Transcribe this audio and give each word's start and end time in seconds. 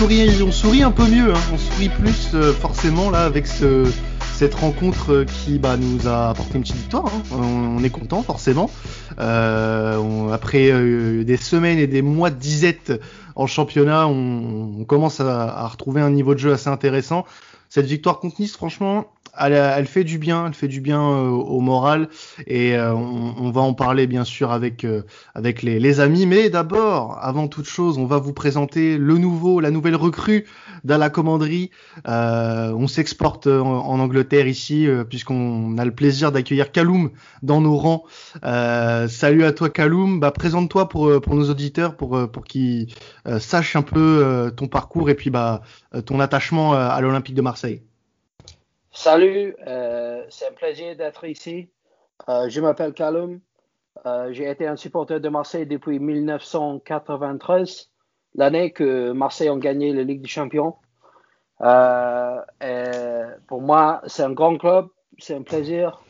on 0.00 0.04
sourit, 0.04 0.42
on 0.42 0.50
sourit 0.50 0.82
un 0.82 0.92
peu 0.92 1.06
mieux, 1.06 1.34
hein. 1.34 1.40
on 1.52 1.58
sourit 1.58 1.90
plus 1.90 2.34
forcément 2.58 3.10
là 3.10 3.24
avec 3.24 3.46
ce, 3.46 3.84
cette 4.34 4.54
rencontre 4.54 5.24
qui 5.24 5.58
bah, 5.58 5.76
nous 5.76 6.08
a 6.08 6.30
apporté 6.30 6.54
une 6.54 6.62
petite 6.62 6.76
victoire. 6.76 7.04
Hein. 7.06 7.36
On, 7.36 7.84
est 7.84 7.90
content 7.90 8.22
forcément. 8.22 8.70
Euh, 9.18 10.30
après 10.32 10.70
euh, 10.70 11.22
des 11.24 11.36
semaines 11.36 11.78
et 11.78 11.86
des 11.86 12.00
mois 12.00 12.30
de 12.30 12.36
disette 12.36 12.98
en 13.36 13.46
championnat, 13.46 14.06
on, 14.06 14.84
commence 14.84 15.20
à, 15.20 15.48
à, 15.48 15.68
retrouver 15.68 16.00
un 16.00 16.10
niveau 16.10 16.32
de 16.32 16.38
jeu 16.38 16.52
assez 16.54 16.70
intéressant. 16.70 17.26
Cette 17.68 17.86
victoire 17.86 18.20
contre 18.20 18.40
Nice, 18.40 18.56
franchement, 18.56 19.04
elle, 19.38 19.86
fait 19.86 20.04
du 20.04 20.18
bien, 20.18 20.46
elle 20.46 20.54
fait 20.54 20.68
du 20.68 20.80
bien 20.80 21.00
euh, 21.00 21.28
au 21.28 21.60
moral 21.60 22.08
et 22.46 22.76
euh, 22.76 22.94
on, 22.94 23.50
va 23.50 23.60
en 23.60 23.74
parler 23.74 24.06
bien 24.06 24.24
sûr 24.24 24.52
avec 24.52 24.84
euh, 24.84 25.02
avec 25.34 25.62
les, 25.62 26.00
amis. 26.00 26.26
Mais 26.26 26.50
d'abord, 26.50 27.18
avant 27.20 27.48
toute 27.48 27.66
chose, 27.66 27.98
on 27.98 28.06
va 28.06 28.18
vous 28.18 28.32
présenter 28.32 28.96
le 28.96 29.18
nouveau, 29.18 29.60
la 29.60 29.70
nouvelle 29.70 29.96
recrue 29.96 30.46
dans 30.84 30.98
la 30.98 31.10
commanderie. 31.10 31.70
on 32.06 32.86
s'exporte 32.86 33.46
en, 33.46 34.00
Angleterre 34.00 34.46
ici 34.46 34.86
puisqu'on 35.08 35.76
a 35.78 35.84
le 35.84 35.90
plaisir 35.90 36.32
d'accueillir 36.32 36.72
Kaloum 36.72 37.10
dans 37.42 37.60
nos 37.60 37.76
rangs. 37.76 38.04
salut 38.42 39.44
à 39.44 39.52
toi 39.52 39.70
Kaloum. 39.70 40.20
Bah, 40.20 40.30
présente-toi 40.30 40.88
pour 40.88 41.20
pour 41.20 41.34
nos 41.34 41.50
auditeurs 41.50 41.96
pour 41.96 42.30
pour 42.30 42.44
qu'ils 42.44 42.88
sachent 43.38 43.76
un 43.76 43.82
peu 43.82 44.52
ton 44.56 44.68
parcours 44.68 45.10
et 45.10 45.14
puis 45.14 45.30
bah 45.30 45.62
ton 46.06 46.20
attachement 46.20 46.74
à 46.74 47.00
l'Olympique 47.00 47.34
de 47.34 47.42
Marseille. 47.42 47.82
Salut, 48.92 49.54
euh, 49.68 50.24
c'est 50.30 50.48
un 50.48 50.52
plaisir 50.52 50.96
d'être 50.96 51.24
ici. 51.24 51.68
Euh, 52.28 52.48
je 52.48 52.60
m'appelle 52.60 52.92
Callum. 52.92 53.40
Euh, 54.04 54.32
j'ai 54.32 54.50
été 54.50 54.66
un 54.66 54.74
supporter 54.74 55.20
de 55.20 55.28
Marseille 55.28 55.64
depuis 55.64 56.00
1993, 56.00 57.88
l'année 58.34 58.72
que 58.72 59.12
Marseille 59.12 59.48
a 59.48 59.54
gagné 59.56 59.92
la 59.92 60.02
Ligue 60.02 60.22
des 60.22 60.28
Champions. 60.28 60.74
pour 63.46 63.62
moi, 63.62 64.02
c'est 64.06 64.24
un 64.24 64.32
grand 64.32 64.58
club, 64.58 64.88
c'est 65.18 65.36
un 65.36 65.42
plaisir. 65.42 66.02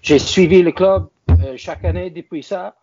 j'ai 0.00 0.18
suivi 0.18 0.62
le 0.62 0.72
club 0.72 1.08
chaque 1.56 1.84
année 1.84 2.08
depuis 2.08 2.42
ça. 2.42 2.76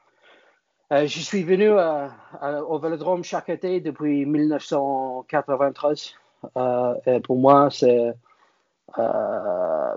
je 0.92 1.08
suis 1.08 1.44
venu 1.44 1.72
au 1.72 2.78
Vélodrome 2.78 3.24
chaque 3.24 3.50
été 3.50 3.82
depuis 3.82 4.28
1993. 4.28 6.14
Euh, 6.58 7.20
pour 7.23 7.38
moi, 7.38 7.70
c'est 7.72 8.14
euh, 8.98 9.95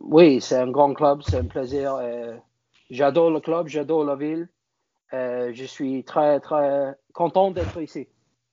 oui, 0.00 0.40
c'est 0.40 0.56
un 0.56 0.70
grand 0.70 0.94
club, 0.94 1.20
c'est 1.26 1.38
un 1.38 1.44
plaisir. 1.44 1.98
J'adore 2.90 3.30
le 3.30 3.40
club, 3.40 3.68
j'adore 3.68 4.04
la 4.04 4.16
ville. 4.16 4.48
Je 5.12 5.64
suis 5.66 6.04
très 6.04 6.40
très 6.40 6.94
content 7.12 7.50
d'être 7.50 7.80
ici. 7.80 8.06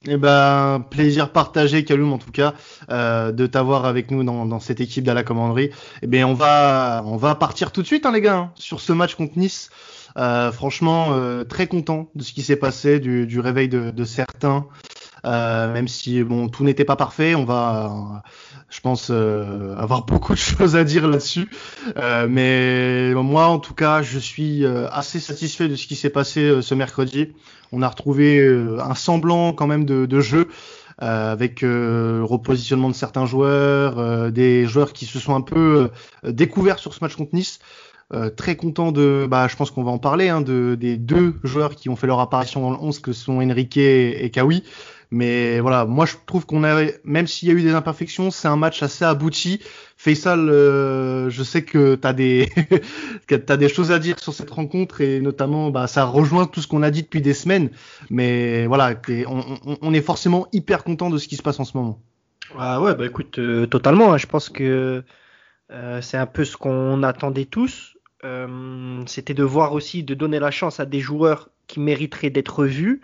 Eh 0.08 0.18
ben, 0.18 0.86
plaisir 0.92 1.32
partagé, 1.32 1.84
Kaloum, 1.84 2.14
en 2.14 2.20
tout 2.20 2.32
cas, 2.32 2.54
euh, 2.92 3.32
de 3.32 3.48
t'avoir 3.48 3.86
avec 3.86 4.12
nous 4.12 4.24
dans, 4.24 4.60
cette 4.60 4.80
équipe 4.80 5.04
de 5.04 5.12
la 5.12 5.24
commanderie. 5.24 5.72
Eh 6.04 6.08
bien, 6.08 6.28
on 6.28 6.36
va, 6.36 7.02
on 7.06 7.18
va 7.18 7.34
partir 7.34 7.72
tout 7.72 7.82
de 7.82 7.88
suite, 7.88 8.06
hein, 8.06 8.12
les 8.12 8.22
gars, 8.22 8.38
hein, 8.38 8.52
sur 8.54 8.82
ce 8.82 8.94
match 8.94 9.16
contre 9.16 9.38
Nice. 9.38 9.70
Franchement, 10.16 11.10
très 11.50 11.68
content 11.68 12.10
de 12.16 12.24
ce 12.24 12.34
qui 12.34 12.42
s'est 12.42 12.56
passé, 12.56 13.00
du, 13.00 13.40
réveil 13.40 13.68
de 13.68 14.04
certains. 14.04 14.68
Euh, 15.26 15.74
même 15.74 15.88
si 15.88 16.24
bon 16.24 16.48
tout 16.50 16.64
n'était 16.64 16.86
pas 16.86 16.96
parfait, 16.96 17.36
on 17.36 17.46
va, 17.46 18.24
je 18.70 18.80
pense, 18.80 19.10
euh, 19.10 19.76
avoir 19.78 20.06
beaucoup 20.06 20.34
de 20.34 20.40
choses 20.40 20.76
à 20.76 20.84
dire 20.84 21.08
là-dessus. 21.08 21.50
Euh, 21.98 22.28
mais 22.30 23.14
moi, 23.16 23.48
en 23.48 23.60
tout 23.60 23.74
cas, 23.74 24.02
je 24.02 24.20
suis 24.20 24.66
assez 24.66 25.20
satisfait 25.20 25.68
de 25.68 25.76
ce 25.76 25.88
qui 25.88 25.96
s'est 25.96 26.10
passé 26.10 26.62
ce 26.62 26.76
mercredi. 26.76 27.30
On 27.72 27.82
a 27.82 27.90
retrouvé 27.90 28.40
un 28.80 28.96
semblant 28.96 29.54
quand 29.54 29.68
même 29.68 29.86
de, 29.86 30.06
de 30.06 30.20
jeu. 30.22 30.48
Euh, 31.02 31.34
avec 31.34 31.62
euh, 31.62 32.20
le 32.20 32.24
repositionnement 32.24 32.90
de 32.90 32.96
certains 32.96 33.26
joueurs, 33.26 34.00
euh, 34.00 34.32
des 34.32 34.66
joueurs 34.66 34.94
qui 34.94 35.06
se 35.06 35.20
sont 35.20 35.36
un 35.36 35.42
peu 35.42 35.90
découverts 36.24 36.80
sur 36.80 36.94
ce 36.94 37.04
match 37.04 37.16
contre 37.16 37.36
Nice. 37.36 37.60
très 38.38 38.56
content 38.56 38.94
de, 38.94 39.28
bah, 39.30 39.48
je 39.50 39.58
pense 39.58 39.72
qu'on 39.72 39.84
va 39.84 39.92
en 39.92 39.98
parler, 39.98 40.30
hein, 40.30 40.40
de, 40.40 40.76
des 40.80 40.96
deux 40.96 41.36
joueurs 41.44 41.76
qui 41.76 41.90
ont 41.90 41.98
fait 41.98 42.08
leur 42.08 42.22
apparition 42.22 42.62
dans 42.62 42.72
le 42.72 42.78
11, 42.78 43.00
que 43.00 43.12
sont 43.12 43.42
Enrique 43.42 43.78
et 43.78 44.30
Kawi. 44.32 44.64
Mais 45.16 45.62
voilà, 45.62 45.86
moi 45.86 46.06
je 46.06 46.16
trouve 46.26 46.46
qu'on 46.46 46.66
a, 46.66 46.88
même 47.06 47.26
s'il 47.26 47.48
y 47.48 47.52
a 47.52 47.54
eu 47.54 47.62
des 47.62 47.74
imperfections, 47.74 48.32
c'est 48.32 48.50
un 48.50 48.58
match 48.58 48.84
assez 48.84 49.06
abouti. 49.06 49.62
Faisal, 49.96 50.50
euh, 50.50 51.30
je 51.30 51.42
sais 51.42 51.64
que 51.64 51.96
tu 51.96 52.06
as 52.06 52.12
des, 52.12 52.50
as 53.32 53.56
des 53.56 53.70
choses 53.70 53.94
à 53.94 54.00
dire 54.00 54.20
sur 54.20 54.34
cette 54.34 54.52
rencontre 54.52 55.00
et 55.00 55.22
notamment, 55.22 55.72
bah, 55.72 55.88
ça 55.88 56.04
rejoint 56.04 56.48
tout 56.48 56.60
ce 56.60 56.68
qu'on 56.68 56.84
a 56.84 56.92
dit 56.92 57.04
depuis 57.04 57.22
des 57.22 57.34
semaines. 57.34 57.70
Mais 58.10 58.68
voilà, 58.68 58.94
on, 59.82 59.94
est 59.94 60.02
forcément 60.02 60.48
hyper 60.52 60.84
content 60.84 61.10
de 61.10 61.18
ce 61.18 61.30
qui 61.30 61.38
se 61.38 61.44
passe 61.44 61.62
en 61.62 61.64
ce 61.64 61.78
moment. 61.78 62.02
Ah 62.60 62.82
ouais, 62.82 62.94
bah 62.94 63.06
écoute, 63.06 63.40
euh, 63.40 63.68
totalement. 63.68 64.12
Hein. 64.12 64.18
je 64.18 64.28
pense 64.28 64.50
que 64.50 65.02
euh, 65.72 66.02
c'est 66.02 66.18
un 66.18 66.26
peu 66.26 66.44
ce 66.44 66.58
qu'on 66.58 67.04
attendait 67.04 67.46
tous. 67.46 67.96
C'était 69.06 69.34
de 69.36 69.44
voir 69.44 69.72
aussi, 69.72 70.04
de 70.04 70.14
donner 70.14 70.40
la 70.40 70.52
chance 70.52 70.82
à 70.82 70.86
des 70.86 71.00
joueurs 71.00 71.52
qui 71.68 71.80
mériteraient 71.80 72.32
d'être 72.32 72.66
vus 72.66 73.00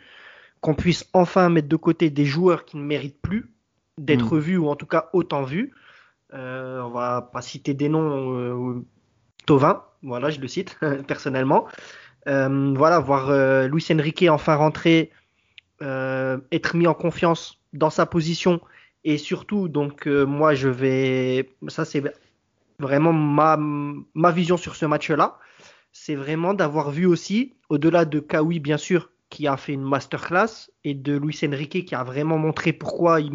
qu'on 0.61 0.75
puisse 0.75 1.09
enfin 1.13 1.49
mettre 1.49 1.67
de 1.67 1.75
côté 1.75 2.09
des 2.09 2.25
joueurs 2.25 2.65
qui 2.65 2.77
ne 2.77 2.83
méritent 2.83 3.21
plus 3.21 3.51
d'être 3.97 4.35
mm. 4.35 4.39
vus 4.39 4.57
ou 4.57 4.69
en 4.69 4.75
tout 4.75 4.85
cas 4.85 5.09
autant 5.11 5.43
vus. 5.43 5.73
Euh, 6.33 6.81
on 6.81 6.91
va 6.91 7.29
pas 7.33 7.41
citer 7.41 7.73
des 7.73 7.89
noms. 7.89 8.37
Euh, 8.37 8.85
Tovin, 9.45 9.83
voilà, 10.03 10.29
je 10.29 10.39
le 10.39 10.47
cite 10.47 10.77
personnellement. 11.07 11.67
Euh, 12.27 12.73
voilà, 12.77 12.99
voir 12.99 13.31
euh, 13.31 13.67
Luis 13.67 13.85
Enrique 13.91 14.25
enfin 14.29 14.55
rentrer, 14.55 15.11
être 15.81 16.75
mis 16.75 16.85
en 16.85 16.93
confiance 16.93 17.59
dans 17.73 17.89
sa 17.89 18.05
position 18.05 18.61
et 19.03 19.17
surtout, 19.17 19.67
donc 19.67 20.05
moi 20.05 20.53
je 20.53 20.67
vais, 20.67 21.49
ça 21.69 21.85
c'est 21.85 22.03
vraiment 22.77 23.13
ma, 23.13 23.57
ma 23.57 24.31
vision 24.31 24.57
sur 24.57 24.75
ce 24.75 24.85
match-là, 24.85 25.39
c'est 25.91 26.13
vraiment 26.13 26.53
d'avoir 26.53 26.91
vu 26.91 27.07
aussi, 27.07 27.55
au-delà 27.69 28.05
de 28.05 28.19
Kawi 28.19 28.59
bien 28.59 28.77
sûr, 28.77 29.09
qui 29.31 29.47
a 29.47 29.57
fait 29.57 29.73
une 29.73 29.81
masterclass 29.81 30.69
et 30.83 30.93
de 30.93 31.17
Luis 31.17 31.39
Enrique 31.43 31.85
qui 31.85 31.95
a 31.95 32.03
vraiment 32.03 32.37
montré 32.37 32.73
pourquoi 32.73 33.19
il, 33.21 33.33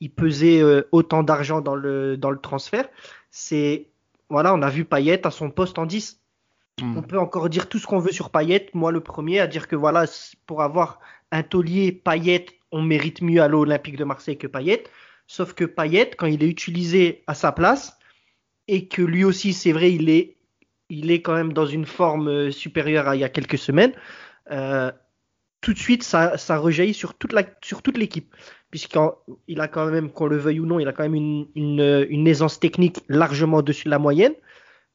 il, 0.00 0.10
pesait 0.10 0.62
euh, 0.62 0.82
autant 0.92 1.24
d'argent 1.24 1.60
dans 1.60 1.74
le, 1.74 2.16
dans 2.16 2.30
le 2.30 2.38
transfert. 2.38 2.88
C'est 3.30 3.88
voilà, 4.28 4.54
on 4.54 4.62
a 4.62 4.70
vu 4.70 4.84
Payet 4.84 5.26
à 5.26 5.30
son 5.30 5.50
poste 5.50 5.78
en 5.78 5.86
10. 5.86 6.20
Hmm. 6.80 6.98
On 6.98 7.02
peut 7.02 7.18
encore 7.18 7.48
dire 7.48 7.68
tout 7.68 7.78
ce 7.78 7.86
qu'on 7.86 7.98
veut 7.98 8.12
sur 8.12 8.30
Payet. 8.30 8.68
Moi, 8.74 8.92
le 8.92 9.00
premier 9.00 9.40
à 9.40 9.46
dire 9.46 9.66
que 9.66 9.76
voilà, 9.76 10.04
pour 10.46 10.62
avoir 10.62 11.00
un 11.32 11.42
taulier 11.42 11.90
Payet, 11.92 12.46
on 12.70 12.82
mérite 12.82 13.22
mieux 13.22 13.40
à 13.40 13.48
l'Olympique 13.48 13.96
de 13.96 14.04
Marseille 14.04 14.38
que 14.38 14.46
Payet. 14.46 14.84
Sauf 15.26 15.54
que 15.54 15.64
Payet, 15.64 16.10
quand 16.16 16.26
il 16.26 16.42
est 16.42 16.48
utilisé 16.48 17.24
à 17.26 17.34
sa 17.34 17.50
place, 17.50 17.96
et 18.68 18.88
que 18.88 19.02
lui 19.02 19.24
aussi, 19.24 19.52
c'est 19.52 19.72
vrai, 19.72 19.92
il 19.92 20.10
est, 20.10 20.36
il 20.88 21.10
est 21.10 21.22
quand 21.22 21.34
même 21.34 21.52
dans 21.52 21.66
une 21.66 21.86
forme 21.86 22.28
euh, 22.28 22.50
supérieure 22.50 23.08
à 23.08 23.16
il 23.16 23.20
y 23.20 23.24
a 23.24 23.28
quelques 23.28 23.58
semaines, 23.58 23.92
euh, 24.50 24.90
tout 25.60 25.72
de 25.72 25.78
suite, 25.78 26.02
ça, 26.02 26.36
ça 26.38 26.58
rejaillit 26.58 26.94
sur 26.94 27.14
toute 27.14 27.32
la, 27.32 27.42
sur 27.62 27.82
toute 27.82 27.98
l'équipe, 27.98 28.34
puisqu'il 28.70 29.60
a 29.60 29.68
quand 29.68 29.86
même, 29.90 30.10
qu'on 30.10 30.26
le 30.26 30.36
veuille 30.36 30.60
ou 30.60 30.66
non, 30.66 30.78
il 30.78 30.88
a 30.88 30.92
quand 30.92 31.02
même 31.02 31.14
une, 31.14 31.48
une, 31.54 32.06
une 32.08 32.26
aisance 32.28 32.60
technique 32.60 33.00
largement 33.08 33.58
au-dessus 33.58 33.84
de 33.84 33.90
la 33.90 33.98
moyenne. 33.98 34.34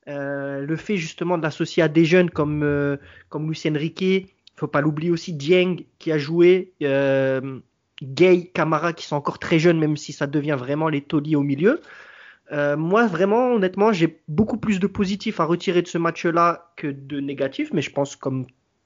Euh, 0.08 0.66
le 0.66 0.76
fait 0.78 0.98
justement 0.98 1.38
d'associer 1.38 1.84
à 1.84 1.88
des 1.88 2.06
jeunes 2.06 2.32
comme, 2.32 2.64
euh, 2.64 2.98
comme 3.30 3.50
Lucien 3.50 3.74
Riquet, 3.74 4.28
faut 4.56 4.68
pas 4.68 4.82
l'oublier 4.82 5.12
aussi, 5.12 5.34
Dieng 5.34 5.78
qui 6.00 6.12
a 6.12 6.18
joué, 6.18 6.74
euh, 6.84 7.60
Gay, 8.02 8.52
Camara 8.54 8.94
qui 8.94 9.06
sont 9.06 9.16
encore 9.16 9.40
très 9.40 9.60
jeunes, 9.60 9.80
même 9.80 9.98
si 9.98 10.14
ça 10.14 10.28
devient 10.28 10.56
vraiment 10.58 10.90
les 10.90 11.02
tauliers 11.02 11.36
au 11.36 11.44
milieu. 11.44 11.82
Euh, 12.52 12.76
moi, 12.78 13.08
vraiment, 13.08 13.54
honnêtement, 13.54 13.94
j'ai 13.94 14.22
beaucoup 14.28 14.58
plus 14.58 14.80
de 14.80 14.88
positifs 14.88 15.40
à 15.40 15.46
retirer 15.46 15.82
de 15.82 15.88
ce 15.88 15.98
match-là 15.98 16.74
que 16.78 16.88
de 16.88 17.20
négatifs, 17.20 17.72
mais 17.74 17.82
je 17.82 17.92
pense 17.92 18.16
comme 18.16 18.46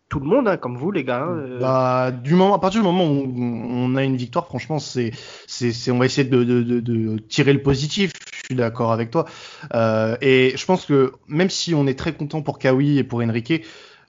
tout 0.10 0.20
le 0.20 0.26
monde, 0.26 0.48
hein, 0.48 0.58
comme 0.58 0.78
vous 0.78 0.92
les 0.92 1.04
gars. 1.04 1.24
Hein, 1.24 1.38
euh. 1.38 1.60
Bah, 1.60 2.12
du 2.12 2.36
moment, 2.36 2.56
à 2.56 2.60
partir 2.60 2.82
du 2.82 2.86
moment 2.86 3.06
où 3.06 3.34
on 3.36 3.96
a 3.96 4.04
une 4.04 4.18
victoire, 4.18 4.46
franchement, 4.46 4.80
c'est, 4.80 5.12
c'est, 5.48 5.92
on 5.92 5.98
va 5.98 6.06
essayer 6.06 6.28
de, 6.28 6.44
de, 6.44 6.64
de, 6.64 6.80
de, 6.80 7.18
tirer 7.18 7.54
le 7.54 7.62
positif. 7.62 8.12
Je 8.32 8.46
suis 8.46 8.56
d'accord 8.56 8.92
avec 8.92 9.12
toi. 9.12 9.26
Euh, 9.74 10.16
et 10.22 10.54
je 10.56 10.66
pense 10.66 10.86
que 10.86 11.14
même 11.28 11.50
si 11.50 11.74
on 11.74 11.88
est 11.88 11.98
très 11.98 12.14
content 12.14 12.42
pour 12.42 12.60
Kawi 12.60 13.00
et 13.00 13.04
pour 13.04 13.22
Enrique, 13.22 13.66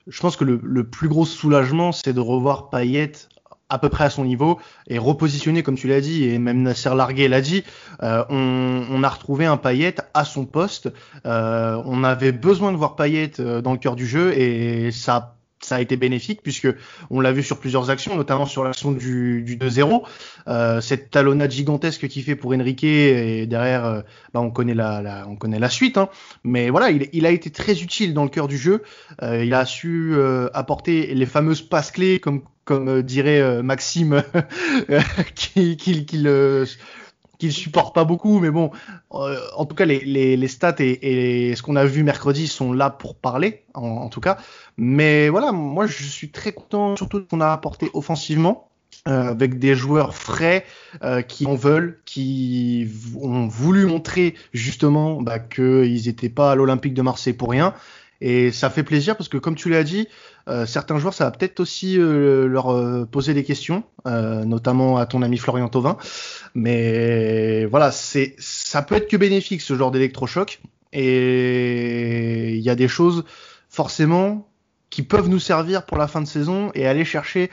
je 0.07 0.21
pense 0.21 0.37
que 0.37 0.45
le, 0.45 0.61
le 0.63 0.85
plus 0.85 1.09
gros 1.09 1.25
soulagement, 1.25 1.93
c'est 1.93 2.13
de 2.13 2.21
revoir 2.21 2.69
Payet 2.71 3.13
à 3.69 3.79
peu 3.79 3.89
près 3.89 4.05
à 4.05 4.11
son 4.11 4.25
niveau 4.25 4.61
et 4.87 4.99
repositionné 4.99 5.63
comme 5.63 5.75
tu 5.75 5.89
l'as 5.89 6.01
dit 6.01 6.25
et 6.25 6.39
même 6.39 6.63
Nasser 6.63 6.95
Largué 6.95 7.29
l'a 7.29 7.41
dit 7.41 7.65
euh, 8.03 8.25
on, 8.29 8.85
on, 8.91 9.03
a 9.03 9.09
retrouvé 9.09 9.45
un 9.45 9.57
Payet 9.57 9.97
à 10.15 10.25
son 10.25 10.45
poste 10.45 10.89
euh, 11.27 11.83
on 11.85 12.05
avait 12.05 12.33
besoin 12.33 12.71
de 12.71 12.77
voir 12.77 12.95
Payet 12.95 13.33
euh, 13.41 13.61
dans 13.61 13.73
le 13.73 13.79
cœur 13.79 13.97
du 13.97 14.07
jeu 14.07 14.39
et 14.39 14.93
ça 14.93 15.36
ça 15.67 15.77
a 15.77 15.81
été 15.81 15.97
bénéfique 15.97 16.43
puisque 16.43 16.69
on 17.11 17.21
l'a 17.21 17.33
vu 17.33 17.43
sur 17.43 17.59
plusieurs 17.59 17.91
actions, 17.91 18.17
notamment 18.17 18.47
sur 18.47 18.63
l'action 18.63 18.93
du, 18.93 19.43
du 19.43 19.57
2-0. 19.57 20.03
Euh, 20.47 20.81
cette 20.81 21.11
talonnade 21.11 21.51
gigantesque 21.51 22.07
qu'il 22.07 22.23
fait 22.23 22.37
pour 22.37 22.53
Enrique 22.55 22.85
et 22.85 23.47
derrière, 23.47 23.85
euh, 23.85 24.01
bah, 24.33 24.41
on 24.41 24.51
connaît 24.51 24.75
la, 24.75 25.27
on 25.29 25.35
connaît 25.35 25.59
la 25.59 25.69
suite. 25.69 25.99
Hein. 25.99 26.09
Mais 26.45 26.71
voilà, 26.71 26.91
il, 26.91 27.09
il, 27.13 27.27
a 27.27 27.31
été 27.31 27.51
très 27.51 27.83
utile 27.83 28.15
dans 28.15 28.23
le 28.23 28.31
cœur 28.31 28.47
du 28.47 28.57
jeu. 28.57 28.85
Euh, 29.23 29.45
il 29.45 29.55
a 29.55 29.65
su 29.65 30.15
apporter 30.55 31.15
les 31.15 31.27
fameuses 31.27 31.63
passes 31.63 31.91
clés, 31.91 32.21
comme 32.21 32.43
comme 32.65 33.01
dirait 33.03 33.63
Maxime, 33.63 34.25
qu'il 35.37 35.77
qui, 35.77 36.05
qui, 36.05 36.19
qu'il 37.39 37.53
supporte 37.53 37.95
pas 37.95 38.05
beaucoup, 38.05 38.39
mais 38.39 38.51
bon, 38.51 38.71
euh, 39.13 39.39
en 39.57 39.67
tout 39.67 39.75
cas, 39.75 39.85
les, 39.85 40.01
les, 40.01 40.37
les 40.37 40.49
stats 40.49 40.77
et, 40.79 41.49
et, 41.51 41.57
ce 41.57 41.63
qu'on 41.63 41.77
a 41.77 41.85
vu 41.85 42.03
mercredi 42.03 42.47
sont 42.47 42.73
là 42.73 42.91
pour 42.91 43.15
parler, 43.17 43.65
en, 43.75 44.09
tout 44.09 44.21
cas. 44.21 44.39
Mais 44.77 45.29
voilà, 45.29 45.53
moi, 45.53 45.87
je 45.87 46.05
suis 46.05 46.31
très 46.31 46.53
content, 46.53 46.97
surtout 46.97 47.25
qu'on 47.25 47.41
a 47.41 47.53
apporté 47.53 47.91
offensivement, 47.95 48.69
euh, 49.09 49.31
avec 49.31 49.59
des 49.59 49.75
joueurs 49.75 50.15
frais 50.15 50.65
euh, 51.05 51.23
qui 51.23 51.47
en 51.47 51.55
veulent, 51.55 52.01
qui 52.05 52.89
ont 53.21 53.47
voulu 53.47 53.87
montrer 53.87 54.35
justement 54.53 55.23
bah, 55.23 55.39
qu'ils 55.39 56.07
n'étaient 56.07 56.29
pas 56.29 56.53
à 56.53 56.55
l'Olympique 56.57 56.95
de 56.95 57.03
Marseille 57.03 57.33
pour 57.33 57.51
rien. 57.51 57.75
Et 58.21 58.51
ça 58.51 58.71
fait 58.71 58.83
plaisir 58.83 59.17
parce 59.17 59.29
que, 59.29 59.37
comme 59.37 59.55
tu 59.55 59.69
l'as 59.69 59.85
dit, 59.85 60.09
certains 60.67 60.99
joueurs, 60.99 61.15
ça 61.15 61.25
va 61.25 61.31
peut-être 61.33 61.59
aussi 61.59 61.99
euh, 61.99 62.47
leur 62.47 62.73
euh, 62.73 63.05
poser 63.05 63.35
des 63.35 63.43
questions, 63.45 63.83
notamment 64.05 64.97
à 64.97 65.07
ton 65.07 65.23
ami 65.23 65.39
Florian 65.39 65.69
Thauvin. 65.69 65.97
Mais 66.55 67.65
voilà, 67.67 67.91
c'est, 67.91 68.37
ça 68.39 68.83
peut 68.83 68.95
être 68.95 69.09
que 69.09 69.17
bénéfique 69.17 69.61
ce 69.61 69.75
genre 69.77 69.91
d'électrochoc. 69.91 70.61
Et 70.93 72.55
il 72.55 72.63
y 72.63 72.71
a 72.71 72.77
des 72.77 72.89
choses 72.89 73.25
forcément 73.69 74.49
qui 74.89 75.03
peuvent 75.03 75.29
nous 75.29 75.41
servir 75.41 75.85
pour 75.85 75.97
la 75.99 76.07
fin 76.07 76.23
de 76.23 76.27
saison 76.27 76.71
et 76.75 76.87
aller 76.87 77.05
chercher 77.05 77.51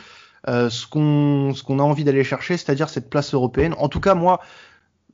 ce 0.47 0.87
qu'on 0.87 1.79
a 1.79 1.83
envie 1.83 2.03
d'aller 2.03 2.23
chercher, 2.23 2.57
c'est-à-dire 2.57 2.89
cette 2.89 3.09
place 3.09 3.33
européenne. 3.33 3.73
En 3.79 3.89
tout 3.89 3.99
cas, 3.99 4.13
moi, 4.13 4.39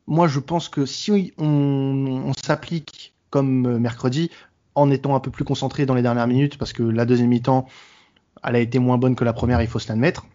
moi, 0.06 0.28
je 0.28 0.40
pense 0.40 0.68
que 0.68 0.86
si 0.86 1.34
on 1.38 2.34
s'applique 2.44 3.14
comme 3.30 3.78
mercredi, 3.78 4.32
en 4.76 4.92
étant 4.92 5.16
un 5.16 5.20
peu 5.20 5.32
plus 5.32 5.46
concentré 5.46 5.86
dans 5.86 5.96
les 5.96 6.02
dernières 6.02 6.28
minutes 6.28 6.58
parce 6.58 6.74
que 6.74 6.84
la 6.84 7.06
deuxième 7.06 7.30
mi-temps, 7.30 7.68
elle 8.44 8.56
a 8.56 8.60
été 8.60 8.80
moins 8.80 8.98
bonne 8.98 9.16
que 9.16 9.24
la 9.24 9.34
première, 9.34 9.62
il 9.62 9.68
faut 9.68 9.80
se 9.80 9.90
l'admettre. 9.90 10.26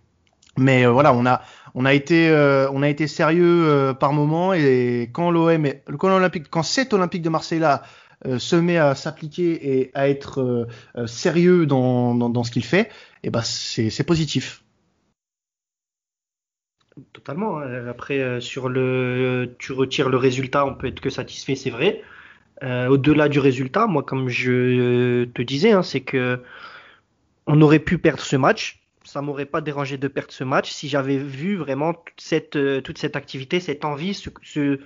Mais 0.56 0.86
euh, 0.86 0.90
voilà, 0.90 1.12
on 1.12 1.26
a 1.26 1.42
on 1.74 1.84
a 1.84 1.92
été 1.92 2.28
euh, 2.28 2.70
on 2.70 2.82
a 2.82 2.88
été 2.88 3.06
sérieux 3.06 3.64
euh, 3.66 3.94
par 3.94 4.12
moment 4.12 4.54
et 4.54 5.10
quand 5.12 5.30
l'OM 5.30 5.66
quand 5.98 6.08
l'Olympique 6.08 6.48
quand 6.48 6.62
cet 6.62 6.92
Olympique 6.92 7.22
de 7.22 7.28
Marseille 7.28 7.58
là 7.58 7.82
se 8.38 8.56
met 8.56 8.78
à 8.78 8.94
s'appliquer 8.94 9.80
et 9.80 9.90
à 9.92 10.08
être 10.08 10.66
sérieux 11.04 11.66
dans, 11.66 12.14
dans, 12.14 12.42
ce 12.42 12.50
qu'il 12.50 12.64
fait, 12.64 12.82
et 12.82 12.88
eh 13.24 13.30
ben 13.30 13.42
c'est 13.42 13.90
c'est 13.90 14.04
positif. 14.04 14.64
Totalement. 17.12 17.58
Hein. 17.58 17.86
Après 17.86 18.40
sur 18.40 18.70
le 18.70 19.54
tu 19.58 19.72
retires 19.72 20.08
le 20.08 20.16
résultat, 20.16 20.64
on 20.64 20.74
peut 20.74 20.86
être 20.86 21.00
que 21.00 21.10
satisfait, 21.10 21.54
c'est 21.54 21.68
vrai. 21.68 22.02
Euh, 22.62 22.88
au-delà 22.88 23.28
du 23.28 23.40
résultat, 23.40 23.86
moi, 23.86 24.02
comme 24.02 24.28
je 24.28 25.24
te 25.24 25.42
disais, 25.42 25.72
hein, 25.72 25.82
c'est 25.82 26.00
que 26.00 26.42
on 27.46 27.60
aurait 27.60 27.80
pu 27.80 27.98
perdre 27.98 28.22
ce 28.22 28.36
match. 28.36 28.80
Ça 29.04 29.20
m'aurait 29.20 29.44
pas 29.46 29.60
dérangé 29.60 29.98
de 29.98 30.08
perdre 30.08 30.32
ce 30.32 30.44
match 30.44 30.70
si 30.70 30.88
j'avais 30.88 31.18
vu 31.18 31.56
vraiment 31.56 31.92
toute 31.92 32.20
cette, 32.20 32.56
euh, 32.56 32.80
toute 32.80 33.02
activité, 33.16 33.60
cette 33.60 33.84
envie, 33.84 34.14
ce, 34.14 34.30
ce 34.42 34.80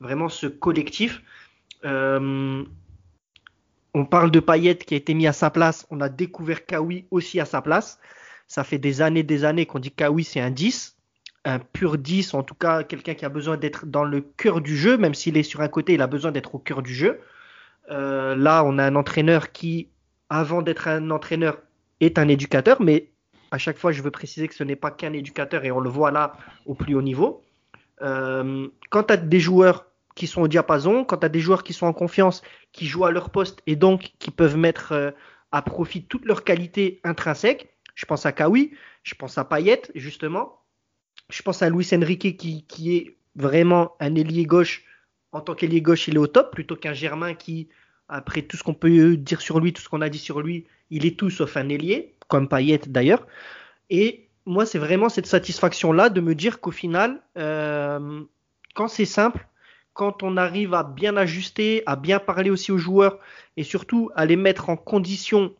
vraiment 0.00 0.28
ce 0.28 0.46
collectif. 0.46 1.22
Euh, 1.84 2.64
on 3.94 4.04
parle 4.04 4.30
de 4.30 4.40
Payet 4.40 4.76
qui 4.76 4.94
a 4.94 4.96
été 4.96 5.14
mis 5.14 5.26
à 5.26 5.32
sa 5.32 5.50
place. 5.50 5.86
On 5.90 6.00
a 6.00 6.08
découvert 6.08 6.66
Kawi 6.66 7.06
aussi 7.10 7.40
à 7.40 7.44
sa 7.44 7.62
place. 7.62 7.98
Ça 8.46 8.62
fait 8.62 8.78
des 8.78 9.02
années, 9.02 9.22
des 9.22 9.44
années 9.44 9.66
qu'on 9.66 9.78
dit 9.80 9.90
Kawi 9.90 10.22
c'est 10.22 10.40
un 10.40 10.50
10 10.50 10.93
un 11.44 11.58
pur 11.58 11.98
10, 11.98 12.34
en 12.34 12.42
tout 12.42 12.54
cas 12.54 12.82
quelqu'un 12.82 13.14
qui 13.14 13.24
a 13.24 13.28
besoin 13.28 13.56
d'être 13.56 13.86
dans 13.86 14.04
le 14.04 14.20
cœur 14.20 14.60
du 14.60 14.76
jeu, 14.76 14.96
même 14.96 15.14
s'il 15.14 15.36
est 15.36 15.42
sur 15.42 15.60
un 15.60 15.68
côté, 15.68 15.94
il 15.94 16.02
a 16.02 16.06
besoin 16.06 16.32
d'être 16.32 16.54
au 16.54 16.58
cœur 16.58 16.82
du 16.82 16.94
jeu. 16.94 17.20
Euh, 17.90 18.34
là, 18.34 18.64
on 18.64 18.78
a 18.78 18.84
un 18.84 18.96
entraîneur 18.96 19.52
qui, 19.52 19.88
avant 20.30 20.62
d'être 20.62 20.88
un 20.88 21.10
entraîneur, 21.10 21.58
est 22.00 22.18
un 22.18 22.28
éducateur, 22.28 22.80
mais 22.80 23.10
à 23.50 23.58
chaque 23.58 23.78
fois, 23.78 23.92
je 23.92 24.02
veux 24.02 24.10
préciser 24.10 24.48
que 24.48 24.54
ce 24.54 24.64
n'est 24.64 24.76
pas 24.76 24.90
qu'un 24.90 25.12
éducateur 25.12 25.64
et 25.64 25.70
on 25.70 25.80
le 25.80 25.90
voit 25.90 26.10
là 26.10 26.36
au 26.66 26.74
plus 26.74 26.94
haut 26.94 27.02
niveau. 27.02 27.42
Euh, 28.02 28.66
quand 28.90 29.04
tu 29.04 29.12
as 29.12 29.16
des 29.16 29.40
joueurs 29.40 29.86
qui 30.16 30.26
sont 30.26 30.42
au 30.42 30.48
diapason, 30.48 31.04
quand 31.04 31.18
tu 31.18 31.26
as 31.26 31.28
des 31.28 31.40
joueurs 31.40 31.62
qui 31.62 31.72
sont 31.72 31.86
en 31.86 31.92
confiance, 31.92 32.42
qui 32.72 32.86
jouent 32.86 33.04
à 33.04 33.10
leur 33.10 33.30
poste 33.30 33.62
et 33.66 33.76
donc 33.76 34.12
qui 34.18 34.30
peuvent 34.30 34.56
mettre 34.56 34.92
euh, 34.92 35.10
à 35.52 35.62
profit 35.62 36.04
toutes 36.04 36.24
leurs 36.24 36.42
qualités 36.42 37.00
intrinsèques, 37.04 37.74
je 37.94 38.06
pense 38.06 38.26
à 38.26 38.32
Kawi, 38.32 38.72
je 39.02 39.14
pense 39.14 39.38
à 39.38 39.44
Payet, 39.44 39.82
justement, 39.94 40.63
je 41.34 41.42
pense 41.42 41.62
à 41.62 41.68
Luis 41.68 41.88
Enrique 41.92 42.36
qui, 42.36 42.96
est 42.96 43.16
vraiment 43.34 43.96
un 43.98 44.14
ailier 44.14 44.44
gauche. 44.44 44.84
En 45.32 45.40
tant 45.40 45.54
qu'ailier 45.54 45.82
gauche, 45.82 46.06
il 46.06 46.14
est 46.14 46.18
au 46.18 46.28
top 46.28 46.52
plutôt 46.52 46.76
qu'un 46.76 46.92
Germain 46.92 47.34
qui, 47.34 47.68
après 48.08 48.42
tout 48.42 48.56
ce 48.56 48.62
qu'on 48.62 48.72
peut 48.72 49.16
dire 49.16 49.40
sur 49.40 49.58
lui, 49.58 49.72
tout 49.72 49.82
ce 49.82 49.88
qu'on 49.88 50.00
a 50.00 50.08
dit 50.08 50.20
sur 50.20 50.40
lui, 50.40 50.64
il 50.90 51.04
est 51.04 51.18
tout 51.18 51.30
sauf 51.30 51.56
un 51.56 51.68
ailier, 51.70 52.14
comme 52.28 52.48
Payet 52.48 52.82
d'ailleurs. 52.86 53.26
Et 53.90 54.28
moi, 54.46 54.64
c'est 54.64 54.78
vraiment 54.78 55.08
cette 55.08 55.26
satisfaction-là 55.26 56.08
de 56.08 56.20
me 56.20 56.36
dire 56.36 56.60
qu'au 56.60 56.70
final, 56.70 57.20
euh, 57.36 58.22
quand 58.76 58.86
c'est 58.86 59.04
simple, 59.04 59.48
quand 59.92 60.22
on 60.22 60.36
arrive 60.36 60.72
à 60.72 60.84
bien 60.84 61.16
ajuster, 61.16 61.82
à 61.86 61.96
bien 61.96 62.20
parler 62.20 62.50
aussi 62.50 62.70
aux 62.70 62.78
joueurs 62.78 63.18
et 63.56 63.64
surtout 63.64 64.08
à 64.14 64.24
les 64.24 64.36
mettre 64.36 64.68
en 64.70 64.76
condition 64.76 65.52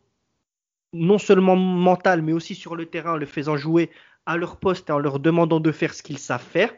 non 0.93 1.17
seulement 1.17 1.57
mentale, 1.57 2.21
mais 2.21 2.31
aussi 2.31 2.55
sur 2.55 2.77
le 2.77 2.85
terrain, 2.85 3.17
le 3.17 3.25
faisant 3.25 3.57
jouer 3.57 3.91
à 4.25 4.37
leur 4.37 4.57
poste 4.57 4.89
et 4.89 4.93
en 4.93 4.99
leur 4.99 5.19
demandant 5.19 5.59
de 5.59 5.71
faire 5.71 5.93
ce 5.93 6.03
qu'ils 6.03 6.17
savent 6.17 6.43
faire, 6.43 6.73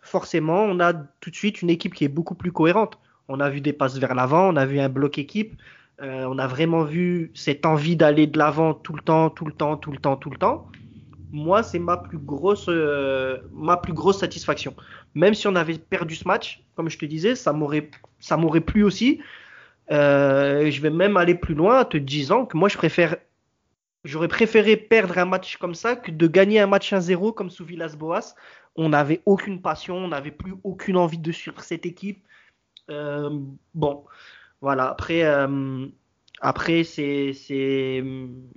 forcément, 0.00 0.62
on 0.62 0.80
a 0.80 0.92
tout 0.92 1.30
de 1.30 1.34
suite 1.34 1.62
une 1.62 1.70
équipe 1.70 1.94
qui 1.94 2.04
est 2.04 2.08
beaucoup 2.08 2.34
plus 2.34 2.52
cohérente. 2.52 2.98
On 3.28 3.40
a 3.40 3.48
vu 3.48 3.60
des 3.60 3.72
passes 3.72 3.96
vers 3.98 4.14
l'avant, 4.14 4.52
on 4.52 4.56
a 4.56 4.66
vu 4.66 4.78
un 4.78 4.88
bloc 4.88 5.18
équipe, 5.18 5.54
euh, 6.02 6.26
on 6.28 6.38
a 6.38 6.46
vraiment 6.46 6.82
vu 6.82 7.30
cette 7.34 7.64
envie 7.64 7.96
d'aller 7.96 8.26
de 8.26 8.38
l'avant 8.38 8.74
tout 8.74 8.94
le 8.94 9.00
temps, 9.00 9.30
tout 9.30 9.46
le 9.46 9.52
temps, 9.52 9.76
tout 9.76 9.92
le 9.92 9.98
temps, 9.98 10.16
tout 10.16 10.30
le 10.30 10.36
temps. 10.36 10.66
Moi, 11.32 11.62
c'est 11.62 11.78
ma 11.78 11.96
plus 11.96 12.18
grosse, 12.18 12.66
euh, 12.68 13.38
ma 13.52 13.76
plus 13.76 13.92
grosse 13.92 14.20
satisfaction. 14.20 14.74
Même 15.14 15.34
si 15.34 15.48
on 15.48 15.56
avait 15.56 15.78
perdu 15.78 16.14
ce 16.14 16.28
match, 16.28 16.62
comme 16.76 16.90
je 16.90 16.98
te 16.98 17.06
disais, 17.06 17.34
ça 17.34 17.52
m'aurait, 17.52 17.90
ça 18.20 18.36
m'aurait 18.36 18.60
plu 18.60 18.84
aussi. 18.84 19.20
Euh, 19.90 20.70
je 20.70 20.80
vais 20.80 20.90
même 20.90 21.16
aller 21.16 21.34
plus 21.34 21.54
loin, 21.54 21.84
te 21.84 21.96
disant 21.96 22.46
que 22.46 22.56
moi, 22.56 22.68
je 22.68 22.76
préfère 22.76 23.16
J'aurais 24.04 24.28
préféré 24.28 24.76
perdre 24.76 25.16
un 25.16 25.24
match 25.24 25.56
comme 25.56 25.74
ça 25.74 25.96
que 25.96 26.10
de 26.10 26.26
gagner 26.26 26.60
un 26.60 26.66
match 26.66 26.92
1-0 26.92 27.32
comme 27.32 27.50
sous 27.50 27.64
Villas-Boas. 27.64 28.34
On 28.76 28.90
n'avait 28.90 29.22
aucune 29.24 29.62
passion, 29.62 29.96
on 29.96 30.08
n'avait 30.08 30.30
plus 30.30 30.54
aucune 30.62 30.98
envie 30.98 31.18
de 31.18 31.32
suivre 31.32 31.62
cette 31.62 31.86
équipe. 31.86 32.22
Euh, 32.90 33.30
bon, 33.74 34.04
voilà. 34.60 34.90
Après, 34.90 35.22
euh, 35.22 35.86
après 36.40 36.84
c'est, 36.84 38.02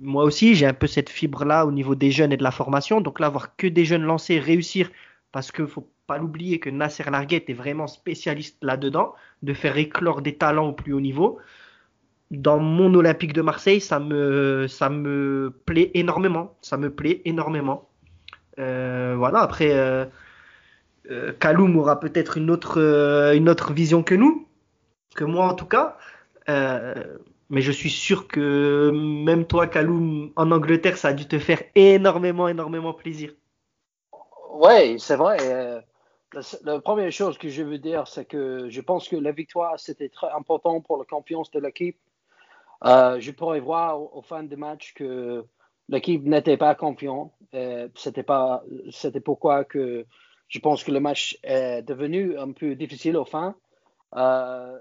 moi 0.00 0.24
aussi 0.24 0.54
j'ai 0.54 0.66
un 0.66 0.74
peu 0.74 0.86
cette 0.86 1.08
fibre 1.08 1.44
là 1.44 1.64
au 1.64 1.72
niveau 1.72 1.94
des 1.94 2.10
jeunes 2.10 2.32
et 2.32 2.36
de 2.36 2.42
la 2.42 2.50
formation. 2.50 3.00
Donc 3.00 3.18
là, 3.18 3.30
voir 3.30 3.56
que 3.56 3.66
des 3.66 3.86
jeunes 3.86 4.02
lancés 4.02 4.38
réussir, 4.38 4.90
parce 5.32 5.50
que 5.50 5.66
faut 5.66 5.88
pas 6.06 6.18
l'oublier 6.18 6.60
que 6.60 6.68
Nasser 6.68 7.04
Larguette 7.10 7.48
est 7.48 7.54
vraiment 7.54 7.86
spécialiste 7.86 8.58
là-dedans, 8.62 9.14
de 9.42 9.54
faire 9.54 9.78
éclore 9.78 10.20
des 10.20 10.36
talents 10.36 10.68
au 10.68 10.72
plus 10.72 10.92
haut 10.92 11.00
niveau 11.00 11.38
dans 12.30 12.58
mon 12.58 12.92
Olympique 12.94 13.32
de 13.32 13.42
Marseille, 13.42 13.80
ça 13.80 13.98
me, 13.98 14.66
ça 14.68 14.88
me 14.88 15.52
plaît 15.64 15.90
énormément. 15.94 16.56
Ça 16.60 16.76
me 16.76 16.90
plaît 16.90 17.22
énormément. 17.24 17.88
Euh, 18.58 19.14
voilà, 19.16 19.40
après, 19.40 19.72
euh, 19.72 20.04
euh, 21.10 21.32
Kaloum 21.32 21.76
aura 21.76 22.00
peut-être 22.00 22.36
une 22.36 22.50
autre, 22.50 22.80
euh, 22.80 23.34
une 23.34 23.48
autre 23.48 23.72
vision 23.72 24.02
que 24.02 24.14
nous, 24.14 24.46
que 25.14 25.24
moi 25.24 25.46
en 25.46 25.54
tout 25.54 25.66
cas. 25.66 25.96
Mais 27.50 27.62
je 27.62 27.72
suis 27.72 27.88
sûr 27.88 28.28
que 28.28 28.90
même 28.92 29.46
toi, 29.46 29.66
Kaloum, 29.66 30.32
en 30.36 30.50
Angleterre, 30.50 30.98
ça 30.98 31.08
a 31.08 31.12
dû 31.14 31.26
te 31.26 31.38
faire 31.38 31.62
énormément, 31.74 32.46
énormément 32.46 32.92
plaisir. 32.92 33.32
Oui, 34.52 35.00
c'est 35.00 35.16
vrai. 35.16 35.38
La, 36.34 36.40
la, 36.64 36.80
première 36.80 37.10
chose 37.10 37.38
que 37.38 37.48
je 37.48 37.62
veux 37.62 37.78
dire, 37.78 38.06
c'est 38.06 38.26
que 38.26 38.68
je 38.68 38.80
pense 38.82 39.08
que 39.08 39.16
la 39.16 39.32
victoire, 39.32 39.80
c'était 39.80 40.10
très 40.10 40.28
important 40.30 40.82
pour 40.82 40.98
la 40.98 41.06
confiance 41.06 41.50
de 41.50 41.58
l'équipe. 41.58 41.96
Euh, 42.84 43.18
je 43.20 43.32
pourrais 43.32 43.60
voir 43.60 44.00
au, 44.00 44.10
au 44.18 44.22
fin 44.22 44.42
du 44.42 44.56
match 44.56 44.94
que 44.94 45.44
l'équipe 45.88 46.24
n'était 46.24 46.56
pas 46.56 46.74
confiante. 46.74 47.32
Euh, 47.54 47.88
c'était 47.96 48.22
pas, 48.22 48.62
c'était 48.90 49.20
pourquoi 49.20 49.64
que 49.64 50.06
je 50.48 50.58
pense 50.60 50.84
que 50.84 50.92
le 50.92 51.00
match 51.00 51.38
est 51.42 51.82
devenu 51.82 52.38
un 52.38 52.52
peu 52.52 52.74
difficile 52.74 53.16
au 53.16 53.24
fin. 53.24 53.56
Euh, 54.14 54.78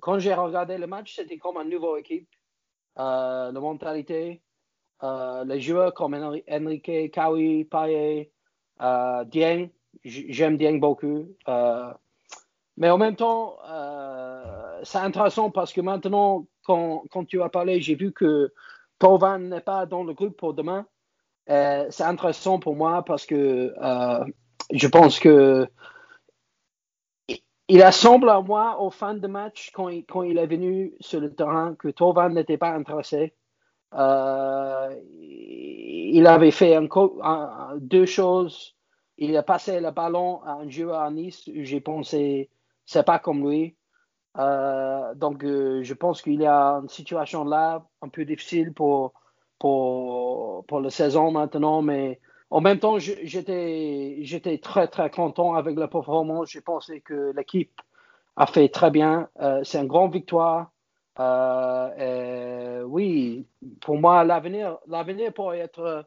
quand 0.00 0.18
j'ai 0.18 0.34
regardé 0.34 0.76
le 0.76 0.86
match, 0.86 1.14
c'était 1.14 1.38
comme 1.38 1.56
une 1.56 1.70
nouvelle 1.70 2.00
équipe. 2.00 2.28
La 2.96 3.52
mentalité, 3.54 4.42
les 5.02 5.60
joueurs 5.60 5.94
comme 5.94 6.14
Enrique, 6.14 7.12
Kawi, 7.12 7.64
Payet, 7.64 8.30
Dieng, 8.78 9.70
j'aime 10.04 10.58
Dieng 10.58 10.78
beaucoup. 10.80 11.34
Mais 12.76 12.90
en 12.90 12.98
même 12.98 13.16
temps, 13.16 13.56
c'est 14.82 14.98
intéressant 14.98 15.50
parce 15.50 15.72
que 15.72 15.80
maintenant, 15.80 16.46
quand, 17.10 17.24
tu 17.26 17.42
as 17.42 17.48
parlé, 17.48 17.80
j'ai 17.80 17.94
vu 17.94 18.12
que 18.12 18.52
Tovan 18.98 19.38
n'est 19.38 19.60
pas 19.60 19.86
dans 19.86 20.04
le 20.04 20.14
groupe 20.14 20.36
pour 20.36 20.54
demain, 20.54 20.86
euh, 21.48 21.86
c'est 21.90 22.04
intéressant 22.04 22.58
pour 22.58 22.76
moi 22.76 23.04
parce 23.04 23.26
que 23.26 23.74
euh, 23.82 24.24
je 24.72 24.86
pense 24.86 25.18
que 25.18 25.66
il 27.68 27.92
semble 27.92 28.28
à 28.30 28.40
moi 28.40 28.80
au 28.80 28.90
fin 28.90 29.14
de 29.14 29.26
match 29.26 29.70
quand 29.72 29.88
il, 29.88 30.04
quand 30.04 30.22
il 30.22 30.38
est 30.38 30.46
venu 30.46 30.94
sur 31.00 31.20
le 31.20 31.32
terrain 31.32 31.74
que 31.76 31.88
Tovan 31.88 32.30
n'était 32.30 32.58
pas 32.58 32.70
intéressé. 32.70 33.34
Euh, 33.94 34.94
il 35.12 36.26
avait 36.26 36.50
fait 36.50 36.76
deux 37.78 38.06
choses. 38.06 38.76
Il 39.18 39.36
a 39.36 39.42
passé 39.42 39.80
le 39.80 39.90
ballon 39.90 40.42
à 40.42 40.52
un 40.54 40.68
joueur 40.68 41.00
à 41.00 41.10
Nice. 41.10 41.48
J'ai 41.52 41.80
pensé, 41.80 42.50
c'est 42.86 43.04
pas 43.04 43.18
comme 43.18 43.48
lui. 43.48 43.76
Euh, 44.38 45.14
donc, 45.14 45.44
euh, 45.44 45.82
je 45.82 45.94
pense 45.94 46.22
qu'il 46.22 46.40
y 46.40 46.46
a 46.46 46.74
une 46.82 46.88
situation 46.88 47.44
là 47.44 47.84
un 48.02 48.08
peu 48.08 48.24
difficile 48.24 48.72
pour, 48.72 49.12
pour, 49.58 50.64
pour 50.66 50.80
la 50.80 50.90
saison 50.90 51.30
maintenant, 51.30 51.82
mais 51.82 52.20
en 52.50 52.60
même 52.60 52.78
temps, 52.78 52.98
j'étais, 52.98 54.60
très, 54.62 54.88
très 54.88 55.10
content 55.10 55.54
avec 55.54 55.78
la 55.78 55.88
performance. 55.88 56.50
J'ai 56.50 56.60
pensé 56.60 57.00
que 57.00 57.32
l'équipe 57.36 57.80
a 58.36 58.46
fait 58.46 58.68
très 58.68 58.90
bien. 58.90 59.28
Euh, 59.40 59.62
c'est 59.64 59.78
une 59.78 59.86
grande 59.86 60.12
victoire. 60.12 60.70
oui, 62.86 63.46
pour 63.80 63.98
moi, 63.98 64.24
l'avenir, 64.24 64.78
l'avenir 64.86 65.32
pourrait 65.32 65.58
être 65.58 66.06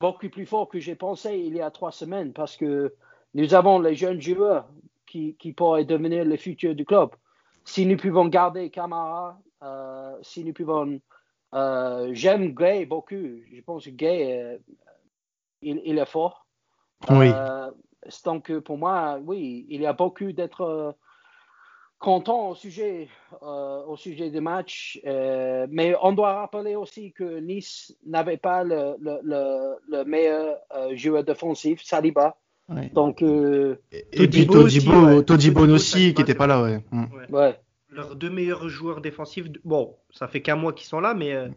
beaucoup 0.00 0.28
plus 0.28 0.46
fort 0.46 0.68
que 0.68 0.78
j'ai 0.78 0.94
pensé 0.94 1.36
il 1.38 1.56
y 1.56 1.60
a 1.60 1.70
trois 1.70 1.92
semaines 1.92 2.32
parce 2.32 2.56
que 2.56 2.94
nous 3.34 3.54
avons 3.54 3.78
les 3.80 3.94
jeunes 3.94 4.20
joueurs 4.20 4.68
qui, 5.06 5.34
qui 5.38 5.52
pourraient 5.52 5.84
devenir 5.84 6.24
le 6.24 6.36
futur 6.36 6.74
du 6.74 6.84
club 6.84 7.10
si 7.68 7.84
nous 7.84 7.98
pouvons 7.98 8.26
garder 8.28 8.70
Camara, 8.70 9.38
euh, 9.62 10.16
si 10.22 10.42
nous 10.42 10.54
pouvons. 10.54 11.00
Euh, 11.54 12.10
j'aime 12.12 12.54
Gay 12.54 12.86
beaucoup. 12.86 13.14
Je 13.52 13.60
pense 13.60 13.84
que 13.84 13.90
Gay, 13.90 14.40
euh, 14.42 14.58
il, 15.60 15.98
est 15.98 16.06
fort. 16.06 16.46
Oui. 17.10 17.30
donc, 18.24 18.58
pour 18.60 18.78
moi, 18.78 19.18
oui, 19.22 19.66
il 19.68 19.82
y 19.82 19.86
a 19.86 19.92
beaucoup 19.92 20.32
d'être 20.32 20.96
content 21.98 22.50
au 22.50 22.54
sujet, 22.54 23.08
au 23.42 23.96
sujet 23.96 24.30
du 24.30 24.40
match. 24.40 24.98
mais 25.04 25.94
on 26.00 26.12
doit 26.12 26.34
rappeler 26.34 26.74
aussi 26.74 27.12
que 27.12 27.40
Nice 27.40 27.94
n'avait 28.06 28.38
pas 28.38 28.64
le, 28.64 28.96
le 29.00 30.04
meilleur 30.04 30.58
joueur 30.92 31.22
défensif, 31.22 31.82
Saliba. 31.82 32.36
Donc, 32.92 33.22
euh, 33.22 33.76
et, 34.12 34.28
puis 34.28 34.46
Todibo, 34.46 35.66
aussi, 35.68 36.12
qui 36.12 36.20
n'était 36.20 36.34
pas 36.34 36.46
là, 36.46 36.62
ouais. 36.62 36.82
Mm. 36.90 37.04
ouais. 37.30 37.58
Leurs 37.90 38.16
deux 38.16 38.28
meilleurs 38.28 38.68
joueurs 38.68 39.00
défensifs, 39.00 39.46
bon, 39.64 39.96
ça 40.10 40.28
fait 40.28 40.42
qu'un 40.42 40.56
mois 40.56 40.74
qu'ils 40.74 40.86
sont 40.86 41.00
là, 41.00 41.14
mais 41.14 41.32
euh, 41.32 41.48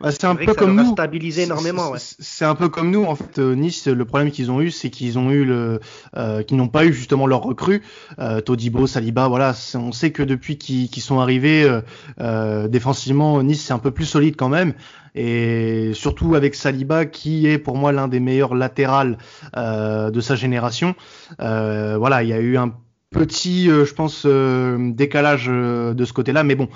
bah, 0.00 0.12
c'est 0.12 0.24
un 0.24 0.34
peu 0.34 0.52
comme 0.52 0.76
nous. 0.76 0.94
Énormément. 1.38 1.92
C'est 1.96 2.44
un 2.44 2.54
peu 2.54 2.68
comme 2.68 2.90
nous 2.90 3.04
en 3.04 3.14
fait. 3.14 3.38
Euh, 3.38 3.54
nice, 3.54 3.86
le 3.86 4.04
problème 4.04 4.30
qu'ils 4.30 4.50
ont 4.50 4.60
eu, 4.60 4.70
c'est 4.70 4.90
qu'ils 4.90 5.18
ont 5.18 5.30
eu 5.30 5.44
le, 5.44 5.80
euh, 6.16 6.42
qu'ils 6.42 6.58
n'ont 6.58 6.68
pas 6.68 6.84
eu 6.84 6.92
justement 6.92 7.26
leur 7.26 7.42
recrue. 7.42 7.82
Euh, 8.18 8.40
Todibo, 8.40 8.86
Saliba, 8.86 9.28
voilà. 9.28 9.54
On 9.74 9.92
sait 9.92 10.10
que 10.12 10.22
depuis 10.22 10.58
qu'ils 10.58 11.02
sont 11.02 11.20
arrivés 11.20 11.64
euh, 11.64 11.80
euh, 12.20 12.68
défensivement, 12.68 13.42
Nice 13.42 13.64
c'est 13.64 13.72
un 13.72 13.78
peu 13.78 13.90
plus 13.90 14.04
solide 14.04 14.36
quand 14.36 14.50
même. 14.50 14.74
Et 15.14 15.92
surtout 15.94 16.34
avec 16.34 16.54
Saliba, 16.54 17.06
qui 17.06 17.46
est 17.46 17.58
pour 17.58 17.76
moi 17.78 17.90
l'un 17.90 18.06
des 18.06 18.20
meilleurs 18.20 18.54
latérales 18.54 19.16
de 19.54 20.20
sa 20.20 20.34
génération. 20.34 20.94
voilà, 21.38 22.22
il 22.22 22.28
y 22.28 22.34
a 22.34 22.40
eu 22.40 22.58
un 22.58 22.74
petit, 23.10 23.64
je 23.68 23.94
pense, 23.94 24.26
décalage 24.26 25.46
de 25.46 26.04
ce 26.04 26.12
côté-là, 26.12 26.44
mais 26.44 26.54
bon, 26.54 26.68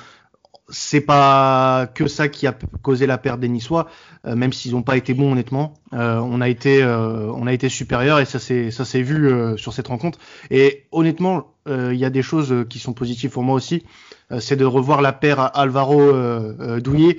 c'est 0.70 1.00
pas 1.00 1.88
que 1.94 2.06
ça 2.06 2.28
qui 2.28 2.46
a 2.46 2.56
causé 2.82 3.06
la 3.06 3.18
perte 3.18 3.40
des 3.40 3.48
Niçois, 3.48 3.86
euh, 4.26 4.34
même 4.34 4.52
s'ils 4.52 4.72
n'ont 4.72 4.82
pas 4.82 4.96
été 4.96 5.14
bons 5.14 5.32
honnêtement. 5.32 5.74
Euh, 5.92 6.18
on 6.18 6.40
a 6.40 6.48
été, 6.48 6.82
euh, 6.82 7.30
on 7.34 7.46
a 7.46 7.52
été 7.52 7.68
supérieur 7.68 8.20
et 8.20 8.24
ça 8.24 8.38
s'est, 8.38 8.70
ça 8.70 8.84
s'est 8.84 9.02
vu 9.02 9.30
sur 9.56 9.72
cette 9.72 9.88
rencontre. 9.88 10.18
Et 10.50 10.84
honnêtement, 10.92 11.48
il 11.68 11.96
y 11.96 12.04
a 12.04 12.10
des 12.10 12.22
choses 12.22 12.64
qui 12.68 12.78
sont 12.78 12.94
positives 12.94 13.30
pour 13.30 13.42
moi 13.42 13.54
aussi. 13.54 13.84
c'est 14.40 14.56
de 14.56 14.64
revoir 14.64 15.02
la 15.02 15.12
paire 15.12 15.56
Alvaro 15.56 16.12
Douillet 16.80 17.18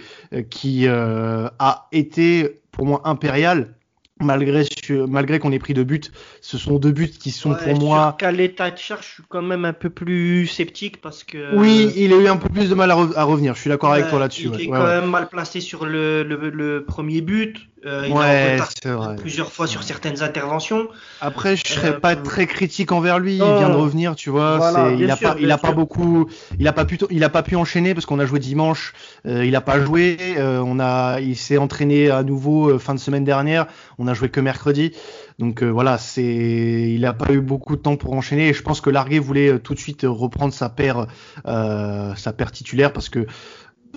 qui 0.49 0.87
a 0.87 1.87
été 1.91 2.61
pour 2.71 2.85
moi 2.85 3.01
impérial 3.05 3.75
malgré 4.21 4.65
malgré 5.07 5.39
qu'on 5.39 5.51
ait 5.51 5.59
pris 5.59 5.73
deux 5.73 5.83
buts, 5.83 6.01
ce 6.41 6.57
sont 6.57 6.79
deux 6.79 6.91
buts 6.91 7.09
qui 7.09 7.31
sont 7.31 7.55
pour 7.55 7.79
moi. 7.79 8.15
Qu'à 8.17 8.31
l'état 8.31 8.71
de 8.71 8.77
charge, 8.77 9.05
je 9.07 9.13
suis 9.13 9.23
quand 9.27 9.41
même 9.41 9.65
un 9.65 9.73
peu 9.73 9.89
plus 9.89 10.47
sceptique 10.47 11.01
parce 11.01 11.23
que. 11.23 11.55
Oui, 11.55 11.91
il 11.95 12.13
a 12.13 12.17
eu 12.17 12.27
un 12.27 12.37
peu 12.37 12.49
plus 12.49 12.69
de 12.69 12.75
mal 12.75 12.91
à, 12.91 13.23
revenir. 13.23 13.55
Je 13.55 13.61
suis 13.61 13.69
d'accord 13.69 13.93
avec 13.93 14.09
toi 14.09 14.19
là-dessus. 14.19 14.49
Il 14.53 14.61
est 14.61 14.67
quand 14.67 14.85
même 14.85 15.09
mal 15.09 15.29
placé 15.29 15.59
sur 15.59 15.85
le, 15.85 16.23
le, 16.23 16.83
premier 16.83 17.21
but. 17.21 17.57
Euh, 17.83 18.05
il 18.07 18.13
ouais, 18.13 18.59
a 18.85 19.13
plusieurs 19.15 19.51
fois 19.51 19.65
sur 19.65 19.81
certaines 19.81 20.21
interventions. 20.21 20.87
Après, 21.19 21.55
je 21.55 21.65
serais 21.65 21.99
pas 21.99 22.13
euh, 22.13 22.21
très 22.21 22.45
critique 22.45 22.91
envers 22.91 23.17
lui. 23.17 23.33
Il 23.33 23.43
vient 23.43 23.69
de 23.69 23.75
revenir, 23.75 24.15
tu 24.15 24.29
vois. 24.29 24.93
il 24.97 25.09
a 25.09 25.17
pas, 25.17 25.35
il 25.39 25.51
a 25.51 25.57
pas 25.57 25.71
beaucoup, 25.71 26.27
il 26.59 26.67
a 26.67 26.73
pas 26.73 26.85
pu, 26.85 26.99
il 27.09 27.23
a 27.23 27.29
pas 27.29 27.41
pu 27.41 27.55
enchaîner 27.55 27.95
parce 27.95 28.05
qu'on 28.05 28.19
a 28.19 28.25
joué 28.25 28.39
dimanche. 28.39 28.93
Euh, 29.25 29.45
il 29.45 29.55
a 29.55 29.61
pas 29.61 29.83
joué. 29.83 30.17
on 30.37 30.79
a, 30.79 31.19
il 31.21 31.35
s'est 31.35 31.57
entraîné 31.57 32.11
à 32.11 32.21
nouveau 32.21 32.77
fin 32.77 32.93
de 32.93 32.99
semaine 32.99 33.23
dernière. 33.23 33.65
On 33.97 34.07
a 34.07 34.13
joué 34.13 34.29
que 34.29 34.39
mercredi. 34.39 34.91
Donc 35.39 35.63
voilà, 35.63 35.97
c'est, 35.97 36.23
il 36.23 37.03
a 37.05 37.13
pas 37.13 37.33
eu 37.33 37.41
beaucoup 37.41 37.75
de 37.75 37.81
temps 37.81 37.95
pour 37.95 38.13
enchaîner. 38.13 38.49
Et 38.49 38.53
je 38.53 38.61
pense 38.61 38.79
que 38.79 38.91
Larguet 38.91 39.17
voulait 39.17 39.57
tout 39.57 39.73
de 39.73 39.79
suite 39.79 40.05
reprendre 40.07 40.53
sa 40.53 40.69
paire, 40.69 41.07
sa 41.45 42.33
paire 42.33 42.51
titulaire 42.51 42.93
parce 42.93 43.09
que 43.09 43.25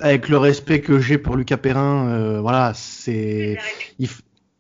avec 0.01 0.29
le 0.29 0.39
respect 0.39 0.81
que 0.81 0.99
j'ai 0.99 1.19
pour 1.19 1.37
Lucas 1.37 1.57
Perrin, 1.57 2.09
euh, 2.09 2.41
voilà, 2.41 2.73
c'est 2.75 3.59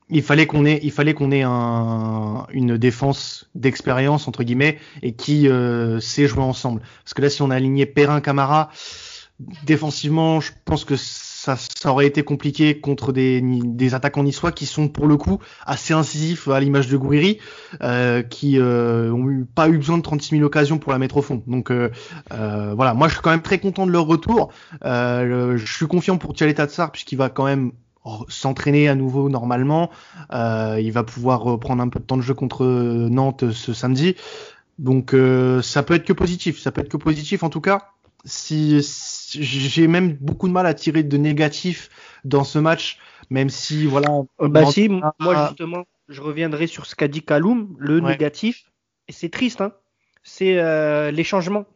il, 0.08 0.22
fallait 0.22 0.46
qu'on 0.46 0.64
ait 0.64 0.80
il 0.82 0.92
fallait 0.92 1.14
qu'on 1.14 1.30
ait 1.32 1.42
un, 1.42 2.46
une 2.52 2.76
défense 2.76 3.50
d'expérience 3.54 4.28
entre 4.28 4.44
guillemets 4.44 4.78
et 5.02 5.12
qui 5.12 5.48
euh, 5.48 6.00
sait 6.00 6.26
jouer 6.26 6.42
ensemble. 6.42 6.82
Parce 7.02 7.14
que 7.14 7.22
là, 7.22 7.30
si 7.30 7.42
on 7.42 7.50
a 7.50 7.56
aligné 7.56 7.86
Perrin 7.86 8.20
Camara 8.20 8.70
défensivement, 9.64 10.40
je 10.40 10.52
pense 10.64 10.84
que 10.84 10.94
ça, 11.44 11.90
aurait 11.90 12.06
été 12.06 12.22
compliqué 12.22 12.80
contre 12.80 13.12
des, 13.12 13.94
attaquants 13.94 14.22
niçois 14.22 14.52
qui 14.52 14.66
sont 14.66 14.88
pour 14.88 15.06
le 15.06 15.16
coup 15.16 15.38
assez 15.66 15.92
incisifs 15.92 16.48
à 16.48 16.58
l'image 16.60 16.88
de 16.88 16.96
Gouiri, 16.96 17.38
euh, 17.82 18.22
qui 18.22 18.58
euh, 18.58 19.12
ont 19.12 19.28
eu, 19.28 19.44
pas 19.44 19.68
eu 19.68 19.76
besoin 19.76 19.98
de 19.98 20.02
36 20.02 20.36
000 20.36 20.42
occasions 20.44 20.78
pour 20.78 20.92
la 20.92 20.98
mettre 20.98 21.18
au 21.18 21.22
fond. 21.22 21.42
Donc 21.46 21.70
euh, 21.70 21.90
euh 22.32 22.72
voilà, 22.74 22.94
moi 22.94 23.08
je 23.08 23.14
suis 23.14 23.22
quand 23.22 23.30
même 23.30 23.42
très 23.42 23.58
content 23.58 23.86
de 23.86 23.92
leur 23.92 24.06
retour. 24.06 24.52
Je 24.82 25.64
suis 25.66 25.86
confiant 25.86 26.16
pour 26.16 26.34
Thialet 26.34 26.54
Tatsar 26.54 26.90
puisqu'il 26.90 27.16
va 27.16 27.28
quand 27.28 27.44
même 27.44 27.72
s'entraîner 28.28 28.88
à 28.88 28.94
nouveau 28.94 29.28
normalement. 29.28 29.90
il 30.32 30.90
va 30.92 31.04
pouvoir 31.04 31.58
prendre 31.58 31.82
un 31.82 31.88
peu 31.88 32.00
de 32.00 32.04
temps 32.04 32.16
de 32.16 32.22
jeu 32.22 32.34
contre 32.34 32.64
Nantes 32.64 33.50
ce 33.50 33.72
samedi. 33.74 34.16
Donc 34.78 35.14
ça 35.62 35.82
peut 35.82 35.94
être 35.94 36.06
que 36.06 36.12
positif, 36.12 36.60
ça 36.60 36.72
peut 36.72 36.80
être 36.80 36.88
que 36.88 36.96
positif 36.96 37.42
en 37.42 37.50
tout 37.50 37.60
cas. 37.60 37.90
Si, 38.26 38.82
j'ai 39.40 39.86
même 39.86 40.14
beaucoup 40.14 40.48
de 40.48 40.52
mal 40.52 40.66
à 40.66 40.74
tirer 40.74 41.02
de 41.02 41.16
négatif 41.16 41.88
dans 42.24 42.44
ce 42.44 42.58
match, 42.58 42.98
même 43.30 43.48
si 43.48 43.86
voilà. 43.86 44.08
Euh, 44.40 44.48
bah 44.48 44.66
si, 44.66 44.88
moi 44.88 45.48
justement, 45.48 45.84
je 46.08 46.20
reviendrai 46.20 46.66
sur 46.66 46.86
ce 46.86 46.94
qu'a 46.94 47.08
dit 47.08 47.22
Kaloum, 47.22 47.74
le 47.78 48.00
négatif, 48.00 48.70
et 49.08 49.12
c'est 49.12 49.28
triste, 49.28 49.60
hein, 49.60 49.72
c'est 50.22 50.58
euh, 50.58 51.10
les 51.10 51.24
changements. 51.24 51.66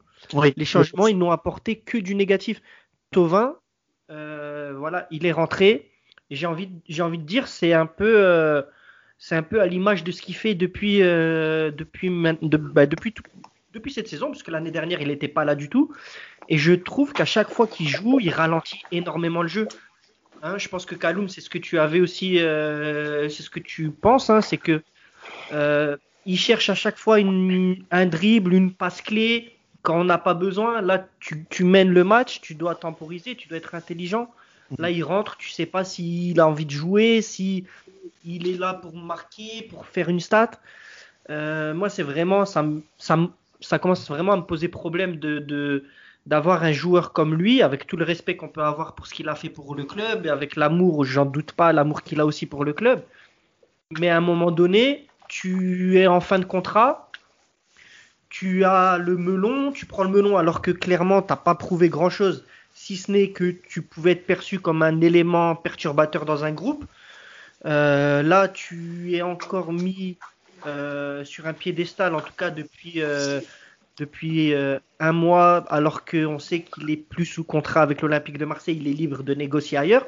Les 0.57 0.65
changements, 0.65 1.07
ils 1.07 1.17
n'ont 1.17 1.31
apporté 1.31 1.79
que 1.79 1.99
du 1.99 2.15
négatif. 2.15 2.61
Tovin, 3.11 3.57
euh, 4.11 4.75
voilà, 4.77 5.07
il 5.11 5.25
est 5.25 5.33
rentré. 5.33 5.91
J'ai 6.31 6.47
envie, 6.47 6.69
j'ai 6.89 7.03
envie 7.03 7.19
de 7.19 7.25
dire, 7.25 7.49
c'est 7.49 7.73
un 7.73 7.87
peu, 7.87 8.63
c'est 9.19 9.37
un 9.37 9.43
peu 9.43 9.61
à 9.61 9.67
l'image 9.67 10.05
de 10.05 10.13
ce 10.13 10.21
qu'il 10.21 10.35
fait 10.35 10.55
depuis, 10.55 10.99
depuis, 10.99 12.11
de, 12.11 12.57
bah, 12.57 12.87
depuis 12.87 13.13
tout, 13.13 13.23
depuis 13.79 13.93
cette 13.93 14.09
saison, 14.09 14.31
puisque 14.31 14.49
l'année 14.49 14.71
dernière, 14.71 15.01
il 15.01 15.09
n'était 15.09 15.29
pas 15.29 15.45
là 15.45 15.55
du 15.55 15.69
tout. 15.69 15.93
Et 16.49 16.59
je 16.59 16.73
trouve 16.73 17.13
qu'à 17.13 17.25
chaque 17.25 17.51
fois 17.51 17.67
qu'il 17.67 17.89
joue, 17.89 18.21
il 18.21 18.31
ralentit 18.31 18.83
énormément 18.93 19.43
le 19.43 19.49
jeu. 19.49 19.69
Hein, 20.43 20.59
je 20.59 20.69
pense 20.69 20.87
que 20.87 20.95
Kaloum, 20.95 21.29
c'est 21.29 21.41
ce 21.41 21.51
que 21.51 21.59
tu 21.59 21.79
avais 21.79 22.01
aussi, 22.01 22.39
euh, 22.39 23.29
c'est 23.29 23.43
ce 23.43 23.51
que 23.51 23.61
tu 23.61 23.91
penses, 23.91 24.31
hein, 24.31 24.41
c'est 24.41 24.57
que 24.57 24.83
euh, 25.53 25.97
il 26.27 26.39
cherche 26.39 26.71
à 26.71 26.75
chaque 26.75 26.97
fois 26.97 27.19
une, 27.19 27.85
un 27.91 28.07
dribble, 28.07 28.55
une 28.55 28.73
passe 28.73 29.03
clé 29.03 29.57
quand 29.83 29.99
on 30.01 30.05
n'a 30.05 30.19
pas 30.19 30.35
besoin. 30.35 30.81
Là, 30.81 31.07
tu, 31.21 31.45
tu, 31.51 31.65
mènes 31.65 31.91
le 31.91 32.05
match, 32.05 32.41
tu 32.41 32.55
dois 32.55 32.75
temporiser, 32.75 33.35
tu 33.35 33.49
dois 33.49 33.59
être 33.59 33.75
intelligent. 33.75 34.31
Là, 34.79 34.91
il 34.91 35.03
rentre, 35.03 35.39
tu 35.39 35.49
sais 35.49 35.67
pas 35.67 35.83
s'il 35.83 36.39
a 36.41 36.47
envie 36.47 36.67
de 36.67 36.71
jouer, 36.71 37.23
si 37.23 37.65
il 38.25 38.47
est 38.47 38.59
là 38.59 38.75
pour 38.75 38.95
marquer, 38.95 39.67
pour 39.71 39.87
faire 39.87 40.09
une 40.09 40.21
stat. 40.21 40.51
Euh, 41.31 41.75
moi, 41.75 41.89
c'est 41.89 42.03
vraiment 42.03 42.45
ça, 42.45 42.65
ça, 42.99 43.19
ça 43.61 43.79
commence 43.79 44.09
vraiment 44.09 44.33
à 44.33 44.37
me 44.37 44.43
poser 44.43 44.69
problème 44.69 45.17
de, 45.17 45.85
d'avoir 46.27 46.63
un 46.63 46.73
joueur 46.73 47.13
comme 47.13 47.35
lui, 47.35 47.63
avec 47.63 47.87
tout 47.87 47.97
le 47.97 48.05
respect 48.05 48.37
qu'on 48.37 48.49
peut 48.49 48.63
avoir 48.63 48.95
pour 48.95 49.07
ce 49.07 49.15
qu'il 49.15 49.29
a 49.29 49.35
fait 49.35 49.49
pour 49.49 49.75
le 49.75 49.85
club, 49.85 50.27
et 50.27 50.31
avec 50.31 50.57
l'amour, 50.57 51.05
j'en 51.05 51.25
doute 51.25 51.53
pas, 51.53 51.73
l'amour 51.73 52.03
qu'il 52.03 52.21
a 52.21 52.27
aussi 52.27 52.47
pour 52.47 52.65
le 52.65 52.73
club. 52.73 53.03
Mais 53.99 54.09
à 54.09 54.17
un 54.17 54.21
moment 54.21 54.51
donné, 54.51 55.07
tu 55.29 55.99
es 55.99 56.07
en 56.07 56.21
fin 56.21 56.39
de 56.39 56.45
contrat, 56.45 57.11
tu 58.29 58.65
as 58.65 58.99
le 58.99 59.17
melon, 59.17 59.73
tu 59.73 59.87
prends 59.87 60.05
le 60.05 60.11
melon 60.11 60.37
alors 60.37 60.61
que 60.61 60.71
clairement, 60.71 61.23
tu 61.23 61.33
n'as 61.33 61.37
pas 61.37 61.55
prouvé 61.55 61.89
grand-chose 61.89 62.45
si 62.75 62.97
ce 62.97 63.11
n'est 63.11 63.31
que 63.31 63.51
tu 63.51 63.83
pouvais 63.83 64.13
être 64.13 64.27
perçu 64.27 64.61
comme 64.61 64.83
un 64.83 65.01
élément 65.01 65.57
perturbateur 65.57 66.25
dans 66.25 66.45
un 66.45 66.53
groupe. 66.53 66.85
Euh, 67.67 68.23
là, 68.23 68.49
tu 68.49 69.15
es 69.15 69.23
encore 69.23 69.73
mis 69.73 70.17
euh, 70.67 71.25
sur 71.25 71.47
un 71.47 71.53
piédestal, 71.53 72.15
en 72.15 72.21
tout 72.21 72.33
cas 72.37 72.51
depuis, 72.51 73.03
euh, 73.03 73.41
depuis 73.97 74.55
un 75.01 75.13
mois, 75.13 75.65
alors 75.69 76.05
qu'on 76.05 76.39
sait 76.39 76.61
qu'il 76.61 76.91
est 76.91 76.97
plus 76.97 77.27
sous 77.27 77.45
contrat 77.45 77.83
avec 77.83 78.03
l'Olympique 78.03 78.39
de 78.39 78.45
Marseille, 78.45 78.79
il 78.81 78.89
est 78.89 78.93
libre 78.93 79.23
de 79.23 79.35
négocier 79.35 79.79
ailleurs. 79.79 80.07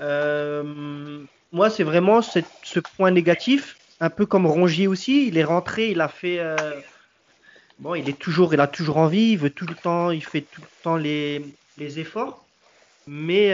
moi, 0.00 1.70
c'est 1.70 1.84
vraiment 1.84 2.22
ce 2.22 2.80
point 2.96 3.10
négatif, 3.10 3.76
un 4.00 4.10
peu 4.10 4.26
comme 4.26 4.46
Rongier 4.46 4.86
aussi. 4.86 5.28
Il 5.28 5.38
est 5.38 5.44
rentré, 5.44 5.90
il 5.90 6.00
a 6.00 6.08
fait. 6.08 6.40
bon, 7.78 7.94
il 7.94 8.08
est 8.08 8.18
toujours, 8.18 8.54
il 8.54 8.60
a 8.60 8.66
toujours 8.66 8.98
envie, 8.98 9.32
il 9.32 9.38
veut 9.38 9.50
tout 9.50 9.66
le 9.66 9.74
temps, 9.74 10.10
il 10.10 10.24
fait 10.24 10.42
tout 10.42 10.62
le 10.62 10.82
temps 10.82 10.96
les, 10.96 11.44
les 11.78 11.98
efforts. 11.98 12.44
Mais 13.06 13.52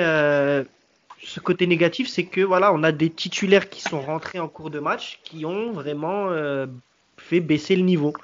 ce 1.23 1.41
côté 1.41 1.67
négatif, 1.67 2.09
c'est 2.09 2.25
que 2.25 2.41
voilà, 2.41 2.73
on 2.73 2.83
a 2.83 2.93
des 2.93 3.11
titulaires 3.11 3.69
qui 3.69 3.81
sont 3.81 4.01
rentrés 4.01 4.39
en 4.39 4.49
cours 4.49 4.71
de 4.71 4.79
match, 4.79 5.21
qui 5.23 5.45
ont 5.45 5.73
vraiment 5.73 6.31
euh, 6.31 6.67
fait 7.17 7.41
baisser 7.41 7.77
le 7.77 7.83
niveau. 7.83 8.15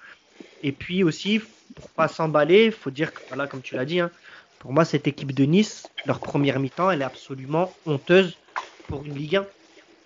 Et 0.63 0.73
puis 0.73 1.05
aussi, 1.05 1.41
pour 1.75 1.89
pas 1.91 2.09
s'emballer, 2.09 2.71
faut 2.71 2.91
dire 2.91 3.13
que 3.13 3.21
voilà, 3.29 3.47
comme 3.47 3.61
tu 3.61 3.75
l'as 3.75 3.85
dit, 3.85 4.01
hein, 4.01 4.11
pour 4.59 4.73
moi 4.73 4.85
cette 4.85 5.07
équipe 5.07 5.33
de 5.33 5.45
Nice, 5.45 5.89
leur 6.07 6.21
première 6.21 6.59
mi-temps, 6.59 6.91
elle 6.91 7.03
est 7.03 7.05
absolument 7.07 7.73
honteuse 7.87 8.37
pour 8.89 9.05
une 9.05 9.15
Ligue 9.15 9.37
1. 9.37 9.47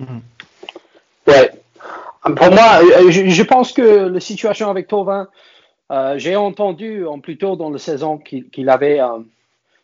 Mhm. 0.01 0.23
Ouais. 1.27 1.51
Pour 2.23 2.51
moi, 2.51 2.81
euh, 2.83 3.11
je, 3.11 3.43
pense 3.43 3.73
que 3.73 4.09
la 4.09 4.21
situation 4.21 4.69
avec 4.69 4.89
Tovin, 4.89 5.29
euh, 5.91 6.19
j'ai 6.19 6.37
entendu 6.37 7.07
en 7.07 7.19
plus 7.19 7.39
tôt 7.39 7.57
dans 7.57 7.71
la 7.71 7.79
saison 7.79 8.19
qu'il 8.19 8.69
avait 8.69 9.01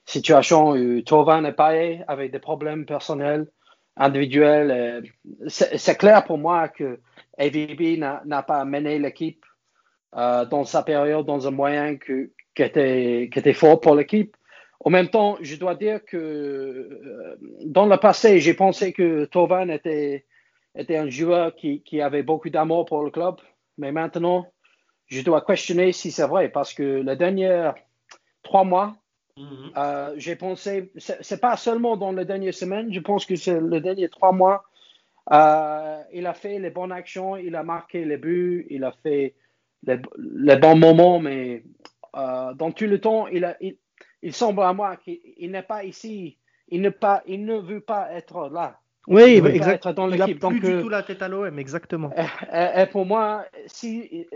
situation 0.06 0.70
où 0.70 1.02
Tovan 1.02 1.44
et 1.44 1.52
Paye 1.52 2.04
avec 2.08 2.30
des 2.30 2.38
problèmes 2.38 2.86
personnels, 2.86 3.46
individuels. 3.96 4.70
Euh, 4.70 5.48
c'est 5.48 5.98
clair 5.98 6.24
pour 6.24 6.38
moi 6.38 6.68
que 6.68 7.00
AVB 7.38 7.98
n'a 7.98 8.42
pas 8.42 8.64
mené 8.64 8.98
l'équipe 8.98 9.44
euh, 10.16 10.44
dans 10.44 10.64
sa 10.64 10.82
période 10.82 11.26
dans 11.26 11.46
un 11.46 11.50
moyen 11.50 11.96
que, 11.96 12.30
qui, 12.54 12.62
était, 12.62 13.28
qui 13.32 13.38
était 13.38 13.52
fort 13.52 13.80
pour 13.80 13.94
l'équipe. 13.94 14.36
En 14.80 14.90
même 14.90 15.08
temps, 15.08 15.36
je 15.40 15.56
dois 15.56 15.74
dire 15.74 16.04
que 16.04 16.16
euh, 16.16 17.36
dans 17.64 17.86
le 17.86 17.96
passé, 17.96 18.38
j'ai 18.38 18.54
pensé 18.54 18.92
que 18.92 19.24
Tovan 19.24 19.70
était, 19.70 20.26
était 20.76 20.96
un 20.96 21.08
joueur 21.08 21.54
qui, 21.56 21.82
qui 21.82 22.00
avait 22.00 22.22
beaucoup 22.22 22.50
d'amour 22.50 22.84
pour 22.84 23.02
le 23.02 23.10
club. 23.10 23.36
Mais 23.78 23.92
maintenant, 23.92 24.46
je 25.06 25.22
dois 25.22 25.40
questionner 25.40 25.92
si 25.92 26.10
c'est 26.10 26.26
vrai 26.26 26.48
parce 26.48 26.72
que 26.72 27.02
les 27.02 27.16
derniers 27.16 27.72
trois 28.42 28.64
mois, 28.64 28.94
Mhm. 29.36 29.70
Euh, 29.76 30.14
j'ai 30.16 30.34
pensé, 30.34 30.90
c'est 30.96 31.40
pas 31.40 31.56
seulement 31.56 31.96
dans 31.96 32.12
les 32.12 32.24
dernières 32.24 32.54
semaines, 32.54 32.92
je 32.92 33.00
pense 33.00 33.26
que 33.26 33.36
c'est 33.36 33.60
les 33.60 33.80
derniers 33.80 34.08
trois 34.08 34.32
mois. 34.32 34.64
Euh, 35.30 36.00
il 36.12 36.26
a 36.26 36.32
fait 36.32 36.58
les 36.58 36.70
bonnes 36.70 36.92
actions, 36.92 37.36
il 37.36 37.54
a 37.54 37.62
marqué 37.62 38.04
les 38.04 38.16
buts, 38.16 38.66
il 38.70 38.84
a 38.84 38.92
fait 39.02 39.34
les, 39.82 40.56
bons 40.56 40.76
moments, 40.76 41.18
mais 41.18 41.64
euh, 42.16 42.54
dans 42.54 42.70
tout 42.70 42.86
le 42.86 42.98
temps, 42.98 43.26
il, 43.26 43.44
a, 43.44 43.56
il, 44.22 44.32
semble 44.32 44.62
à 44.62 44.72
moi 44.72 44.96
qu'il 44.96 45.50
n'est 45.50 45.62
pas 45.62 45.84
ici, 45.84 46.38
il 46.68 46.80
ne, 46.80 46.88
pas, 46.88 47.22
il 47.26 47.44
ne 47.44 47.58
veut 47.58 47.80
pas 47.80 48.10
être 48.12 48.48
là. 48.48 48.80
Oui, 49.08 49.40
exactement. 49.46 49.94
Dans 49.94 50.10
il 50.10 50.18
n'a 50.18 50.26
plus 50.26 50.60
du 50.60 50.80
tout 50.80 50.88
la 50.88 51.02
tête 51.02 51.22
à 51.22 51.28
l'OM, 51.28 51.58
exactement. 51.58 52.10
Et, 52.52 52.86
pour 52.86 53.04
moi, 53.04 53.44
si 53.66 54.26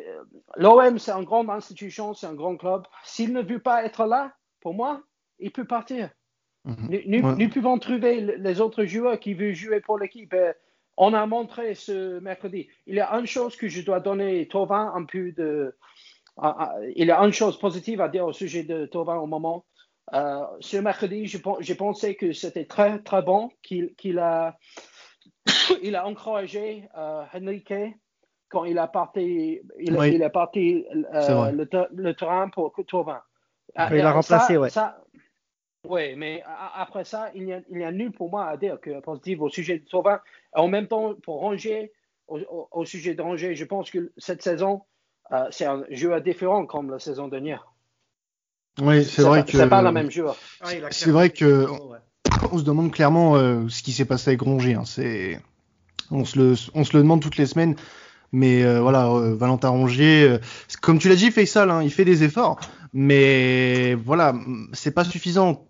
l'OM 0.56 0.98
c'est 0.98 1.10
une 1.12 1.24
grande 1.24 1.48
institution, 1.50 2.12
c'est 2.12 2.26
un 2.26 2.34
grand 2.34 2.56
club, 2.56 2.82
s'il 3.02 3.32
ne 3.32 3.40
veut 3.40 3.58
pas 3.58 3.84
être 3.84 4.04
là, 4.04 4.32
pour 4.60 4.74
moi, 4.74 5.02
il 5.38 5.50
peut 5.50 5.66
partir. 5.66 6.10
Mhm. 6.64 7.36
Nous, 7.38 7.48
pouvons 7.48 7.78
trouver 7.78 8.20
les 8.20 8.60
autres 8.60 8.84
joueurs 8.84 9.18
qui 9.18 9.34
veulent 9.34 9.54
jouer 9.54 9.80
pour 9.80 9.98
l'équipe. 9.98 10.34
Euh, 10.34 10.52
on 10.96 11.14
a 11.14 11.24
montré 11.26 11.74
ce 11.74 12.18
mercredi. 12.20 12.68
Il 12.86 12.96
y 12.96 13.00
a 13.00 13.10
une 13.12 13.26
chose 13.26 13.56
que 13.56 13.68
je 13.68 13.80
dois 13.80 14.00
donner 14.00 14.46
Tovin 14.48 14.92
un 14.94 15.04
peu 15.04 15.32
de. 15.32 15.74
il 16.94 17.06
y 17.06 17.10
a 17.10 17.18
une 17.20 17.32
chose 17.32 17.58
positive 17.58 18.02
à 18.02 18.08
dire 18.08 18.26
au 18.26 18.32
sujet 18.32 18.64
de 18.64 18.86
Tovin 18.86 19.16
au 19.16 19.26
moment. 19.26 19.64
Euh, 20.12 20.44
ce 20.60 20.76
mercredi, 20.76 21.26
j'ai 21.26 21.74
pensé 21.74 22.16
que 22.16 22.32
c'était 22.32 22.64
très 22.64 22.98
très 22.98 23.22
bon 23.22 23.50
qu'il 23.62 24.18
a 24.18 24.58
il 25.82 25.96
a 25.96 26.06
encouragé 26.06 26.88
euh, 26.98 27.24
Henrique 27.32 27.72
quand 28.48 28.64
il 28.64 28.78
a 28.78 28.88
parti 28.88 29.60
il, 29.78 29.96
il 30.04 30.22
a 30.22 30.30
parti 30.30 30.84
euh, 31.14 31.52
le, 31.52 31.68
le, 31.94 32.14
terrain 32.14 32.48
pour 32.48 32.74
Tovin. 32.86 33.22
Ah, 33.76 33.88
il 33.94 34.00
a 34.00 34.12
remplacé, 34.12 34.56
ouais. 34.56 34.68
oui, 35.88 36.14
mais 36.16 36.42
après 36.74 37.04
ça, 37.04 37.30
il 37.34 37.44
n'y 37.44 37.52
a, 37.52 37.88
a, 37.88 37.92
nul 37.92 38.12
pour 38.12 38.30
moi 38.30 38.46
à 38.46 38.56
dire 38.56 38.80
que 38.80 39.00
positif 39.00 39.40
au 39.40 39.48
sujet 39.48 39.78
de 39.78 39.88
Sauvin. 39.88 40.20
En 40.52 40.68
même 40.68 40.86
temps, 40.86 41.14
pour 41.22 41.40
Ranger, 41.40 41.92
au, 42.28 42.84
sujet 42.84 43.14
de 43.14 43.22
Ranger, 43.22 43.54
je 43.54 43.64
pense 43.64 43.90
que 43.90 44.12
cette 44.16 44.42
saison, 44.42 44.82
euh, 45.32 45.46
c'est 45.50 45.66
un 45.66 45.84
jeu 45.90 46.18
différent 46.20 46.66
comme 46.66 46.90
la 46.90 46.98
saison 46.98 47.28
dernière. 47.28 47.72
Oui, 48.80 49.04
c'est 49.04 49.22
vrai 49.22 49.44
que. 49.44 49.56
C'est 49.56 49.68
pas 49.68 49.82
la 49.82 49.92
même 49.92 50.10
jeu. 50.10 50.26
Ah, 50.60 50.68
c'est 50.90 51.10
vrai 51.10 51.30
que. 51.30 51.66
On 52.52 52.58
se 52.58 52.64
demande 52.64 52.90
clairement 52.92 53.36
euh, 53.36 53.68
ce 53.68 53.82
qui 53.82 53.92
s'est 53.92 54.04
passé 54.04 54.30
avec 54.30 54.40
Rongier. 54.40 54.74
Hein. 54.74 54.84
C'est, 54.86 55.40
on 56.10 56.24
se 56.24 56.38
le, 56.38 56.54
on 56.74 56.84
se 56.84 56.96
le 56.96 57.02
demande 57.02 57.20
toutes 57.20 57.36
les 57.36 57.46
semaines. 57.46 57.76
Mais 58.32 58.62
euh, 58.62 58.80
voilà, 58.80 59.08
Valentin 59.34 59.70
Rongier, 59.70 60.38
comme 60.80 60.98
tu 60.98 61.08
l'as 61.08 61.16
dit, 61.16 61.32
Faisal, 61.32 61.70
hein, 61.70 61.82
il 61.82 61.90
fait 61.90 62.04
des 62.04 62.22
efforts 62.22 62.60
mais 62.92 63.94
voilà, 63.94 64.34
c'est 64.72 64.90
pas 64.90 65.04
suffisant. 65.04 65.66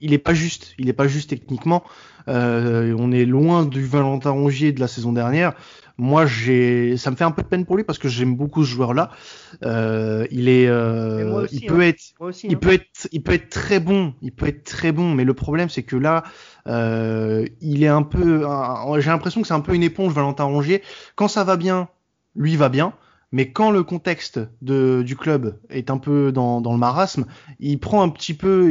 Il 0.00 0.12
est 0.12 0.18
pas 0.18 0.34
juste, 0.34 0.74
il 0.78 0.88
est 0.88 0.94
pas 0.94 1.08
juste 1.08 1.30
techniquement. 1.30 1.82
Euh, 2.28 2.94
on 2.98 3.12
est 3.12 3.24
loin 3.24 3.64
du 3.64 3.84
Valentin 3.84 4.30
Rongier 4.30 4.72
de 4.72 4.80
la 4.80 4.88
saison 4.88 5.12
dernière. 5.12 5.54
Moi, 5.96 6.26
j'ai, 6.26 6.96
ça 6.96 7.10
me 7.10 7.16
fait 7.16 7.24
un 7.24 7.30
peu 7.30 7.42
de 7.42 7.46
peine 7.46 7.64
pour 7.64 7.76
lui 7.76 7.84
parce 7.84 7.98
que 7.98 8.08
j'aime 8.08 8.34
beaucoup 8.34 8.64
ce 8.64 8.70
joueur-là. 8.70 9.10
Euh, 9.64 10.26
il 10.30 10.48
est, 10.48 10.66
euh, 10.66 11.46
il 11.52 11.66
peut 11.66 11.80
hein. 11.80 11.88
être, 11.88 12.02
il 12.42 12.54
hein. 12.54 12.58
peut 12.60 12.72
être, 12.72 13.08
il 13.12 13.22
peut 13.22 13.32
être 13.32 13.48
très 13.48 13.78
bon, 13.78 14.14
il 14.20 14.32
peut 14.32 14.46
être 14.46 14.64
très 14.64 14.92
bon. 14.92 15.14
Mais 15.14 15.24
le 15.24 15.34
problème, 15.34 15.68
c'est 15.68 15.84
que 15.84 15.96
là, 15.96 16.22
il 16.66 17.82
est 17.82 17.88
un 17.88 18.02
peu, 18.02 18.46
j'ai 18.98 19.10
l'impression 19.10 19.42
que 19.42 19.46
c'est 19.48 19.54
un 19.54 19.60
peu 19.60 19.74
une 19.74 19.82
éponge 19.82 20.12
Valentin 20.12 20.44
Rongier. 20.44 20.82
Quand 21.16 21.28
ça 21.28 21.44
va 21.44 21.56
bien, 21.56 21.88
lui 22.36 22.56
va 22.56 22.68
bien. 22.68 22.94
Mais 23.34 23.50
quand 23.50 23.72
le 23.72 23.82
contexte 23.82 24.38
du 24.62 25.16
club 25.16 25.58
est 25.68 25.90
un 25.90 25.98
peu 25.98 26.30
dans, 26.30 26.60
le 26.60 26.78
marasme, 26.78 27.26
il 27.58 27.80
prend 27.80 28.02
un 28.02 28.08
petit 28.08 28.32
peu, 28.32 28.70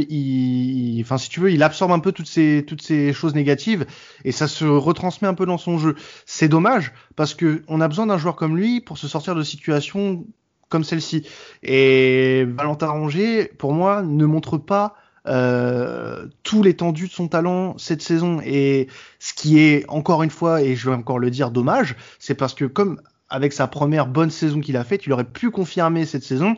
enfin 1.01 1.17
si 1.17 1.27
tu 1.29 1.41
veux, 1.41 1.51
il 1.51 1.61
absorbe 1.63 1.91
un 1.91 1.99
peu 1.99 2.13
toutes 2.13 2.29
ces 2.29 2.63
toutes 2.65 2.81
ces 2.81 3.11
choses 3.11 3.35
négatives 3.35 3.85
et 4.23 4.31
ça 4.31 4.47
se 4.47 4.63
retransmet 4.63 5.27
un 5.27 5.33
peu 5.33 5.45
dans 5.45 5.57
son 5.57 5.79
jeu. 5.79 5.95
C'est 6.25 6.47
dommage 6.47 6.93
parce 7.17 7.33
que 7.33 7.63
on 7.67 7.81
a 7.81 7.89
besoin 7.89 8.05
d'un 8.05 8.17
joueur 8.17 8.37
comme 8.37 8.55
lui 8.55 8.79
pour 8.79 8.97
se 8.97 9.09
sortir 9.09 9.35
de 9.35 9.43
situations 9.43 10.25
comme 10.69 10.85
celle-ci. 10.85 11.27
Et 11.61 12.45
Valentin 12.45 12.87
Rongier, 12.87 13.51
pour 13.57 13.73
moi, 13.73 14.01
ne 14.01 14.25
montre 14.25 14.57
pas 14.57 14.95
euh, 15.27 16.25
tout 16.43 16.63
l'étendue 16.63 17.07
de 17.07 17.11
son 17.11 17.27
talent 17.27 17.77
cette 17.77 18.01
saison. 18.01 18.39
Et 18.45 18.87
ce 19.19 19.33
qui 19.33 19.59
est 19.59 19.83
encore 19.89 20.23
une 20.23 20.29
fois, 20.29 20.61
et 20.61 20.77
je 20.77 20.89
vais 20.89 20.95
encore 20.95 21.19
le 21.19 21.31
dire, 21.31 21.51
dommage, 21.51 21.97
c'est 22.17 22.35
parce 22.35 22.53
que 22.53 22.63
comme 22.63 23.01
avec 23.33 23.51
sa 23.51 23.65
première 23.65 24.05
bonne 24.05 24.29
saison 24.29 24.61
qu'il 24.61 24.77
a 24.77 24.83
faite, 24.83 25.07
il 25.07 25.11
aurait 25.11 25.23
pu 25.23 25.49
confirmer 25.49 26.05
cette 26.05 26.23
saison 26.23 26.55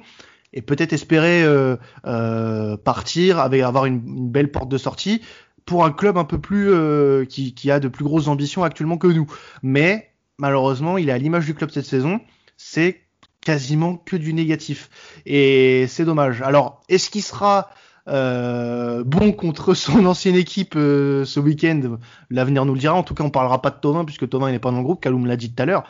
et 0.51 0.61
peut-être 0.61 0.91
espérer 0.91 1.41
euh, 1.41 1.77
euh, 2.05 2.75
partir 2.75 3.39
avec 3.39 3.61
avoir 3.61 3.85
une, 3.85 4.29
belle 4.29 4.51
porte 4.51 4.67
de 4.67 4.77
sortie 4.77 5.21
pour 5.65 5.85
un 5.85 5.91
club 5.91 6.17
un 6.17 6.25
peu 6.25 6.37
plus 6.37 6.69
euh, 6.69 7.23
qui, 7.23 7.71
a 7.71 7.79
de 7.79 7.87
plus 7.87 8.03
grosses 8.03 8.27
ambitions 8.27 8.65
actuellement 8.65 8.97
que 8.97 9.07
nous. 9.07 9.25
Mais 9.63 10.11
malheureusement, 10.37 10.97
il 10.97 11.07
est 11.07 11.13
à 11.13 11.17
l'image 11.17 11.45
du 11.45 11.55
club 11.55 11.71
cette 11.71 11.85
saison, 11.85 12.19
c'est 12.57 13.03
quasiment 13.39 13.95
que 13.95 14.17
du 14.17 14.33
négatif 14.33 14.89
et 15.25 15.85
c'est 15.87 16.03
dommage. 16.03 16.41
Alors, 16.41 16.81
est-ce 16.89 17.09
qu'il 17.09 17.23
sera 17.23 17.69
bon 18.05 19.31
contre 19.31 19.73
son 19.75 20.05
ancienne 20.05 20.35
équipe 20.35 20.73
ce 20.73 21.39
week-end? 21.39 21.99
L'avenir 22.29 22.65
nous 22.65 22.73
le 22.73 22.79
dira. 22.79 22.95
En 22.95 23.03
tout 23.03 23.13
cas, 23.13 23.23
on 23.23 23.29
parlera 23.29 23.61
pas 23.61 23.69
de 23.69 23.79
Tovin 23.79 24.03
puisque 24.03 24.27
Tovin 24.27 24.51
n'est 24.51 24.59
pas 24.59 24.71
dans 24.71 24.79
le 24.79 24.83
groupe. 24.83 25.01
Kaloum 25.01 25.25
l'a 25.25 25.37
dit 25.37 25.53
tout 25.53 25.63
à 25.63 25.65
l'heure. 25.65 25.85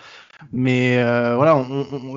Mais 0.51 0.97
euh, 0.97 1.35
voilà, 1.35 1.65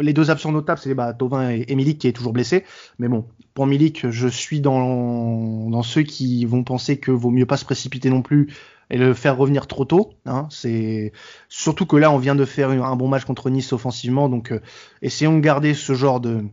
les 0.00 0.12
deux 0.12 0.31
absents 0.31 0.52
notables, 0.52 0.81
c'est 0.83 0.94
bah, 0.94 1.12
Tovin 1.12 1.50
et, 1.50 1.74
Milik 1.74 1.98
qui 1.98 2.09
est 2.09 2.12
toujours 2.12 2.33
blessé. 2.33 2.64
Mais 2.98 3.09
bon, 3.09 3.26
pour 3.54 3.66
Milik, 3.66 4.11
je 4.11 4.28
suis 4.28 4.61
dans, 4.61 5.70
dans 5.70 5.83
ceux 5.83 6.02
qui 6.02 6.44
vont 6.44 6.64
penser 6.64 6.98
que 6.98 7.11
vaut 7.11 7.31
mieux 7.31 7.46
pas 7.46 7.57
se 7.57 7.64
précipiter 7.64 8.11
non 8.11 8.22
plus 8.22 8.48
et 8.90 8.98
le 8.98 9.14
faire 9.14 9.37
revenir 9.37 9.66
trop 9.66 9.85
tôt. 9.85 10.14
Hein. 10.26 10.46
C'est 10.50 11.12
surtout 11.48 11.87
que 11.87 11.96
là, 11.96 12.11
on 12.11 12.18
vient 12.18 12.35
de 12.35 12.44
faire 12.44 12.70
un 12.70 12.96
bon 12.96 13.09
match 13.09 13.24
contre 13.24 13.50
Nice 13.50 13.72
offensivement, 13.72 14.28
donc 14.28 14.52
euh, 14.52 14.61
essayons 15.02 15.37
de 15.37 15.40
garder 15.40 15.74
ce 15.74 15.94
genre 15.94 16.20
de 16.20 16.44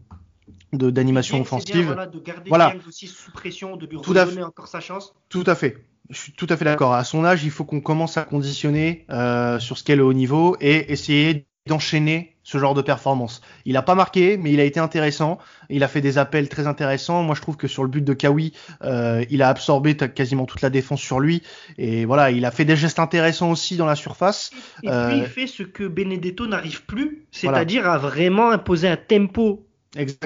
d'animation 0.74 1.40
offensive. 1.40 1.86
voilà, 1.86 2.06
de 2.06 2.20
garder 2.20 2.50
voilà. 2.50 2.74
aussi 2.86 3.08
sous 3.08 3.32
pression, 3.32 3.78
de 3.78 3.86
lui 3.86 3.96
redonner 3.96 4.44
encore 4.44 4.68
sa 4.68 4.82
chance. 4.82 5.16
Tout 5.30 5.46
à 5.48 5.56
fait. 5.56 5.78
Je 6.10 6.18
suis 6.18 6.34
tout 6.34 6.48
à 6.50 6.58
fait 6.58 6.66
d'accord. 6.66 6.94
À 6.94 7.06
son 7.06 7.24
âge, 7.24 7.46
il 7.46 7.50
faut 7.50 7.64
qu'on 7.64 7.80
commence 7.80 8.18
à 8.18 8.24
conditionner 8.24 9.06
euh, 9.10 9.58
sur 9.60 9.78
ce 9.78 9.84
qu'est 9.84 9.96
le 9.96 10.04
haut 10.04 10.14
niveau 10.14 10.58
et 10.60 10.92
essayer 10.92 11.48
d'enchaîner 11.68 12.36
ce 12.44 12.60
genre 12.60 12.76
de 12.76 12.84
performance. 12.84 13.42
Il 13.66 13.76
a 13.76 13.82
pas 13.82 13.96
marqué, 13.96 14.38
mais 14.38 14.52
il 14.52 14.60
a 14.60 14.66
été 14.66 14.80
intéressant. 14.80 15.40
Il 15.72 15.84
a 15.84 15.88
fait 15.88 16.02
des 16.02 16.20
appels 16.20 16.48
très 16.48 16.68
intéressants. 16.68 17.24
Moi, 17.24 17.34
je 17.34 17.42
trouve 17.42 17.58
que 17.58 17.68
sur 17.68 17.82
le 17.82 17.90
but 17.90 18.04
de 18.04 18.14
Kawi, 18.14 18.54
euh, 18.84 19.26
il 19.32 19.42
a 19.42 19.50
absorbé 19.50 19.98
quasiment 19.98 20.46
toute 20.46 20.62
la 20.62 20.70
défense 20.70 21.02
sur 21.02 21.20
lui. 21.20 21.42
Et 21.80 22.06
voilà, 22.06 22.30
il 22.30 22.46
a 22.46 22.52
fait 22.52 22.66
des 22.66 22.76
gestes 22.76 23.00
intéressants 23.00 23.50
aussi 23.50 23.78
dans 23.78 23.88
la 23.88 23.96
surface. 23.96 24.52
Et 24.84 24.90
puis, 24.90 24.90
il 24.90 25.24
euh, 25.24 25.26
fait 25.26 25.48
ce 25.48 25.64
que 25.64 25.88
Benedetto 25.88 26.46
n'arrive 26.46 26.86
plus, 26.86 27.26
c'est-à-dire 27.32 27.90
à 27.90 27.98
vraiment 27.98 28.52
imposer 28.52 28.88
un 28.88 28.98
tempo 28.98 29.66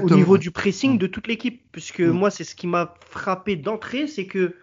au 0.02 0.10
niveau 0.10 0.38
du 0.38 0.52
pressing 0.52 0.97
de 0.97 1.08
toute 1.08 1.28
l'équipe. 1.28 1.62
Puisque 1.71 2.02
mm. 2.02 2.12
moi, 2.12 2.32
c'est 2.32 2.43
ce 2.43 2.54
qui 2.54 2.67
m'a 2.67 2.95
frappé 3.10 3.56
d'entrée, 3.56 4.08
c'est 4.08 4.25
que 4.25 4.56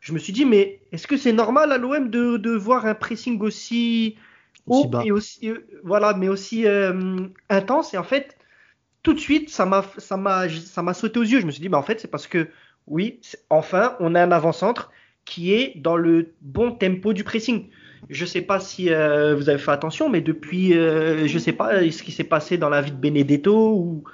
je 0.00 0.12
me 0.12 0.18
suis 0.18 0.32
dit, 0.32 0.44
mais 0.44 0.80
est-ce 0.90 1.06
que 1.06 1.16
c'est 1.16 1.32
normal 1.32 1.70
à 1.70 1.78
l'OM 1.78 2.10
de, 2.10 2.36
de 2.36 2.50
voir 2.50 2.84
un 2.84 2.94
pressing 2.94 3.40
aussi 3.40 4.16
haut 4.66 4.90
et 5.04 5.10
aussi 5.12 5.50
euh, 5.50 5.66
voilà, 5.84 6.14
mais 6.14 6.28
aussi 6.28 6.66
euh, 6.66 7.28
intense. 7.48 7.94
Et 7.94 7.98
en 7.98 8.04
fait, 8.04 8.36
tout 9.02 9.14
de 9.14 9.18
suite, 9.18 9.50
ça 9.50 9.66
m'a 9.66 9.84
ça 9.98 10.16
m'a 10.16 10.48
ça 10.48 10.82
m'a 10.82 10.94
sauté 10.94 11.18
aux 11.18 11.24
yeux. 11.24 11.40
Je 11.40 11.46
me 11.46 11.50
suis 11.50 11.60
dit, 11.60 11.68
bah 11.68 11.78
en 11.78 11.82
fait, 11.82 12.00
c'est 12.00 12.10
parce 12.10 12.26
que 12.26 12.48
oui, 12.86 13.20
enfin, 13.50 13.96
on 14.00 14.14
a 14.14 14.22
un 14.22 14.32
avant-centre 14.32 14.90
qui 15.24 15.52
est 15.52 15.72
dans 15.76 15.96
le 15.96 16.34
bon 16.40 16.72
tempo 16.72 17.12
du 17.12 17.24
pressing. 17.24 17.68
Je 18.08 18.24
sais 18.24 18.42
pas 18.42 18.60
si 18.60 18.90
euh, 18.90 19.34
vous 19.34 19.48
avez 19.48 19.58
fait 19.58 19.72
attention, 19.72 20.08
mais 20.08 20.20
depuis, 20.20 20.72
je 20.72 21.38
sais 21.38 21.52
pas 21.52 21.80
ce 21.90 22.02
qui 22.02 22.12
s'est 22.12 22.24
passé 22.24 22.58
dans 22.58 22.68
la 22.68 22.82
vie 22.82 22.92
de 22.92 22.96
Benedetto, 22.96 23.74
ou... 23.74 24.04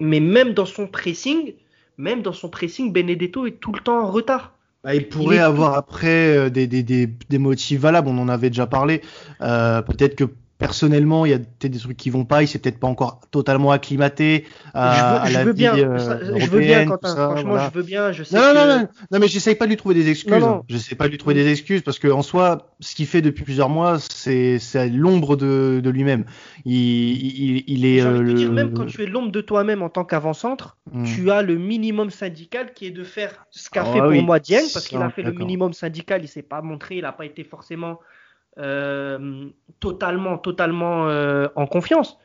mais 0.00 0.20
même 0.20 0.52
dans 0.52 0.66
son 0.66 0.86
pressing, 0.86 1.54
même 1.96 2.20
dans 2.20 2.32
son 2.32 2.50
pressing, 2.50 2.92
Benedetto 2.92 3.46
est 3.46 3.58
tout 3.60 3.72
le 3.72 3.80
temps 3.80 4.00
en 4.00 4.10
retard. 4.10 4.55
Bah, 4.86 4.94
il 4.94 5.08
pourrait 5.08 5.40
avoir 5.40 5.74
après 5.74 6.36
euh, 6.36 6.48
des, 6.48 6.68
des, 6.68 6.84
des, 6.84 7.08
des, 7.08 7.38
motifs 7.38 7.80
valables, 7.80 8.06
on 8.06 8.18
en 8.18 8.28
avait 8.28 8.50
déjà 8.50 8.68
parlé. 8.68 9.02
Euh, 9.40 9.82
peut-être 9.82 10.14
que 10.14 10.30
personnellement, 10.58 11.26
il 11.26 11.32
y 11.32 11.34
a 11.34 11.38
peut-être 11.38 11.72
des 11.72 11.78
trucs 11.78 11.96
qui 11.96 12.10
vont 12.10 12.24
pas, 12.24 12.42
il 12.42 12.48
s'est 12.48 12.58
peut-être 12.58 12.80
pas 12.80 12.86
encore 12.86 13.20
totalement 13.30 13.72
acclimaté 13.72 14.46
à, 14.72 14.94
je 14.94 15.00
veux, 15.00 15.06
à 15.06 15.38
la 15.38 15.44
veux 15.44 15.52
vie 15.52 15.58
bien, 15.58 15.76
euh, 15.76 16.38
je 16.38 16.46
veux 16.46 16.60
bien, 16.60 16.86
Quentin, 16.86 17.14
franchement, 17.14 17.58
je 17.58 17.74
veux 17.74 17.82
bien, 17.82 18.12
je 18.12 18.22
sais 18.22 18.36
non, 18.36 18.42
que... 18.42 18.54
non, 18.54 18.66
non, 18.66 18.88
non, 19.10 19.18
mais 19.18 19.28
j'essaye 19.28 19.54
pas 19.54 19.66
de 19.66 19.70
lui 19.70 19.76
trouver 19.76 19.94
des 19.94 20.08
excuses. 20.08 20.32
Non, 20.32 20.40
non. 20.40 20.64
J'essaie 20.68 20.94
pas 20.94 21.06
de 21.06 21.10
lui 21.10 21.18
trouver 21.18 21.34
des 21.34 21.50
excuses 21.50 21.82
parce 21.82 21.98
que 21.98 22.08
en 22.08 22.22
soi, 22.22 22.72
ce 22.80 22.94
qu'il 22.94 23.06
fait 23.06 23.22
depuis 23.22 23.44
plusieurs 23.44 23.68
mois, 23.68 23.98
c'est 23.98 24.58
c'est 24.58 24.88
l'ombre 24.88 25.36
de, 25.36 25.80
de 25.82 25.90
lui-même. 25.90 26.24
Il, 26.64 26.74
il, 26.74 27.64
il 27.66 27.84
est. 27.84 28.02
Euh, 28.02 28.22
le... 28.22 28.34
dire, 28.34 28.52
même 28.52 28.72
quand 28.72 28.86
tu 28.86 29.02
es 29.02 29.06
l'ombre 29.06 29.32
de 29.32 29.40
toi-même 29.40 29.82
en 29.82 29.90
tant 29.90 30.04
qu'avant-centre, 30.04 30.78
hmm. 30.92 31.04
tu 31.04 31.30
as 31.30 31.42
le 31.42 31.56
minimum 31.56 32.10
syndical 32.10 32.72
qui 32.72 32.86
est 32.86 32.90
de 32.90 33.04
faire 33.04 33.46
ce 33.50 33.68
qu'a 33.68 33.84
oh, 33.86 33.92
fait 33.92 34.00
pour 34.00 34.22
moi 34.22 34.40
Dieng, 34.40 34.64
parce 34.72 34.88
qu'il 34.88 35.02
a 35.02 35.10
fait 35.10 35.22
le 35.22 35.32
minimum 35.32 35.72
syndical, 35.72 36.22
il 36.24 36.28
s'est 36.28 36.42
pas 36.42 36.62
montré, 36.62 36.96
il 36.96 37.04
a 37.04 37.12
pas 37.12 37.26
été 37.26 37.44
forcément 37.44 37.98
euh, 38.58 39.48
totalement, 39.80 40.38
totalement 40.38 41.08
euh, 41.08 41.48
en 41.56 41.66
confiance. 41.66 42.18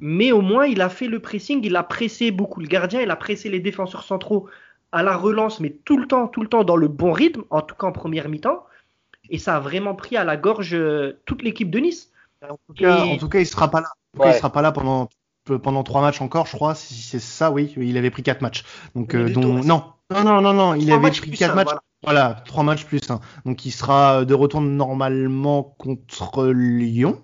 Mais 0.00 0.32
au 0.32 0.42
moins, 0.42 0.66
il 0.66 0.80
a 0.82 0.88
fait 0.88 1.08
le 1.08 1.20
pressing, 1.20 1.60
il 1.64 1.76
a 1.76 1.82
pressé 1.82 2.30
beaucoup 2.30 2.60
le 2.60 2.66
gardien, 2.66 3.00
il 3.00 3.10
a 3.10 3.16
pressé 3.16 3.48
les 3.48 3.60
défenseurs 3.60 4.04
centraux 4.04 4.48
à 4.92 5.02
la 5.02 5.16
relance, 5.16 5.60
mais 5.60 5.70
tout 5.70 5.96
le 5.96 6.06
temps, 6.06 6.28
tout 6.28 6.42
le 6.42 6.48
temps 6.48 6.64
dans 6.64 6.76
le 6.76 6.88
bon 6.88 7.12
rythme, 7.12 7.44
en 7.48 7.62
tout 7.62 7.74
cas 7.74 7.86
en 7.86 7.92
première 7.92 8.28
mi-temps. 8.28 8.66
Et 9.30 9.38
ça 9.38 9.56
a 9.56 9.60
vraiment 9.60 9.94
pris 9.94 10.16
à 10.16 10.24
la 10.24 10.36
gorge 10.36 10.74
euh, 10.74 11.18
toute 11.24 11.42
l'équipe 11.42 11.70
de 11.70 11.78
Nice. 11.78 12.12
En 12.42 12.58
tout, 12.66 12.74
cas, 12.74 13.04
Et... 13.04 13.12
en 13.12 13.16
tout 13.16 13.28
cas, 13.28 13.38
il 13.38 13.46
sera 13.46 13.70
pas 13.70 13.80
là. 13.80 13.88
Ouais. 14.18 14.30
Il 14.30 14.34
sera 14.34 14.50
pas 14.50 14.62
là 14.62 14.72
pendant 14.72 15.08
pendant 15.62 15.82
trois 15.82 16.02
matchs 16.02 16.20
encore, 16.20 16.46
je 16.46 16.54
crois. 16.54 16.74
Si 16.74 16.94
c'est 16.94 17.18
ça, 17.18 17.50
oui, 17.50 17.72
il 17.76 17.96
avait 17.96 18.10
pris 18.10 18.22
quatre 18.22 18.42
matchs. 18.42 18.64
Donc, 18.94 19.14
euh, 19.14 19.28
dont... 19.28 19.62
non, 19.62 19.84
non, 20.10 20.24
non, 20.24 20.40
non, 20.40 20.52
non, 20.52 20.74
il 20.74 20.92
avait 20.92 21.10
pris 21.10 21.30
quatre 21.32 21.54
matchs. 21.54 21.66
Voilà. 21.66 21.82
Voilà, 22.02 22.42
trois 22.46 22.64
matchs 22.64 22.84
plus 22.84 23.00
un. 23.10 23.20
Donc 23.44 23.64
il 23.64 23.70
sera 23.70 24.24
de 24.24 24.34
retour 24.34 24.60
normalement 24.60 25.62
contre 25.62 26.48
Lyon. 26.48 27.22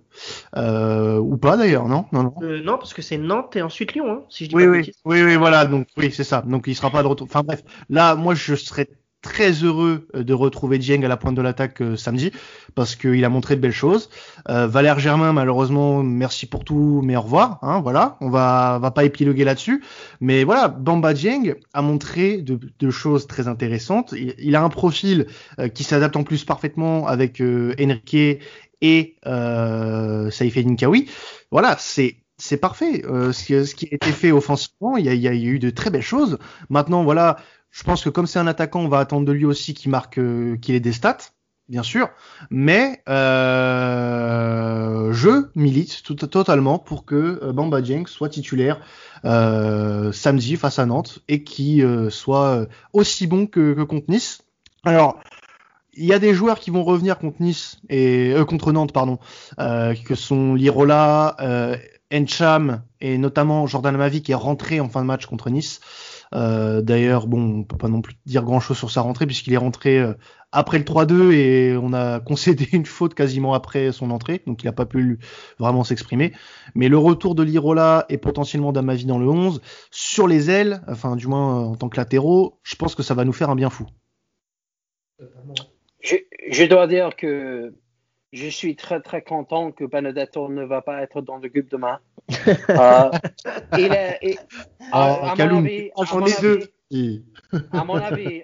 Euh, 0.56 1.18
ou 1.18 1.36
pas 1.36 1.56
d'ailleurs, 1.56 1.88
non? 1.88 2.06
Non, 2.12 2.22
non. 2.24 2.34
Euh, 2.42 2.62
non, 2.62 2.78
parce 2.78 2.94
que 2.94 3.02
c'est 3.02 3.18
Nantes 3.18 3.56
et 3.56 3.62
ensuite 3.62 3.94
Lyon, 3.94 4.10
hein, 4.10 4.22
si 4.28 4.44
je 4.44 4.50
dis 4.50 4.56
oui, 4.56 4.64
pas 4.64 4.70
oui, 4.70 4.92
oui, 5.04 5.22
oui, 5.22 5.36
voilà. 5.36 5.66
Donc 5.66 5.88
oui, 5.96 6.12
c'est 6.12 6.24
ça. 6.24 6.42
Donc 6.42 6.64
il 6.66 6.74
sera 6.76 6.90
pas 6.90 7.02
de 7.02 7.08
retour. 7.08 7.26
Enfin 7.28 7.42
bref, 7.42 7.62
là, 7.88 8.14
moi, 8.14 8.34
je 8.34 8.54
serais 8.54 8.88
très 9.28 9.52
heureux 9.62 10.08
euh, 10.14 10.24
de 10.24 10.32
retrouver 10.32 10.78
Dieng 10.78 11.04
à 11.04 11.08
la 11.08 11.18
pointe 11.18 11.34
de 11.34 11.42
l'attaque 11.42 11.82
euh, 11.82 11.96
samedi 11.96 12.32
parce 12.74 12.96
qu'il 12.96 13.22
a 13.26 13.28
montré 13.28 13.56
de 13.56 13.60
belles 13.60 13.72
choses. 13.72 14.08
Euh, 14.48 14.66
Valère 14.66 14.98
Germain, 14.98 15.34
malheureusement, 15.34 16.02
merci 16.02 16.46
pour 16.46 16.64
tout, 16.64 17.02
mais 17.04 17.14
au 17.14 17.20
revoir. 17.20 17.58
Hein, 17.60 17.80
voilà, 17.82 18.16
on 18.22 18.30
va 18.30 18.78
va 18.80 18.90
pas 18.90 19.04
épiloguer 19.04 19.44
là-dessus, 19.44 19.84
mais 20.20 20.44
voilà, 20.44 20.68
Bamba 20.68 21.12
Dieng 21.12 21.56
a 21.74 21.82
montré 21.82 22.38
de, 22.38 22.90
choses 22.90 23.26
très 23.26 23.48
intéressantes. 23.48 24.14
Il, 24.38 24.56
a 24.56 24.62
un 24.62 24.70
profil 24.70 25.26
qui 25.74 25.84
s'adapte 25.84 26.16
en 26.16 26.22
plus 26.22 26.44
parfaitement 26.44 27.06
avec 27.06 27.42
Enrique 27.42 28.40
et 28.80 29.16
euh, 29.26 30.30
Saïf 30.30 30.56
Kawi. 30.76 31.10
Voilà, 31.50 31.76
c'est 31.78 32.16
parfait. 32.60 33.02
Ce, 33.04 33.74
qui 33.74 33.86
a 33.86 33.94
été 33.94 34.12
fait 34.12 34.32
offensivement, 34.32 34.96
il 34.96 35.04
y 35.04 35.28
a 35.28 35.34
eu 35.34 35.58
de 35.58 35.70
très 35.70 35.90
belles 35.90 36.00
choses. 36.00 36.38
Maintenant, 36.70 37.04
voilà, 37.04 37.36
je 37.70 37.84
pense 37.84 38.02
que 38.02 38.08
comme 38.08 38.26
c'est 38.26 38.38
un 38.38 38.46
attaquant, 38.46 38.80
on 38.80 38.88
va 38.88 38.98
attendre 38.98 39.26
de 39.26 39.32
lui 39.32 39.44
aussi 39.44 39.74
qu'il 39.74 39.90
marque, 39.90 40.18
euh, 40.18 40.56
qu'il 40.56 40.74
ait 40.74 40.80
des 40.80 40.92
stats, 40.92 41.18
bien 41.68 41.82
sûr. 41.82 42.08
Mais 42.50 43.02
euh, 43.08 45.12
je 45.12 45.48
milite 45.54 46.02
totalement 46.30 46.78
pour 46.78 47.04
que 47.04 47.40
euh, 47.42 47.52
Bamba 47.52 47.82
Dieng 47.82 48.06
soit 48.06 48.30
titulaire 48.30 48.80
euh, 49.24 50.12
samedi 50.12 50.56
face 50.56 50.78
à 50.78 50.86
Nantes 50.86 51.20
et 51.28 51.44
qui 51.44 51.82
euh, 51.82 52.10
soit 52.10 52.66
aussi 52.92 53.26
bon 53.26 53.46
que, 53.46 53.74
que, 53.74 53.82
contre 53.82 54.06
Nice. 54.08 54.42
Alors. 54.84 55.20
Il 56.00 56.04
y 56.04 56.12
a 56.12 56.20
des 56.20 56.32
joueurs 56.32 56.60
qui 56.60 56.70
vont 56.70 56.84
revenir 56.84 57.18
contre 57.18 57.42
Nice 57.42 57.80
et 57.88 58.32
contre 58.46 58.70
Nantes, 58.70 58.92
pardon, 58.92 59.18
que 59.56 60.14
sont 60.14 60.54
Lirola, 60.54 61.36
Encham 62.12 62.82
et 63.00 63.18
notamment 63.18 63.66
Jordan 63.66 63.96
Mavi 63.96 64.22
qui 64.22 64.30
est 64.30 64.36
rentré 64.36 64.78
en 64.78 64.88
fin 64.88 65.00
de 65.00 65.06
match 65.06 65.26
contre 65.26 65.50
Nice. 65.50 65.80
Euh, 66.34 66.82
D'ailleurs, 66.82 67.26
bon, 67.26 67.60
on 67.60 67.64
peut 67.64 67.76
pas 67.76 67.88
non 67.88 68.00
plus 68.00 68.16
dire 68.26 68.44
grand 68.44 68.60
chose 68.60 68.76
sur 68.76 68.90
sa 68.90 69.00
rentrée 69.00 69.26
puisqu'il 69.26 69.52
est 69.52 69.58
rentré 69.58 69.98
euh, 69.98 70.14
après 70.52 70.78
le 70.78 70.84
3-2 70.84 71.32
et 71.32 71.76
on 71.80 71.92
a 71.92 72.20
concédé 72.24 72.68
une 72.72 72.86
faute 72.86 73.14
quasiment 73.14 73.54
après 73.54 73.92
son 73.92 74.10
entrée, 74.10 74.42
donc 74.46 74.62
il 74.62 74.66
n'a 74.66 74.72
pas 74.72 74.86
pu 74.86 75.18
vraiment 75.58 75.84
s'exprimer. 75.84 76.32
Mais 76.74 76.88
le 76.88 76.98
retour 76.98 77.34
de 77.34 77.42
Lirola 77.42 78.06
et 78.08 78.18
potentiellement 78.18 78.72
d'Amavi 78.72 79.04
dans 79.04 79.18
le 79.18 79.28
11, 79.28 79.60
sur 79.90 80.26
les 80.26 80.50
ailes, 80.50 80.82
enfin 80.88 81.16
du 81.16 81.26
moins 81.26 81.64
en 81.64 81.74
tant 81.76 81.88
que 81.88 81.96
latéraux, 81.96 82.58
je 82.62 82.76
pense 82.76 82.94
que 82.94 83.02
ça 83.02 83.14
va 83.14 83.24
nous 83.24 83.32
faire 83.32 83.50
un 83.50 83.56
bien 83.56 83.70
fou. 83.70 83.86
Je, 86.00 86.16
je 86.50 86.64
dois 86.64 86.86
dire 86.86 87.16
que 87.16 87.74
je 88.32 88.48
suis 88.48 88.76
très 88.76 89.00
très 89.00 89.22
content 89.22 89.72
que 89.72 89.84
Benedetto 89.84 90.48
ne 90.48 90.64
va 90.64 90.82
pas 90.82 91.02
être 91.02 91.22
dans 91.22 91.38
le 91.38 91.48
groupe 91.48 91.68
demain. 91.70 91.98
euh, 92.68 93.10
il 93.78 93.92
est, 93.92 94.18
il, 94.22 94.38
ah, 94.92 95.32
à, 95.32 95.46
mon 95.46 95.64
avis, 95.64 95.90
à, 95.96 96.04
mon 96.14 96.22
avis, 96.22 97.24
à 97.72 97.84
mon 97.84 97.94
avis, 97.94 98.42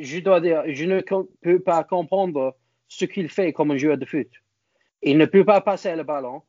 je 0.00 0.20
dois 0.20 0.40
dire, 0.40 0.62
je 0.66 0.84
ne 0.84 1.00
peux 1.40 1.60
pas 1.60 1.84
comprendre 1.84 2.56
ce 2.88 3.04
qu'il 3.04 3.28
fait 3.28 3.52
comme 3.52 3.72
un 3.72 3.76
joueur 3.76 3.98
de 3.98 4.04
foot. 4.04 4.28
Il 5.02 5.18
ne 5.18 5.26
peut 5.26 5.44
pas 5.44 5.60
passer 5.60 5.94
le 5.96 6.04
ballon. 6.04 6.42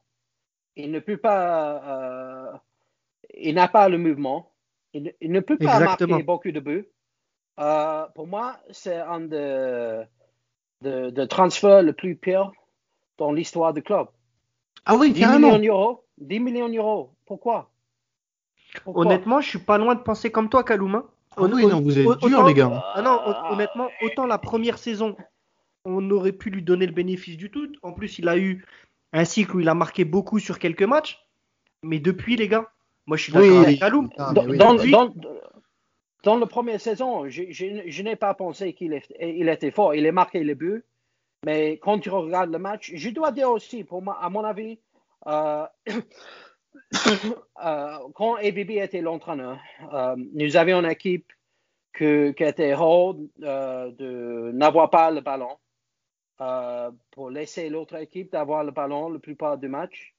Il 0.75 0.91
ne 0.91 0.99
peut 0.99 1.17
pas. 1.17 1.81
Euh, 1.83 2.57
il 3.35 3.55
n'a 3.55 3.67
pas 3.67 3.89
le 3.89 3.97
mouvement. 3.97 4.51
Il, 4.93 5.13
il 5.21 5.31
ne 5.31 5.39
peut 5.39 5.57
pas 5.57 5.79
Exactement. 5.79 6.09
marquer 6.11 6.23
beaucoup 6.23 6.51
de 6.51 6.59
buts. 6.59 6.87
Euh, 7.59 8.05
pour 8.13 8.27
moi, 8.27 8.57
c'est 8.69 8.97
un 8.97 9.21
de 9.21 10.05
de, 10.81 11.09
de 11.09 11.25
transfert 11.25 11.81
le 11.81 11.93
plus 11.93 12.15
pire 12.15 12.51
dans 13.17 13.31
l'histoire 13.31 13.73
du 13.73 13.81
club. 13.81 14.07
Ah 14.85 14.95
oui, 14.95 15.11
10 15.11 15.25
millions 15.25 15.59
d'euros. 15.59 16.03
10 16.19 16.39
millions 16.39 16.69
d'euros. 16.69 17.13
Pourquoi, 17.25 17.69
Pourquoi? 18.83 19.05
Honnêtement, 19.05 19.41
je 19.41 19.49
suis 19.49 19.59
pas 19.59 19.77
loin 19.77 19.95
de 19.95 20.01
penser 20.01 20.31
comme 20.31 20.49
toi, 20.49 20.63
Kalouma. 20.63 21.03
Ah 21.35 21.43
oui, 21.43 21.65
non, 21.65 21.81
vous 21.81 21.97
êtes 21.97 22.19
dur, 22.19 22.43
les 22.45 22.53
gars. 22.53 22.83
Ah 22.95 23.01
non, 23.01 23.19
honnêtement, 23.51 23.89
autant 24.01 24.25
la 24.25 24.37
première 24.37 24.77
saison, 24.77 25.15
on 25.85 26.09
aurait 26.09 26.31
pu 26.31 26.49
lui 26.49 26.63
donner 26.63 26.85
le 26.85 26.93
bénéfice 26.93 27.37
du 27.37 27.51
tout. 27.51 27.67
En 27.83 27.91
plus, 27.91 28.19
il 28.19 28.27
a 28.27 28.37
eu 28.37 28.65
un 29.13 29.25
cycle 29.25 29.55
où 29.55 29.59
il 29.59 29.69
a 29.69 29.73
marqué 29.73 30.05
beaucoup 30.05 30.39
sur 30.39 30.59
quelques 30.59 30.83
matchs. 30.83 31.23
Mais 31.83 31.99
depuis, 31.99 32.35
les 32.35 32.47
gars, 32.47 32.69
moi 33.05 33.17
je 33.17 33.23
suis 33.23 33.33
d'accord 33.33 33.49
oui, 33.49 33.57
avec 33.57 33.79
Kaloum. 33.79 34.09
Ah, 34.17 34.33
oui. 34.47 34.57
dans, 34.57 34.73
dans, 34.73 35.13
dans 36.23 36.37
la 36.37 36.47
première 36.47 36.81
saison, 36.81 37.29
je, 37.29 38.01
n'ai 38.01 38.15
pas 38.15 38.33
pensé 38.33 38.73
qu'il 38.73 38.99
il 39.19 39.49
était 39.49 39.71
fort. 39.71 39.95
Il 39.95 40.05
a 40.07 40.11
marqué 40.11 40.43
le 40.43 40.55
but. 40.55 40.83
Mais 41.45 41.77
quand 41.77 41.99
tu 41.99 42.09
regardes 42.09 42.51
le 42.51 42.57
match, 42.57 42.91
je 42.95 43.09
dois 43.09 43.31
dire 43.31 43.51
aussi, 43.51 43.83
pour 43.83 44.03
à 44.19 44.29
mon 44.29 44.43
avis, 44.43 44.79
euh, 45.27 45.65
euh, 47.63 47.97
quand 48.15 48.35
ABB 48.35 48.71
était 48.71 49.01
l'entraîneur, 49.01 49.59
euh, 49.93 50.15
nous 50.33 50.57
avions 50.57 50.79
une 50.79 50.89
équipe 50.89 51.31
qui 51.97 52.03
était 52.03 52.75
euh, 52.75 53.13
de 53.91 54.51
n'avoir 54.53 54.89
pas 54.89 55.09
le 55.11 55.21
ballon 55.21 55.57
pour 57.11 57.31
laisser 57.31 57.69
l'autre 57.69 57.95
équipe 57.95 58.31
d'avoir 58.31 58.63
le 58.63 58.71
ballon 58.71 59.09
la 59.09 59.17
plupart 59.17 59.57
du 59.57 59.67
match 59.67 60.13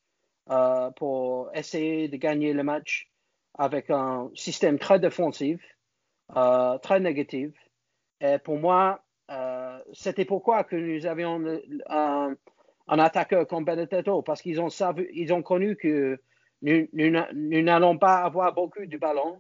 pour 0.97 1.51
essayer 1.55 2.09
de 2.09 2.17
gagner 2.17 2.53
le 2.53 2.65
match 2.65 3.09
avec 3.57 3.91
un 3.91 4.29
système 4.35 4.81
très 4.81 4.99
défensif 4.99 5.61
euh, 6.37 6.79
très 6.79 7.01
négative. 7.01 7.53
Et 8.21 8.39
pour 8.39 8.59
moi, 8.59 9.01
euh, 9.31 9.79
c'était 9.93 10.25
pourquoi 10.25 10.65
que 10.65 10.77
nous 10.77 11.07
avions 11.07 11.43
un, 11.89 12.35
un 12.89 12.99
attaqueur 12.99 13.47
comme 13.47 13.65
Benedetto 13.65 14.23
parce 14.23 14.43
qu'ils 14.43 14.61
ont, 14.61 14.69
ils 15.13 15.33
ont 15.33 15.43
connu 15.43 15.77
que 15.77 16.21
nous 16.63 16.89
n'allons 17.63 17.99
pas 17.99 18.17
avoir 18.17 18.55
beaucoup 18.55 18.85
de 18.85 18.97
ballons. 18.99 19.39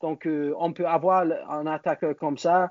Donc, 0.00 0.26
euh, 0.26 0.54
on 0.58 0.72
peut 0.72 0.86
avoir 0.86 1.24
un 1.48 1.66
attaqueur 1.66 2.16
comme 2.16 2.38
ça 2.38 2.70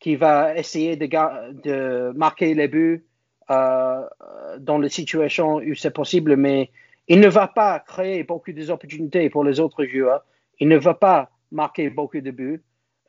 qui 0.00 0.16
va 0.16 0.56
essayer 0.56 0.96
de, 0.96 2.12
marquer 2.12 2.54
les 2.54 2.68
buts 2.68 3.04
dans 3.48 4.78
les 4.78 4.88
situations 4.88 5.56
où 5.56 5.74
c'est 5.74 5.92
possible, 5.92 6.36
mais 6.36 6.70
il 7.08 7.20
ne 7.20 7.28
va 7.28 7.48
pas 7.48 7.80
créer 7.80 8.24
beaucoup 8.24 8.52
d'opportunités 8.52 9.28
pour 9.30 9.44
les 9.44 9.60
autres 9.60 9.84
joueurs. 9.84 10.24
Il 10.58 10.68
ne 10.68 10.76
va 10.76 10.94
pas 10.94 11.30
marquer 11.50 11.90
beaucoup 11.90 12.20
de 12.20 12.30
buts. 12.30 12.62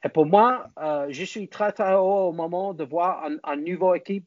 Et 0.06 0.10
pour 0.10 0.28
moi, 0.28 0.68
euh, 0.80 1.08
je 1.10 1.24
suis 1.24 1.50
très, 1.50 1.72
très 1.72 1.92
heureux 1.92 2.30
au 2.30 2.32
moment 2.32 2.76
de 2.76 2.84
voir 2.84 3.26
une 3.26 3.40
un 3.44 3.56
nouveau 3.56 3.96
équipe 3.96 4.26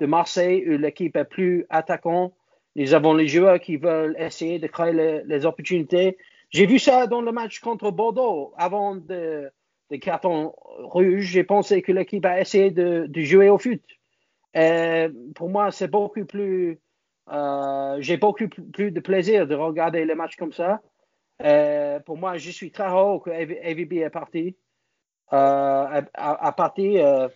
de 0.00 0.06
Marseille 0.06 0.64
où 0.68 0.76
l'équipe 0.76 1.16
est 1.16 1.24
plus 1.24 1.66
attaquante. 1.70 2.34
Nous 2.74 2.94
avons 2.94 3.14
les 3.14 3.28
joueurs 3.28 3.60
qui 3.60 3.76
veulent 3.76 4.16
essayer 4.18 4.58
de 4.58 4.66
créer 4.66 5.22
les, 5.24 5.46
opportunités. 5.46 6.18
J'ai 6.50 6.66
vu 6.66 6.80
ça 6.80 7.06
dans 7.06 7.20
le 7.20 7.30
match 7.30 7.60
contre 7.60 7.92
Bordeaux. 7.92 8.52
Avant 8.56 8.96
de, 8.96 9.50
de 9.90 9.96
carton 9.96 10.52
rouge, 10.78 11.22
j'ai 11.22 11.44
pensé 11.44 11.80
que 11.80 11.92
l'équipe 11.92 12.24
a 12.24 12.40
essayé 12.40 12.72
de, 12.72 13.08
jouer 13.22 13.50
au 13.50 13.58
foot. 13.58 13.82
Pour 15.34 15.48
moi, 15.48 15.70
c'est 15.70 15.88
beaucoup 15.88 16.24
plus. 16.24 16.80
Euh, 17.30 17.96
j'ai 18.00 18.16
beaucoup 18.16 18.48
plus 18.48 18.90
de 18.90 19.00
plaisir 19.00 19.46
de 19.46 19.54
regarder 19.54 20.04
les 20.04 20.14
matchs 20.16 20.36
comme 20.36 20.52
ça. 20.52 20.80
Pour 22.04 22.16
moi, 22.16 22.36
je 22.36 22.50
suis 22.50 22.72
très 22.72 22.88
heureux 22.88 23.20
que 23.20 23.30
AVB 23.30 23.92
est 23.92 24.10
parti. 24.10 24.56
Euh, 25.32 26.02
à, 26.14 26.46
à 26.46 26.52
partir 26.52 27.06
euh, 27.06 27.28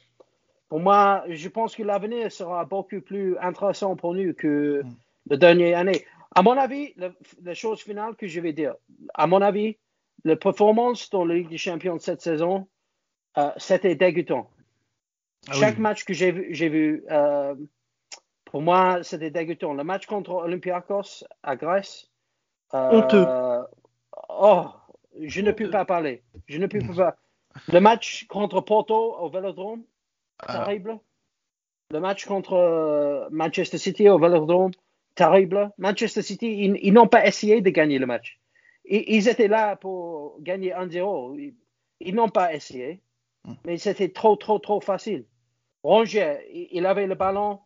pour 0.69 0.81
moi, 0.81 1.25
je 1.29 1.49
pense 1.49 1.77
que 1.77 1.85
l'avenir 1.85 2.33
sera 2.33 2.65
beaucoup 2.65 3.01
plus 3.01 3.39
intéressant 3.39 3.95
pour 3.95 4.13
nous 4.13 4.35
que 4.35 4.83
mm. 4.83 4.97
la 5.31 5.37
dernière 5.37 5.79
année. 5.79 6.05
À 6.35 6.43
mon 6.43 6.59
avis, 6.59 6.95
la, 6.97 7.55
chose 7.55 7.81
finale 7.81 8.17
que 8.17 8.27
je 8.27 8.41
vais 8.41 8.53
dire, 8.53 8.75
à 9.15 9.29
mon 9.29 9.41
avis, 9.41 9.77
la 10.25 10.35
performance 10.35 11.11
dans 11.11 11.25
la 11.25 11.35
Ligue 11.35 11.49
des 11.49 11.59
Champions 11.59 11.99
cette 12.01 12.23
saison, 12.23 12.67
euh, 13.39 13.51
c'était 13.57 13.95
dégoûtant. 13.95 14.51
Ah 15.49 15.53
Chaque 15.53 15.79
match 15.79 16.05
que 16.05 16.13
j'ai 16.13 16.33
vu, 16.33 16.49
j'ai 16.51 16.69
vu 16.69 17.05
euh, 17.09 17.55
pour 18.47 18.63
moi, 18.63 19.05
c'était 19.05 19.31
dégoûtant. 19.31 19.75
Le 19.75 19.85
match 19.85 20.07
contre 20.07 20.33
Olympiakos 20.33 21.23
à 21.45 21.55
Grèce. 21.55 22.11
Euh, 22.75 22.91
Honteux. 22.91 23.27
Oh, 24.29 24.67
je 25.21 25.41
ne 25.41 25.53
peux 25.53 25.71
pas 25.71 25.85
parler. 25.85 26.25
Je 26.49 26.59
ne 26.59 26.67
peux 26.67 26.81
pas. 26.81 27.15
Le 27.73 27.81
match 27.81 28.27
contre 28.29 28.61
Porto 28.61 29.17
au 29.17 29.29
Vélodrome, 29.29 29.85
ah. 30.41 30.65
terrible. 30.65 30.99
Le 31.91 32.01
match 32.01 32.25
contre 32.25 32.55
euh, 32.55 33.29
Manchester 33.31 33.79
City 33.79 34.09
au 34.09 34.19
Vélodrome, 34.19 34.73
terrible. 35.15 35.71
Manchester 35.79 36.23
City, 36.23 36.79
ils, 36.83 36.93
n'ont 36.93 37.07
pas 37.07 37.27
essayé 37.27 37.61
de 37.61 37.71
gagner 37.71 37.99
le 37.99 38.07
match. 38.07 38.41
Ils, 38.85 39.29
étaient 39.29 39.49
là 39.49 39.77
pour 39.77 40.41
gagner 40.41 40.73
1-0. 40.73 41.55
Ils, 42.01 42.15
n'ont 42.15 42.29
pas 42.29 42.53
essayé. 42.53 43.01
Hmm. 43.45 43.55
Mais 43.65 43.79
c'était 43.79 44.11
trop, 44.11 44.37
trop, 44.37 44.59
trop 44.59 44.81
facile. 44.81 45.25
Rongier, 45.83 46.69
il, 46.73 46.87
avait 46.87 47.07
le 47.07 47.15
ballon. 47.15 47.61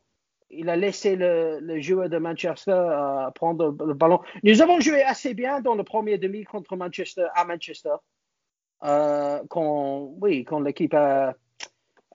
Il 0.51 0.69
a 0.69 0.77
laissé 0.77 1.17
le, 1.17 1.81
joueur 1.81 2.09
de 2.09 2.19
Manchester 2.19 2.73
euh, 2.73 3.31
prendre 3.31 3.75
le 3.85 3.95
ballon. 3.95 4.21
Nous 4.43 4.63
avons 4.63 4.81
joué 4.81 5.03
assez 5.03 5.35
bien 5.35 5.61
dans 5.61 5.75
le 5.75 5.85
premier 5.85 6.19
demi 6.19 6.45
contre 6.45 6.77
Manchester 6.77 7.27
à 7.35 7.45
Manchester. 7.45 7.95
Euh, 8.85 9.43
quand, 9.49 10.13
oui, 10.21 10.45
quand 10.45 10.61
l'équipe 10.61 10.95
a 10.95 11.35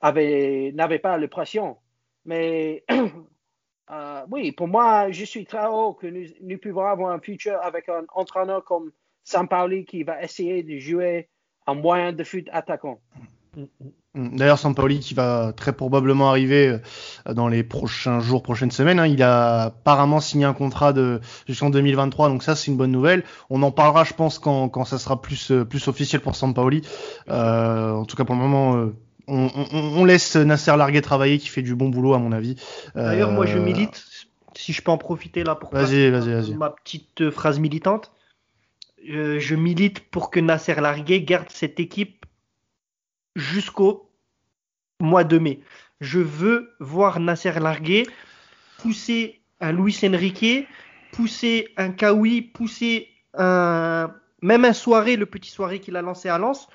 n'avait 0.04 0.99
pas 0.99 1.17
la 1.17 1.28
pression. 1.28 1.78
Mais 2.26 2.84
euh, 3.91 4.21
oui, 4.30 4.52
pour 4.52 4.67
moi, 4.67 5.12
je 5.12 5.26
suis 5.26 5.45
très 5.45 5.67
haut 5.67 5.93
que 5.93 6.08
nous, 6.08 6.28
nous, 6.41 6.58
pouvons 6.58 6.86
avoir 6.86 7.13
un 7.13 7.19
futur 7.19 7.62
avec 7.62 7.89
un 7.89 8.04
entraîneur 8.13 8.63
comme 8.63 8.91
Sampaoli 9.23 9.86
qui 9.86 10.04
va 10.04 10.21
essayer 10.21 10.63
de 10.63 10.78
jouer 10.78 11.30
un 11.67 11.76
moyen 11.76 12.12
de 12.12 12.23
foot 12.23 12.47
attaquant. 12.52 12.99
D'ailleurs, 14.16 14.60
Sampaoli 14.60 15.00
qui 15.00 15.13
va 15.13 15.54
très 15.56 15.74
probablement 15.74 16.30
arriver 16.30 16.80
euh, 17.28 17.34
dans 17.34 17.48
les 17.48 17.63
prochains 17.63 18.20
jours, 18.20 18.44
prochaines 18.44 18.72
semaines. 18.72 19.00
Hein. 19.00 19.08
Il 19.08 19.24
a 19.24 19.63
apparemment 19.63 20.20
signé 20.20 20.46
un 20.46 20.54
contrat 20.54 20.94
de 20.94 21.20
jusqu'en 21.48 21.70
2023, 21.70 22.30
donc 22.30 22.44
ça 22.44 22.56
c'est 22.56 22.70
une 22.70 22.78
bonne 22.78 22.92
nouvelle. 22.92 23.24
On 23.50 23.63
en 23.63 23.72
parlera, 23.72 24.04
je 24.04 24.13
pense, 24.13 24.38
quand, 24.39 24.70
quand 24.70 24.86
ça 24.86 25.00
sera 25.00 25.22
plus 25.22 25.52
euh, 25.52 25.66
plus 25.66 25.88
officiel 25.88 26.22
pour 26.22 26.36
Sampaoli. 26.36 26.82
Euh, 27.30 27.92
en 27.92 28.06
tout 28.06 28.16
cas, 28.16 28.24
pour 28.24 28.36
le 28.36 28.42
moment, 28.42 28.92
on, 29.28 30.06
laisse 30.06 30.36
Nasser 30.36 30.76
Larguet 30.76 31.02
travailler, 31.02 31.38
qui 31.38 31.50
fait 31.50 31.62
du 31.62 31.76
bon 31.76 31.89
boulot 31.89 32.13
à 32.13 32.20
mon 32.20 32.32
avis. 32.32 32.56
D'ailleurs, 32.96 33.32
moi 33.32 33.46
je 33.46 33.58
euh, 33.58 33.62
milite, 33.62 34.04
si 34.56 34.74
je 34.74 34.82
peux 34.82 34.92
en 34.92 34.98
profiter 34.98 35.44
là 35.44 35.56
pour 35.56 35.74
ma 35.74 36.70
petite 36.70 37.22
euh, 37.22 37.32
phrase 37.32 37.60
militante. 37.60 38.12
Euh, 39.10 39.38
je 39.39 39.56
milite 39.56 40.00
pour 40.00 40.30
que 40.30 40.39
Nasser 40.39 40.76
Larguet 40.76 41.22
garde 41.22 41.50
cette 41.50 41.80
équipe 41.80 42.26
jusqu'au 43.36 44.10
mois 45.00 45.24
de 45.24 45.38
mai. 45.38 45.60
Je 46.02 46.19
veux 46.19 46.76
voir 46.80 47.19
Nasser 47.19 47.60
Larguet 47.60 48.04
pousser 48.80 49.41
un 49.60 49.72
Luis 49.72 50.00
Enrique, 50.04 50.67
pousser 51.12 51.69
un 51.78 51.91
Kawi, 51.91 52.41
pousser 52.41 53.10
un 53.34 54.13
même 54.43 54.65
un 54.65 54.74
soirée, 54.74 55.15
le 55.15 55.26
petit 55.26 55.50
soirée 55.50 55.80
qu'il 55.80 55.96
a 55.96 56.02
lancé 56.02 56.28
à 56.28 56.38
Lens, 56.38 56.67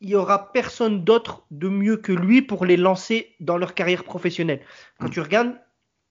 il 0.00 0.10
y 0.10 0.16
aura 0.16 0.52
personne 0.52 1.04
d'autre 1.04 1.46
de 1.52 1.68
mieux 1.68 1.96
que 1.96 2.12
lui 2.12 2.42
pour 2.42 2.66
les 2.66 2.76
lancer 2.76 3.34
dans 3.40 3.56
leur 3.56 3.74
carrière 3.74 4.04
professionnelle. 4.04 4.60
Quand 4.98 5.08
tu 5.08 5.20
regardes 5.20 5.54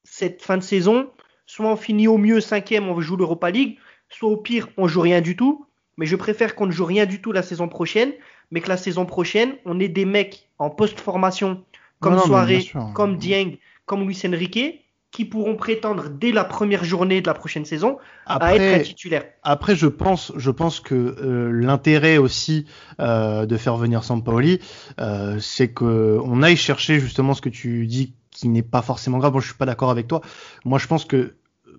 cette 0.05 0.41
fin 0.41 0.57
de 0.57 0.63
saison, 0.63 1.11
soit 1.45 1.67
on 1.67 1.75
finit 1.75 2.07
au 2.07 2.17
mieux 2.17 2.39
cinquième, 2.39 2.87
on 2.87 2.99
joue 3.01 3.17
l'Europa 3.17 3.51
League, 3.51 3.77
soit 4.09 4.29
au 4.29 4.37
pire, 4.37 4.69
on 4.77 4.87
joue 4.87 5.01
rien 5.01 5.21
du 5.21 5.35
tout. 5.35 5.67
Mais 5.97 6.05
je 6.05 6.15
préfère 6.15 6.55
qu'on 6.55 6.65
ne 6.65 6.71
joue 6.71 6.85
rien 6.85 7.05
du 7.05 7.21
tout 7.21 7.31
la 7.31 7.43
saison 7.43 7.67
prochaine, 7.67 8.13
mais 8.51 8.61
que 8.61 8.69
la 8.69 8.77
saison 8.77 9.05
prochaine, 9.05 9.55
on 9.65 9.79
ait 9.79 9.87
des 9.87 10.05
mecs 10.05 10.49
en 10.59 10.69
post-formation 10.69 11.63
comme 11.99 12.19
Soirée, 12.19 12.69
comme 12.93 13.17
Dieng, 13.17 13.57
comme 13.85 14.05
Luis 14.05 14.21
Enrique, 14.25 14.85
qui 15.15 15.23
pourront 15.23 15.55
prétendre 15.55 16.09
dès 16.09 16.33
la 16.33 16.43
première 16.43 16.83
journée 16.83 17.21
de 17.21 17.27
la 17.27 17.33
prochaine 17.33 17.63
saison 17.63 17.97
à 18.25 18.53
être 18.53 18.83
titulaire. 18.83 19.23
Après, 19.43 19.73
je 19.73 19.87
pense, 19.87 20.33
je 20.35 20.51
pense 20.51 20.81
que 20.81 20.93
euh, 20.93 21.51
l'intérêt 21.51 22.17
aussi 22.17 22.65
euh, 22.99 23.45
de 23.45 23.55
faire 23.55 23.77
venir 23.77 24.03
Sampaoli, 24.03 24.59
euh, 24.99 25.39
c'est 25.39 25.69
que 25.69 26.19
on 26.21 26.43
aille 26.43 26.57
chercher 26.57 26.99
justement 26.99 27.33
ce 27.33 27.39
que 27.39 27.47
tu 27.47 27.87
dis 27.87 28.13
qui 28.29 28.49
n'est 28.49 28.61
pas 28.61 28.81
forcément 28.81 29.19
grave. 29.19 29.31
Moi, 29.31 29.41
je 29.41 29.47
suis 29.47 29.55
pas 29.55 29.65
d'accord 29.65 29.89
avec 29.89 30.09
toi. 30.09 30.19
Moi, 30.65 30.79
je 30.79 30.87
pense 30.87 31.05
que 31.05 31.35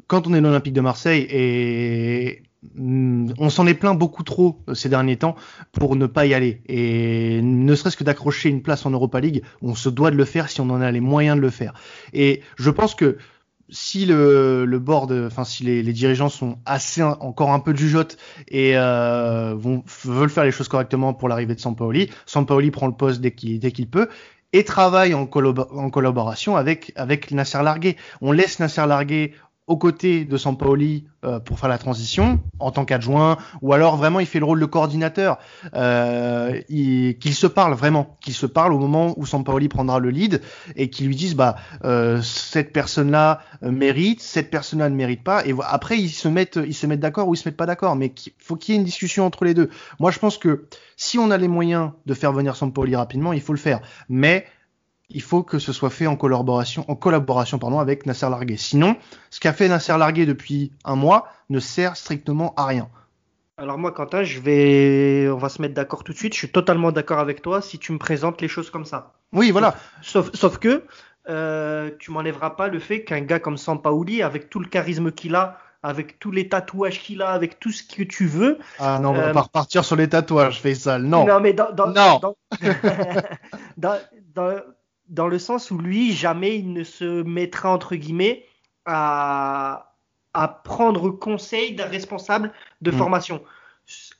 quand 0.06 0.26
on 0.26 0.32
est 0.32 0.40
l'Olympique 0.40 0.72
de 0.72 0.80
Marseille 0.80 1.26
et 1.28 2.42
on 2.78 3.50
s'en 3.50 3.66
est 3.66 3.74
plaint 3.74 3.98
beaucoup 3.98 4.22
trop 4.22 4.60
ces 4.74 4.88
derniers 4.88 5.16
temps 5.16 5.36
pour 5.72 5.96
ne 5.96 6.06
pas 6.06 6.26
y 6.26 6.34
aller. 6.34 6.62
Et 6.66 7.40
ne 7.42 7.74
serait-ce 7.74 7.96
que 7.96 8.04
d'accrocher 8.04 8.48
une 8.48 8.62
place 8.62 8.86
en 8.86 8.90
Europa 8.90 9.20
League, 9.20 9.42
on 9.62 9.74
se 9.74 9.88
doit 9.88 10.10
de 10.10 10.16
le 10.16 10.24
faire 10.24 10.48
si 10.48 10.60
on 10.60 10.70
en 10.70 10.80
a 10.80 10.90
les 10.90 11.00
moyens 11.00 11.36
de 11.36 11.42
le 11.42 11.50
faire. 11.50 11.74
Et 12.12 12.42
je 12.56 12.70
pense 12.70 12.94
que 12.94 13.18
si 13.68 14.06
le, 14.06 14.78
board, 14.78 15.12
enfin 15.26 15.44
si 15.44 15.64
les, 15.64 15.92
dirigeants 15.92 16.28
sont 16.28 16.58
assez 16.66 17.02
encore 17.02 17.52
un 17.52 17.58
peu 17.58 17.72
de 17.72 18.06
et 18.48 18.72
euh, 18.76 19.54
veulent 20.04 20.30
faire 20.30 20.44
les 20.44 20.52
choses 20.52 20.68
correctement 20.68 21.14
pour 21.14 21.28
l'arrivée 21.28 21.54
de 21.54 21.60
Sampaoli, 21.60 22.10
Sampaoli 22.26 22.70
prend 22.70 22.86
le 22.86 22.94
poste 22.94 23.20
dès 23.20 23.32
qu'il 23.32 23.88
peut 23.88 24.08
et 24.52 24.64
travaille 24.64 25.14
en, 25.14 25.22
en 25.22 25.90
collaboration 25.90 26.56
avec 26.56 26.92
avec 26.96 27.30
Nasser 27.32 27.62
Largué. 27.62 27.96
On 28.20 28.32
laisse 28.32 28.60
Nasser 28.60 28.86
Largué 28.86 29.34
aux 29.66 29.76
côtés 29.76 30.24
de 30.24 30.36
Sampaoli 30.36 31.06
euh, 31.24 31.40
pour 31.40 31.58
faire 31.58 31.68
la 31.68 31.78
transition 31.78 32.40
en 32.60 32.70
tant 32.70 32.84
qu'adjoint, 32.84 33.36
ou 33.62 33.72
alors 33.72 33.96
vraiment 33.96 34.20
il 34.20 34.26
fait 34.26 34.38
le 34.38 34.44
rôle 34.44 34.60
de 34.60 34.66
coordinateur, 34.66 35.38
euh, 35.74 36.60
qu'il 36.68 37.34
se 37.34 37.46
parle 37.46 37.74
vraiment, 37.74 38.16
qu'il 38.20 38.34
se 38.34 38.46
parle 38.46 38.72
au 38.72 38.78
moment 38.78 39.14
où 39.16 39.26
Sampaoli 39.26 39.68
prendra 39.68 39.98
le 39.98 40.10
lead 40.10 40.40
et 40.76 40.88
qu'il 40.88 41.08
lui 41.08 41.16
dise 41.16 41.34
bah 41.34 41.56
euh, 41.84 42.22
cette 42.22 42.72
personne-là 42.72 43.40
mérite, 43.62 44.20
cette 44.20 44.50
personne-là 44.50 44.88
ne 44.88 44.94
mérite 44.94 45.24
pas, 45.24 45.44
et 45.44 45.54
après 45.64 45.98
ils 45.98 46.10
se 46.10 46.28
mettent 46.28 46.60
ils 46.64 46.74
se 46.74 46.86
mettent 46.86 47.00
d'accord 47.00 47.28
ou 47.28 47.34
ils 47.34 47.38
se 47.38 47.48
mettent 47.48 47.56
pas 47.56 47.66
d'accord, 47.66 47.96
mais 47.96 48.12
il 48.26 48.32
faut 48.38 48.54
qu'il 48.54 48.74
y 48.74 48.76
ait 48.76 48.80
une 48.80 48.86
discussion 48.86 49.26
entre 49.26 49.44
les 49.44 49.54
deux. 49.54 49.68
Moi 49.98 50.12
je 50.12 50.20
pense 50.20 50.38
que 50.38 50.66
si 50.96 51.18
on 51.18 51.30
a 51.32 51.36
les 51.36 51.48
moyens 51.48 51.90
de 52.06 52.14
faire 52.14 52.32
venir 52.32 52.54
Sampaoli 52.54 52.94
rapidement, 52.94 53.32
il 53.32 53.40
faut 53.40 53.52
le 53.52 53.58
faire, 53.58 53.80
mais 54.08 54.46
il 55.08 55.22
faut 55.22 55.42
que 55.42 55.58
ce 55.58 55.72
soit 55.72 55.90
fait 55.90 56.06
en 56.06 56.16
collaboration, 56.16 56.84
en 56.88 56.96
collaboration 56.96 57.58
pardon, 57.58 57.78
avec 57.78 58.06
Nasser 58.06 58.28
Largué. 58.28 58.56
Sinon, 58.56 58.96
ce 59.30 59.40
qu'a 59.40 59.52
fait 59.52 59.68
Nasser 59.68 59.96
Largué 59.96 60.26
depuis 60.26 60.72
un 60.84 60.96
mois 60.96 61.28
ne 61.48 61.60
sert 61.60 61.96
strictement 61.96 62.54
à 62.56 62.66
rien. 62.66 62.88
Alors 63.58 63.78
moi, 63.78 63.90
Quentin, 63.92 64.22
je 64.22 64.38
vais, 64.40 65.30
on 65.30 65.38
va 65.38 65.48
se 65.48 65.62
mettre 65.62 65.74
d'accord 65.74 66.04
tout 66.04 66.12
de 66.12 66.18
suite. 66.18 66.34
Je 66.34 66.38
suis 66.38 66.52
totalement 66.52 66.92
d'accord 66.92 67.20
avec 67.20 67.40
toi 67.40 67.62
si 67.62 67.78
tu 67.78 67.92
me 67.92 67.98
présentes 67.98 68.42
les 68.42 68.48
choses 68.48 68.68
comme 68.68 68.84
ça. 68.84 69.14
Oui, 69.32 69.50
voilà. 69.50 69.76
Sauf, 70.02 70.30
sauf 70.34 70.58
que 70.58 70.84
euh, 71.28 71.90
tu 71.98 72.10
m'enlèveras 72.10 72.50
pas 72.50 72.68
le 72.68 72.78
fait 72.78 73.02
qu'un 73.02 73.22
gars 73.22 73.38
comme 73.38 73.56
Sampaoli, 73.56 74.22
avec 74.22 74.50
tout 74.50 74.60
le 74.60 74.68
charisme 74.68 75.10
qu'il 75.10 75.34
a, 75.34 75.58
avec 75.82 76.18
tous 76.18 76.30
les 76.30 76.50
tatouages 76.50 77.00
qu'il 77.00 77.22
a, 77.22 77.30
avec 77.30 77.58
tout 77.58 77.72
ce 77.72 77.82
que 77.82 78.02
tu 78.02 78.26
veux. 78.26 78.58
Ah 78.78 78.98
non, 79.00 79.10
on 79.10 79.14
va 79.14 79.28
euh, 79.28 79.32
pas 79.32 79.42
repartir 79.42 79.86
sur 79.86 79.96
les 79.96 80.08
tatouages, 80.08 80.60
Faisal. 80.60 81.02
Non. 81.02 81.26
Non, 81.26 81.40
mais 81.40 81.54
dans, 81.54 81.72
dans, 81.72 81.86
non. 81.86 82.20
dans, 82.20 82.36
dans, 84.34 84.60
dans 85.08 85.28
le 85.28 85.38
sens 85.38 85.70
où 85.70 85.78
lui, 85.78 86.12
jamais 86.12 86.58
il 86.58 86.72
ne 86.72 86.84
se 86.84 87.22
mettra 87.22 87.70
entre 87.70 87.94
guillemets 87.96 88.44
à, 88.84 89.94
à 90.34 90.48
prendre 90.48 91.10
conseil 91.10 91.74
d'un 91.74 91.86
responsable 91.86 92.52
de 92.82 92.90
Mm. 92.90 92.94
formation. 92.96 93.42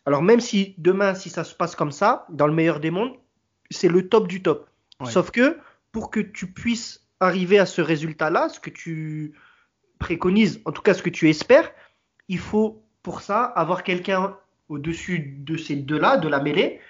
Alors 0.05 0.23
même 0.23 0.41
si 0.41 0.75
demain, 0.79 1.15
si 1.15 1.29
ça 1.29 1.45
se 1.45 1.55
passe 1.55 1.75
comme 1.75 1.93
ça, 1.93 2.27
dans 2.31 2.47
le 2.47 2.53
meilleur 2.55 2.79
des 2.81 2.91
mondes, 2.91 3.15
c'est 3.71 3.89
le 3.89 4.09
top 4.09 4.29
du 4.29 4.43
top. 4.43 4.69
Ouais. 5.01 5.11
Sauf 5.11 5.31
que 5.31 5.59
pour 5.93 6.11
que 6.11 6.21
tu 6.21 6.53
puisses 6.53 7.07
arriver 7.21 7.59
à 7.59 7.67
ce 7.67 7.81
résultat-là, 7.83 8.49
ce 8.49 8.61
que 8.61 8.71
tu 8.71 9.33
préconises, 9.99 10.61
en 10.67 10.73
tout 10.73 10.83
cas 10.83 10.95
ce 10.95 11.03
que 11.03 11.11
tu 11.11 11.29
espères, 11.29 11.71
il 12.29 12.39
faut 12.39 12.83
pour 13.03 13.23
ça 13.23 13.45
avoir 13.45 13.83
quelqu'un 13.83 14.37
au-dessus 14.69 15.37
de 15.39 15.57
ces 15.57 15.77
deux-là, 15.77 16.17
de 16.17 16.29
la 16.29 16.41
mêlée. 16.41 16.81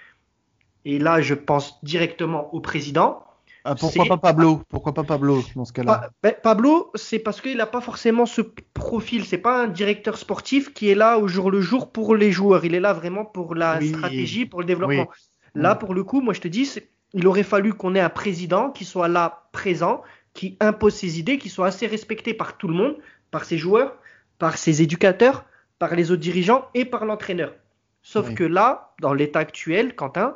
Et 0.85 0.99
là, 0.99 1.21
je 1.21 1.33
pense 1.33 1.83
directement 1.83 2.53
au 2.53 2.59
président. 2.59 3.23
Ah, 3.69 3.75
pourquoi 3.75 4.05
pas 4.05 4.17
Pablo? 4.17 4.61
Pourquoi 4.69 4.93
pas 4.93 5.03
Pablo 5.03 5.43
dans 5.55 5.65
ce 5.65 5.73
cas-là? 5.73 5.97
Pa- 5.97 6.09
ben, 6.23 6.35
Pablo, 6.41 6.89
c'est 6.95 7.19
parce 7.19 7.41
qu'il 7.41 7.57
n'a 7.57 7.65
pas 7.65 7.81
forcément 7.81 8.25
ce 8.25 8.41
profil. 8.73 9.25
C'est 9.25 9.37
pas 9.37 9.63
un 9.63 9.67
directeur 9.67 10.17
sportif 10.17 10.73
qui 10.73 10.89
est 10.89 10.95
là 10.95 11.17
au 11.19 11.27
jour 11.27 11.51
le 11.51 11.59
jour 11.59 11.91
pour 11.91 12.15
les 12.15 12.31
joueurs. 12.31 12.63
Il 12.63 12.73
est 12.75 12.79
là 12.79 12.93
vraiment 12.93 13.25
pour 13.25 13.55
la 13.55 13.77
Oui. 13.79 13.89
stratégie, 13.89 14.45
pour 14.45 14.61
le 14.61 14.65
développement. 14.65 15.07
Oui. 15.09 15.61
Là, 15.61 15.75
pour 15.75 15.93
le 15.93 16.03
coup, 16.05 16.21
moi 16.21 16.33
je 16.33 16.39
te 16.39 16.47
dis, 16.47 16.71
il 17.13 17.27
aurait 17.27 17.43
fallu 17.43 17.73
qu'on 17.73 17.93
ait 17.93 17.99
un 17.99 18.09
président 18.09 18.71
qui 18.71 18.85
soit 18.85 19.09
là 19.09 19.49
présent, 19.51 20.01
qui 20.33 20.55
impose 20.61 20.93
ses 20.95 21.19
idées, 21.19 21.37
qui 21.37 21.49
soit 21.49 21.67
assez 21.67 21.87
respecté 21.87 22.33
par 22.33 22.57
tout 22.57 22.67
le 22.69 22.73
monde, 22.73 22.95
par 23.31 23.43
ses 23.43 23.57
joueurs, 23.57 23.97
par 24.39 24.57
ses 24.57 24.81
éducateurs, 24.81 25.43
par 25.77 25.93
les 25.93 26.11
autres 26.11 26.21
dirigeants 26.21 26.65
et 26.73 26.85
par 26.85 27.05
l'entraîneur. 27.05 27.53
Sauf 28.01 28.29
Oui. 28.29 28.35
que 28.35 28.43
là, 28.45 28.93
dans 29.01 29.13
l'état 29.13 29.39
actuel, 29.39 29.93
Quentin, 29.95 30.35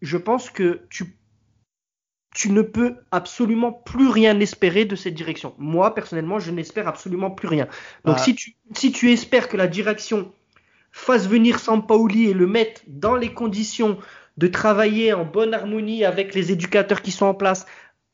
je 0.00 0.16
pense 0.16 0.50
que 0.50 0.82
tu 0.90 1.16
tu 2.34 2.50
ne 2.50 2.62
peux 2.62 2.96
absolument 3.10 3.72
plus 3.72 4.08
rien 4.08 4.38
espérer 4.40 4.84
de 4.84 4.96
cette 4.96 5.14
direction. 5.14 5.54
Moi, 5.58 5.94
personnellement, 5.94 6.38
je 6.38 6.50
n'espère 6.50 6.88
absolument 6.88 7.30
plus 7.30 7.48
rien. 7.48 7.66
Donc, 8.04 8.16
Bah. 8.16 8.22
si, 8.22 8.34
tu, 8.34 8.56
si 8.74 8.90
tu 8.90 9.12
espères 9.12 9.48
que 9.48 9.56
la 9.56 9.66
direction 9.66 10.32
fasse 10.92 11.28
venir 11.28 11.58
Sampaoli 11.58 12.30
et 12.30 12.34
le 12.34 12.46
mette 12.46 12.84
dans 12.86 13.16
les 13.16 13.32
conditions 13.32 13.98
de 14.38 14.46
travailler 14.46 15.12
en 15.12 15.24
bonne 15.24 15.52
harmonie 15.52 16.04
avec 16.04 16.34
les 16.34 16.52
éducateurs 16.52 17.02
qui 17.02 17.10
sont 17.10 17.26
en 17.26 17.34
place, 17.34 17.66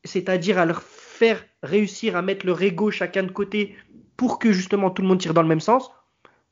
c'est-à-dire 0.03 0.57
à 0.57 0.65
leur 0.65 0.81
faire 0.81 1.45
réussir 1.63 2.15
à 2.15 2.21
mettre 2.21 2.45
leur 2.45 2.61
ego 2.61 2.91
chacun 2.91 3.23
de 3.23 3.31
côté 3.31 3.75
pour 4.17 4.39
que 4.39 4.51
justement 4.51 4.89
tout 4.89 5.01
le 5.01 5.07
monde 5.07 5.19
tire 5.19 5.33
dans 5.33 5.41
le 5.41 5.47
même 5.47 5.59
sens, 5.61 5.91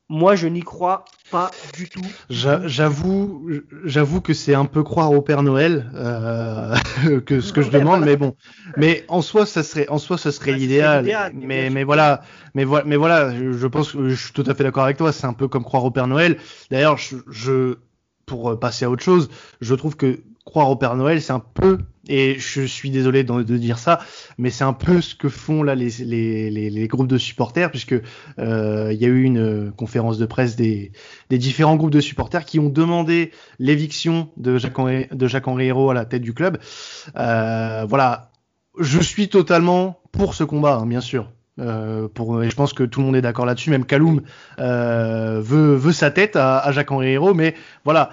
moi, 0.08 0.36
je 0.36 0.46
n'y 0.46 0.62
crois 0.62 1.04
pas 1.30 1.50
du 1.76 1.88
tout. 1.88 2.00
J'a- 2.30 2.66
J'avoue, 2.66 3.48
j'avoue 3.84 4.20
que 4.20 4.32
c'est 4.32 4.54
un 4.54 4.64
peu 4.64 4.82
croire 4.82 5.12
au 5.12 5.20
Père 5.20 5.42
Noël 5.42 5.90
euh, 5.94 6.74
que 7.26 7.40
ce 7.40 7.52
que 7.52 7.60
je 7.62 7.70
demande, 7.70 8.04
mais 8.04 8.16
bon. 8.16 8.34
Mais 8.76 9.04
en 9.08 9.20
soi, 9.20 9.44
ça 9.46 9.62
serait, 9.62 9.88
en 9.88 9.98
soi, 9.98 10.16
ce 10.18 10.30
serait 10.30 10.52
Ouais, 10.52 10.56
serait 10.58 11.02
l'idéal. 11.02 11.32
mais 11.34 11.84
voilà, 11.84 12.22
mais 12.54 12.64
voilà, 12.64 12.84
mais 12.86 12.96
voilà, 12.96 13.34
je 13.34 13.66
pense 13.66 13.92
que 13.92 14.08
je 14.08 14.14
suis 14.14 14.32
tout 14.32 14.44
à 14.46 14.54
fait 14.54 14.64
d'accord 14.64 14.84
avec 14.84 14.96
toi. 14.96 15.12
C'est 15.12 15.26
un 15.26 15.34
peu 15.34 15.48
comme 15.48 15.64
croire 15.64 15.84
au 15.84 15.90
Père 15.90 16.06
Noël. 16.06 16.38
D'ailleurs, 16.70 16.96
je, 16.96 17.16
je, 17.28 17.74
pour 18.24 18.58
passer 18.58 18.84
à 18.84 18.90
autre 18.90 19.02
chose, 19.02 19.28
je 19.60 19.74
trouve 19.74 19.96
que 19.96 20.20
croire 20.48 20.70
au 20.70 20.76
Père 20.76 20.96
Noël, 20.96 21.20
c'est 21.20 21.34
un 21.34 21.40
peu, 21.40 21.78
et 22.08 22.38
je 22.38 22.62
suis 22.62 22.88
désolé 22.88 23.22
de, 23.22 23.42
dire 23.42 23.78
ça, 23.78 24.00
mais 24.38 24.48
c'est 24.48 24.64
un 24.64 24.72
peu 24.72 25.02
ce 25.02 25.14
que 25.14 25.28
font 25.28 25.62
là 25.62 25.74
les, 25.74 26.88
groupes 26.90 27.06
de 27.06 27.18
supporters, 27.18 27.70
puisque 27.70 27.94
euh, 28.38 28.90
il 28.90 28.98
y 28.98 29.04
a 29.04 29.08
eu 29.08 29.24
une 29.24 29.38
euh, 29.38 29.70
conférence 29.76 30.16
de 30.16 30.24
presse 30.24 30.56
des, 30.56 30.90
différents 31.30 31.76
groupes 31.76 31.90
de 31.90 32.00
supporters 32.00 32.46
qui 32.46 32.58
ont 32.58 32.70
demandé 32.70 33.30
l'éviction 33.58 34.30
de 34.38 34.56
Jacques 34.56 34.78
Henri, 34.78 35.06
de 35.12 35.90
à 35.90 35.94
la 35.94 36.04
tête 36.06 36.22
du 36.22 36.32
club. 36.32 36.56
Euh, 37.18 37.84
voilà, 37.86 38.30
je 38.78 39.00
suis 39.00 39.28
totalement 39.28 40.00
pour 40.12 40.34
ce 40.34 40.44
combat, 40.44 40.76
hein, 40.76 40.86
bien 40.86 41.02
sûr. 41.02 41.30
Et 41.60 41.62
je 41.62 42.54
pense 42.54 42.72
que 42.72 42.84
tout 42.84 43.00
le 43.00 43.06
monde 43.06 43.16
est 43.16 43.20
d'accord 43.20 43.44
là-dessus. 43.44 43.70
Même 43.70 43.84
Kaloum 43.84 44.22
veut, 44.58 45.92
sa 45.92 46.12
tête 46.12 46.36
à, 46.36 46.58
à 46.58 46.70
Jacques-Henri 46.70 47.08
Hérault. 47.08 47.34
Mais 47.34 47.56
voilà, 47.84 48.10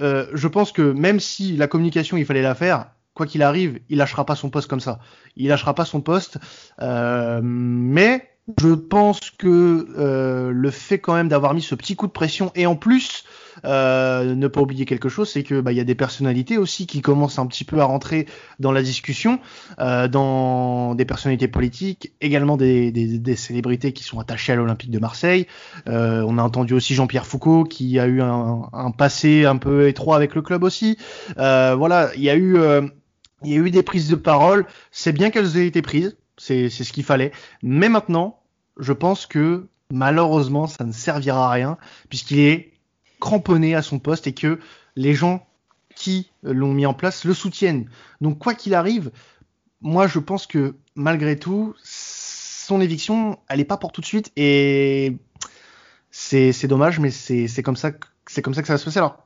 euh, 0.00 0.26
je 0.32 0.48
pense 0.48 0.72
que 0.72 0.82
même 0.82 1.20
si 1.20 1.56
la 1.56 1.66
communication, 1.66 2.16
il 2.16 2.24
fallait 2.24 2.42
la 2.42 2.54
faire, 2.54 2.86
quoi 3.14 3.26
qu'il 3.26 3.42
arrive, 3.42 3.80
il 3.88 3.98
lâchera 3.98 4.24
pas 4.24 4.36
son 4.36 4.50
poste 4.50 4.68
comme 4.68 4.80
ça. 4.80 4.98
Il 5.36 5.48
lâchera 5.48 5.74
pas 5.74 5.84
son 5.84 6.00
poste. 6.00 6.38
Euh, 6.80 7.40
mais 7.42 8.30
je 8.58 8.74
pense 8.74 9.20
que 9.30 9.86
euh, 9.96 10.50
le 10.50 10.70
fait 10.70 10.98
quand 10.98 11.14
même 11.14 11.28
d'avoir 11.28 11.54
mis 11.54 11.62
ce 11.62 11.74
petit 11.74 11.96
coup 11.96 12.06
de 12.06 12.12
pression 12.12 12.50
et 12.54 12.66
en 12.66 12.76
plus 12.76 13.24
euh, 13.64 14.34
ne 14.34 14.46
pas 14.48 14.60
oublier 14.60 14.84
quelque 14.84 15.08
chose, 15.08 15.30
c'est 15.30 15.42
que 15.42 15.60
bah, 15.60 15.72
il 15.72 15.76
y 15.76 15.80
a 15.80 15.84
des 15.84 15.94
personnalités 15.94 16.58
aussi 16.58 16.86
qui 16.86 17.00
commencent 17.00 17.38
un 17.38 17.46
petit 17.46 17.64
peu 17.64 17.80
à 17.80 17.84
rentrer 17.84 18.26
dans 18.58 18.72
la 18.72 18.82
discussion, 18.82 19.40
euh, 19.78 20.08
dans 20.08 20.94
des 20.94 21.04
personnalités 21.04 21.48
politiques, 21.48 22.12
également 22.20 22.56
des, 22.56 22.92
des, 22.92 23.18
des 23.18 23.36
célébrités 23.36 23.92
qui 23.92 24.04
sont 24.04 24.18
attachées 24.20 24.52
à 24.52 24.56
l'Olympique 24.56 24.90
de 24.90 24.98
Marseille. 24.98 25.46
Euh, 25.88 26.24
on 26.26 26.38
a 26.38 26.42
entendu 26.42 26.74
aussi 26.74 26.94
Jean-Pierre 26.94 27.26
Foucault 27.26 27.64
qui 27.64 27.98
a 27.98 28.06
eu 28.06 28.20
un, 28.20 28.68
un, 28.72 28.90
passé 28.90 29.44
un 29.44 29.56
peu 29.56 29.88
étroit 29.88 30.16
avec 30.16 30.34
le 30.34 30.42
club 30.42 30.62
aussi. 30.62 30.98
Euh, 31.38 31.74
voilà, 31.76 32.10
il 32.16 32.22
y 32.22 32.30
a 32.30 32.36
eu 32.36 32.56
euh, 32.56 32.82
il 33.44 33.50
y 33.50 33.54
a 33.54 33.58
eu 33.58 33.70
des 33.70 33.82
prises 33.82 34.08
de 34.08 34.16
parole. 34.16 34.66
C'est 34.90 35.12
bien 35.12 35.30
qu'elles 35.30 35.56
aient 35.56 35.66
été 35.66 35.82
prises, 35.82 36.16
c'est 36.36 36.68
c'est 36.68 36.84
ce 36.84 36.92
qu'il 36.92 37.04
fallait. 37.04 37.32
Mais 37.62 37.88
maintenant, 37.88 38.40
je 38.78 38.92
pense 38.92 39.26
que 39.26 39.68
malheureusement, 39.90 40.66
ça 40.66 40.84
ne 40.84 40.92
servira 40.92 41.46
à 41.46 41.50
rien 41.50 41.78
puisqu'il 42.08 42.40
est 42.40 42.71
cramponné 43.22 43.76
à 43.76 43.82
son 43.82 44.00
poste 44.00 44.26
et 44.26 44.34
que 44.34 44.58
les 44.96 45.14
gens 45.14 45.46
qui 45.94 46.32
l'ont 46.42 46.72
mis 46.72 46.86
en 46.86 46.92
place 46.92 47.24
le 47.24 47.34
soutiennent. 47.34 47.88
Donc 48.20 48.40
quoi 48.40 48.54
qu'il 48.54 48.74
arrive, 48.74 49.12
moi 49.80 50.08
je 50.08 50.18
pense 50.18 50.48
que 50.48 50.74
malgré 50.96 51.38
tout, 51.38 51.72
son 51.84 52.80
éviction, 52.80 53.38
elle 53.48 53.60
est 53.60 53.64
pas 53.64 53.76
pour 53.76 53.92
tout 53.92 54.00
de 54.00 54.06
suite 54.06 54.32
et 54.34 55.18
c'est 56.10 56.66
dommage, 56.66 56.98
mais 56.98 57.10
c'est 57.12 57.62
comme 57.62 57.76
ça 57.76 57.92
que 57.92 58.08
c'est 58.26 58.42
comme 58.42 58.54
ça 58.54 58.62
que 58.62 58.66
ça 58.66 58.74
va 58.74 58.78
se 58.78 58.84
passer. 58.84 58.98
Alors 58.98 59.24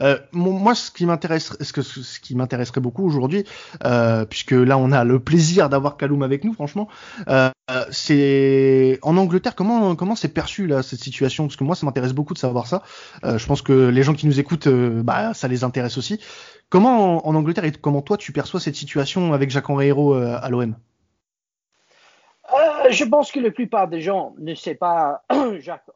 euh, 0.00 0.18
moi, 0.32 0.74
ce 0.74 0.90
qui 0.90 1.06
m'intéresserait 1.06 2.80
beaucoup 2.80 3.04
aujourd'hui, 3.04 3.44
euh, 3.84 4.24
puisque 4.24 4.52
là 4.52 4.78
on 4.78 4.92
a 4.92 5.04
le 5.04 5.18
plaisir 5.20 5.68
d'avoir 5.68 5.96
Kaloum 5.96 6.22
avec 6.22 6.44
nous, 6.44 6.54
franchement, 6.54 6.88
euh, 7.28 7.50
c'est 7.90 8.98
en 9.02 9.16
Angleterre 9.16 9.54
comment 9.54 9.94
comment 9.94 10.16
c'est 10.16 10.32
perçu 10.32 10.66
là 10.66 10.82
cette 10.82 11.00
situation? 11.00 11.46
Parce 11.46 11.56
que 11.56 11.64
moi, 11.64 11.74
ça 11.74 11.86
m'intéresse 11.86 12.12
beaucoup 12.12 12.34
de 12.34 12.38
savoir 12.38 12.66
ça. 12.66 12.82
Euh, 13.24 13.38
je 13.38 13.46
pense 13.46 13.62
que 13.62 13.88
les 13.88 14.02
gens 14.02 14.14
qui 14.14 14.26
nous 14.26 14.40
écoutent, 14.40 14.66
euh, 14.66 15.02
bah, 15.02 15.34
ça 15.34 15.48
les 15.48 15.64
intéresse 15.64 15.98
aussi. 15.98 16.20
Comment 16.68 17.26
en, 17.26 17.34
Angleterre 17.34 17.64
et 17.64 17.72
comment 17.72 18.02
toi 18.02 18.16
tu 18.16 18.32
perçois 18.32 18.60
cette 18.60 18.76
situation 18.76 19.32
avec 19.32 19.50
Jacques-Henri 19.50 19.88
Hérault 19.88 20.14
euh, 20.14 20.38
à 20.40 20.48
l'OM 20.50 20.76
Euh, 22.52 22.90
Je 22.90 23.04
pense 23.04 23.32
que 23.32 23.40
la 23.40 23.50
plupart 23.50 23.88
des 23.88 24.00
gens 24.00 24.34
ne 24.38 24.54
savent 24.54 24.76
pas 24.76 25.22
Jacques, 25.60 25.86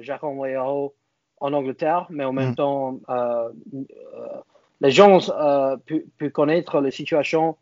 Jacques-Henri 0.00 0.50
Hérault 0.50 0.94
en 1.40 1.52
Angleterre, 1.52 2.06
mais 2.10 2.24
en 2.24 2.32
même 2.32 2.50
Mm. 2.50 2.54
temps, 2.56 3.00
euh, 3.08 3.50
euh, 3.74 4.40
les 4.80 4.90
gens 4.90 5.18
euh, 5.30 5.76
peuvent, 5.86 6.02
peuvent 6.18 6.30
connaître 6.30 6.80
la 6.80 6.90
situation 6.90 7.56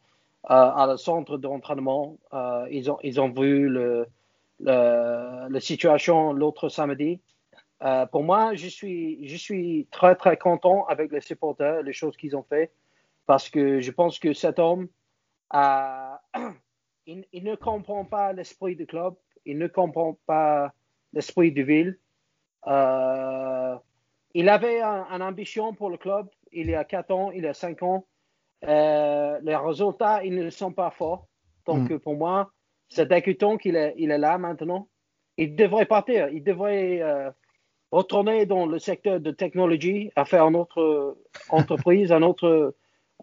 euh, 0.51 0.55
à 0.55 0.87
le 0.91 0.97
centre 0.97 1.37
d'entraînement. 1.38 2.17
Euh, 2.33 2.67
ils, 2.71 2.91
ont, 2.91 2.99
ils 3.03 3.21
ont 3.21 3.31
vu 3.31 3.69
le, 3.69 4.07
le, 4.61 5.49
la 5.49 5.61
situation 5.61 6.33
l'autre 6.33 6.69
samedi. 6.69 7.21
Euh, 7.83 8.07
pour 8.07 8.25
moi, 8.25 8.55
je 8.55 8.67
suis, 8.67 9.27
je 9.29 9.37
suis 9.37 9.87
très, 9.93 10.17
très 10.17 10.37
content 10.37 10.85
avec 10.87 11.12
les 11.12 11.21
supporters, 11.21 11.83
les 11.83 11.93
choses 11.93 12.17
qu'ils 12.17 12.37
ont 12.37 12.43
fait, 12.43 12.73
parce 13.27 13.49
que 13.49 13.81
je 13.81 13.91
pense 13.93 14.19
que 14.19 14.33
cet 14.33 14.59
homme, 14.59 14.88
a, 15.51 16.21
il, 17.07 17.25
il 17.33 17.45
ne 17.45 17.55
comprend 17.55 18.05
pas 18.05 18.33
l'esprit 18.33 18.75
du 18.77 18.87
club, 18.87 19.14
il 19.47 19.59
ne 19.59 19.69
comprend 19.69 20.19
pas 20.27 20.73
l'esprit 21.12 21.53
de 21.53 21.62
ville. 21.62 21.99
Euh, 22.66 23.77
il 24.35 24.49
avait 24.49 24.81
une 24.81 25.05
un 25.11 25.21
ambition 25.21 25.73
pour 25.73 25.90
le 25.90 25.97
club 25.97 26.29
il 26.53 26.71
y 26.71 26.75
a 26.75 26.85
4 26.85 27.11
ans, 27.11 27.31
il 27.31 27.44
y 27.44 27.47
a 27.47 27.55
5 27.55 27.83
ans. 27.83 28.07
Euh, 28.66 29.38
les 29.42 29.57
résultats, 29.57 30.25
ils 30.25 30.35
ne 30.35 30.51
sont 30.51 30.73
pas 30.73 30.90
forts. 30.90 31.27
Donc, 31.66 31.90
mm. 31.90 31.99
pour 31.99 32.16
moi, 32.16 32.51
c'est 32.88 33.09
décutant 33.09 33.57
qu'il 33.57 33.77
est, 33.77 33.94
il 33.97 34.11
est 34.11 34.18
là 34.18 34.38
maintenant. 34.38 34.88
Il 35.37 35.55
devrait 35.55 35.87
partir. 35.87 36.29
Il 36.29 36.42
devrait 36.42 37.01
euh, 37.01 37.31
retourner 37.92 38.47
dans 38.47 38.66
le 38.66 38.79
secteur 38.79 39.21
de 39.21 39.31
technologie, 39.31 40.11
à 40.16 40.25
faire 40.25 40.47
une 40.49 40.57
autre 40.57 41.16
entreprise, 41.51 42.11
un 42.11 42.23
autre, 42.23 42.75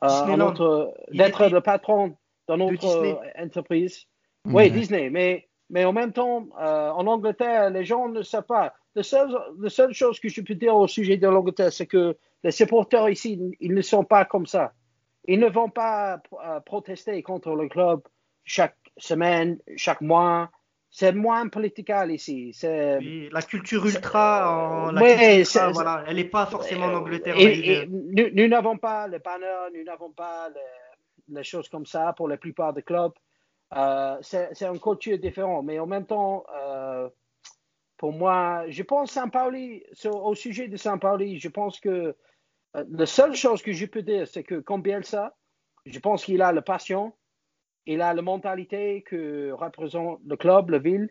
un 0.01 0.39
autre 0.39 0.93
d'être 1.11 1.47
le 1.47 1.61
patron 1.61 2.15
d'une 2.47 2.61
autre 2.61 3.19
entreprise. 3.37 4.05
Mm. 4.45 4.55
Oui, 4.55 4.71
Disney. 4.71 5.09
Mais, 5.09 5.47
mais 5.69 5.83
en 5.83 5.93
même 5.93 6.13
temps, 6.13 6.47
euh, 6.59 6.89
en 6.91 7.05
Angleterre, 7.07 7.69
les 7.71 7.83
gens 7.83 8.07
ne 8.07 8.21
savent 8.21 8.43
pas. 8.43 8.73
La 8.95 9.03
seule, 9.03 9.37
la 9.59 9.69
seule, 9.69 9.93
chose 9.93 10.19
que 10.19 10.29
je 10.29 10.41
peux 10.41 10.55
dire 10.55 10.75
au 10.75 10.87
sujet 10.87 11.17
de 11.17 11.27
l'Angleterre, 11.27 11.73
c'est 11.73 11.85
que 11.85 12.17
les 12.43 12.51
supporters 12.51 13.09
ici, 13.09 13.39
ils 13.59 13.73
ne 13.73 13.81
sont 13.81 14.05
pas 14.05 14.23
comme 14.23 14.45
ça. 14.45 14.73
Ils 15.25 15.39
ne 15.39 15.49
vont 15.49 15.69
pas 15.69 16.21
euh, 16.45 16.59
protester 16.61 17.21
contre 17.21 17.55
le 17.55 17.67
club 17.67 18.01
chaque 18.45 18.77
semaine, 18.97 19.57
chaque 19.75 20.01
mois. 20.01 20.49
C'est 20.89 21.11
moins 21.11 21.49
political 21.49 22.09
ici. 22.09 22.55
La 22.63 23.41
culture 23.41 23.85
ultra, 23.85 24.49
en, 24.49 24.95
oui, 24.95 25.39
ultra 25.39 25.71
voilà, 25.71 26.05
elle 26.07 26.15
n'est 26.15 26.23
pas 26.23 26.45
forcément 26.45 26.85
en 26.85 26.93
Angleterre. 26.93 27.35
Et, 27.37 27.81
et 27.81 27.87
nous 27.87 28.47
n'avons 28.47 28.77
pas 28.77 29.09
les 29.09 29.19
banners, 29.19 29.71
nous 29.75 29.83
n'avons 29.83 30.11
pas 30.11 30.47
les, 30.49 31.35
les, 31.35 31.43
choses 31.43 31.67
comme 31.67 31.85
ça 31.85 32.13
pour 32.13 32.29
la 32.29 32.37
plupart 32.37 32.71
des 32.71 32.81
clubs. 32.81 33.11
Euh, 33.75 34.17
c'est 34.21 34.63
une 34.63 34.79
culture 34.79 35.17
différente, 35.17 35.65
mais 35.65 35.79
en 35.79 35.87
même 35.87 36.05
temps, 36.05 36.45
euh, 36.55 36.74
pour 37.97 38.11
moi, 38.11 38.65
je 38.69 38.83
pense 38.83 39.11
Saint-Pauli, 39.11 39.83
au 40.05 40.35
sujet 40.35 40.67
de 40.67 40.77
Saint-Pauli, 40.77 41.39
je 41.39 41.47
pense 41.47 41.79
que 41.79 42.15
la 42.73 43.05
seule 43.05 43.35
chose 43.35 43.61
que 43.61 43.71
je 43.71 43.85
peux 43.85 44.01
dire, 44.01 44.27
c'est 44.27 44.43
que 44.43 44.55
comme 44.55 44.81
Bielsa, 44.81 45.35
je 45.85 45.99
pense 45.99 46.25
qu'il 46.25 46.41
a 46.41 46.51
la 46.51 46.61
passion, 46.61 47.13
il 47.85 48.01
a 48.01 48.13
la 48.13 48.21
mentalité 48.21 49.03
que 49.03 49.51
représente 49.51 50.19
le 50.25 50.35
club, 50.35 50.69
la 50.71 50.79
ville, 50.79 51.09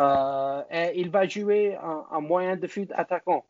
et 0.00 0.92
il 0.96 1.10
va 1.10 1.28
jouer 1.28 1.76
un, 1.76 2.20
moyen 2.20 2.56
de 2.56 2.66
foot 2.66 2.90
attaquant. 2.94 3.44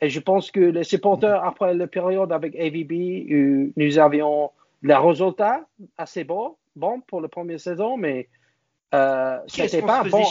Et 0.00 0.08
je 0.08 0.18
pense 0.18 0.50
que 0.50 0.60
les 0.60 0.84
supporters, 0.84 1.44
après 1.44 1.74
la 1.74 1.86
période 1.86 2.32
avec 2.32 2.56
AVB, 2.56 3.72
nous 3.76 3.98
avions 3.98 4.50
les 4.82 4.96
résultats 4.96 5.64
assez 5.96 6.24
bons, 6.24 6.56
bon 6.74 7.00
pour 7.02 7.20
la 7.20 7.28
première 7.28 7.60
saison, 7.60 7.96
mais 7.96 8.28
euh, 8.94 9.38
c'était 9.46 9.82
pas 9.82 10.02
bon. 10.02 10.24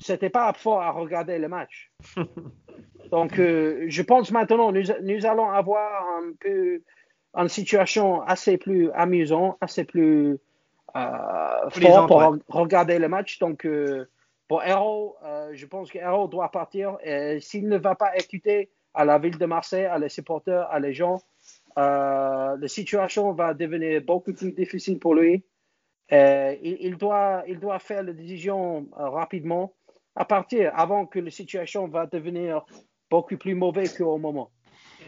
C'était 0.00 0.30
pas 0.30 0.52
fort 0.52 0.82
à 0.82 0.90
regarder 0.90 1.38
le 1.38 1.48
match. 1.48 1.90
Donc, 3.10 3.38
euh, 3.38 3.84
je 3.88 4.02
pense 4.02 4.30
maintenant, 4.30 4.72
nous, 4.72 4.82
nous, 5.02 5.26
allons 5.26 5.50
avoir 5.50 6.04
un 6.18 6.32
peu 6.40 6.82
une 7.34 7.48
situation 7.48 8.22
assez 8.22 8.56
plus 8.56 8.90
amusante, 8.92 9.56
assez 9.60 9.84
plus 9.84 10.38
euh, 10.96 11.70
fort 11.70 12.06
pour 12.06 12.38
regarder 12.48 12.98
le 12.98 13.08
match. 13.08 13.38
Donc, 13.38 13.66
euh, 13.66 14.08
pour 14.48 14.62
Hero, 14.62 15.16
je 15.52 15.66
pense 15.66 15.90
que 15.90 15.98
Hero 15.98 16.28
doit 16.28 16.50
partir. 16.50 16.96
Et 17.04 17.40
s'il 17.40 17.68
ne 17.68 17.78
va 17.78 17.94
pas 17.94 18.16
écouter 18.16 18.70
à 18.94 19.04
la 19.04 19.18
ville 19.18 19.38
de 19.38 19.46
Marseille, 19.46 19.86
à 19.86 19.98
les 19.98 20.08
supporters, 20.08 20.68
à 20.70 20.78
les 20.78 20.92
gens, 20.92 21.20
euh, 21.78 22.56
la 22.56 22.68
situation 22.68 23.32
va 23.32 23.52
devenir 23.54 24.00
beaucoup 24.02 24.32
plus 24.32 24.52
difficile 24.52 24.98
pour 24.98 25.14
lui. 25.14 25.44
Euh, 26.12 26.54
il, 26.62 26.96
doit, 26.96 27.42
il 27.48 27.58
doit 27.58 27.78
faire 27.78 28.02
la 28.02 28.12
décision 28.12 28.86
euh, 28.98 29.08
rapidement, 29.08 29.72
à 30.16 30.24
partir, 30.24 30.72
avant 30.74 31.06
que 31.06 31.18
la 31.18 31.30
situation 31.30 31.88
va 31.88 32.06
devenir 32.06 32.62
beaucoup 33.10 33.36
plus 33.36 33.54
mauvaise 33.54 33.96
qu'au 33.96 34.18
moment. 34.18 34.50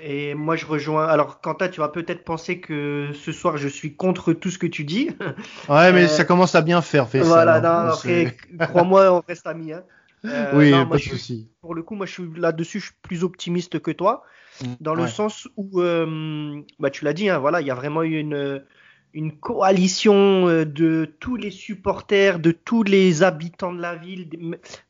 Et 0.03 0.35
moi, 0.35 0.57
je 0.57 0.67
rejoins. 0.67 1.07
Alors, 1.07 1.41
Quentin, 1.41 1.69
tu 1.69 1.81
vas 1.81 1.89
peut-être 1.89 2.25
penser 2.25 2.61
que 2.61 3.11
ce 3.15 3.33
soir, 3.33 3.57
je 3.57 3.69
suis 3.69 3.97
contre 3.97 4.33
tout 4.33 4.51
ce 4.51 4.59
que 4.59 4.67
tu 4.67 4.85
dis. 4.85 5.11
Ouais, 5.69 5.93
mais 5.93 6.07
ça 6.07 6.25
commence 6.25 6.55
à 6.55 6.63
bien 6.63 6.83
faire, 6.83 7.09
fait 7.09 7.21
Voilà, 7.21 7.61
non, 7.61 7.93
après, 7.93 8.37
crois-moi, 8.61 9.13
on 9.13 9.23
reste 9.27 9.47
amis. 9.47 9.73
Hein. 9.73 9.83
oui, 10.55 10.73
pas 10.73 10.97
de 10.97 11.03
souci. 11.03 11.51
Pour 11.61 11.75
le 11.75 11.83
coup, 11.83 11.95
moi, 11.95 12.07
je 12.07 12.13
suis 12.13 12.29
là-dessus, 12.37 12.81
je 12.81 12.87
suis 12.87 12.95
plus 13.03 13.25
optimiste 13.25 13.81
que 13.81 13.91
toi. 13.91 14.25
Mm, 14.63 14.75
dans 14.81 14.95
le 14.95 15.07
sens 15.07 15.49
où, 15.57 15.81
euh, 15.81 16.61
bah, 16.79 16.91
tu 16.91 17.05
l'as 17.05 17.13
dit, 17.13 17.29
hein, 17.29 17.39
voilà, 17.39 17.61
il 17.61 17.67
y 17.67 17.71
a 17.71 17.75
vraiment 17.75 18.03
eu 18.03 18.19
une, 18.19 18.63
une 19.17 19.33
coalition 19.33 20.47
euh, 20.47 20.65
de 20.65 21.11
tous 21.19 21.37
les 21.37 21.51
supporters, 21.51 22.39
de 22.39 22.53
tous 22.53 22.83
les 22.83 23.23
habitants 23.23 23.73
de 23.73 23.81
la 23.81 23.97
ville, 23.97 24.29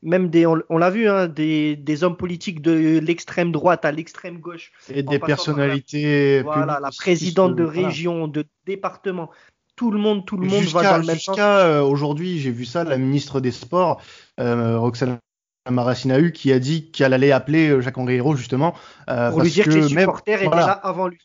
même 0.03 0.29
des, 0.29 0.47
on, 0.47 0.79
l'a 0.79 0.91
vu, 0.91 1.09
hein, 1.09 1.29
des, 1.29 1.77
des, 1.77 2.05
hommes 2.05 2.17
politiques 2.17 2.61
de 2.61 2.99
l'extrême 2.99 3.53
droite 3.53 3.85
à 3.85 3.93
l'extrême 3.93 4.39
gauche. 4.39 4.73
Et 4.93 5.03
des 5.03 5.19
personnalités. 5.19 6.43
voilà, 6.43 6.81
la 6.81 6.91
présidente 6.91 7.57
de 7.57 7.65
région, 7.65 8.29
de 8.29 8.45
département. 8.67 9.31
Tout 9.77 9.91
le 9.91 9.99
monde, 9.99 10.27
tout 10.27 10.37
le 10.37 10.47
monde 10.47 10.65
va 10.65 10.83
dans 10.83 10.99
le 10.99 11.07
même 11.07 11.19
sens. 11.19 11.37
Jusqu'à 11.37 11.59
euh, 11.61 11.83
aujourd'hui, 11.83 12.39
j'ai 12.41 12.51
vu 12.51 12.65
ça, 12.65 12.83
la 12.83 12.99
ministre 12.99 13.41
des 13.41 13.53
Sports, 13.53 14.03
Roxane 14.39 15.19
Maracinahu 15.71 16.33
qui 16.33 16.53
a 16.53 16.59
dit 16.59 16.91
qu'elle 16.91 17.13
allait 17.13 17.33
appeler 17.33 17.69
euh, 17.69 17.81
Jacques 17.81 17.99
Henri 17.99 18.21
justement 18.37 18.75
euh, 19.09 19.31
pour 19.31 19.43
lui 19.43 19.51
dire 19.51 19.65
que, 19.65 19.71
les 19.71 19.89
supporters 19.89 20.43
étaient 20.43 20.55
là 20.55 20.73
avant 20.73 21.09
lui. 21.09 21.19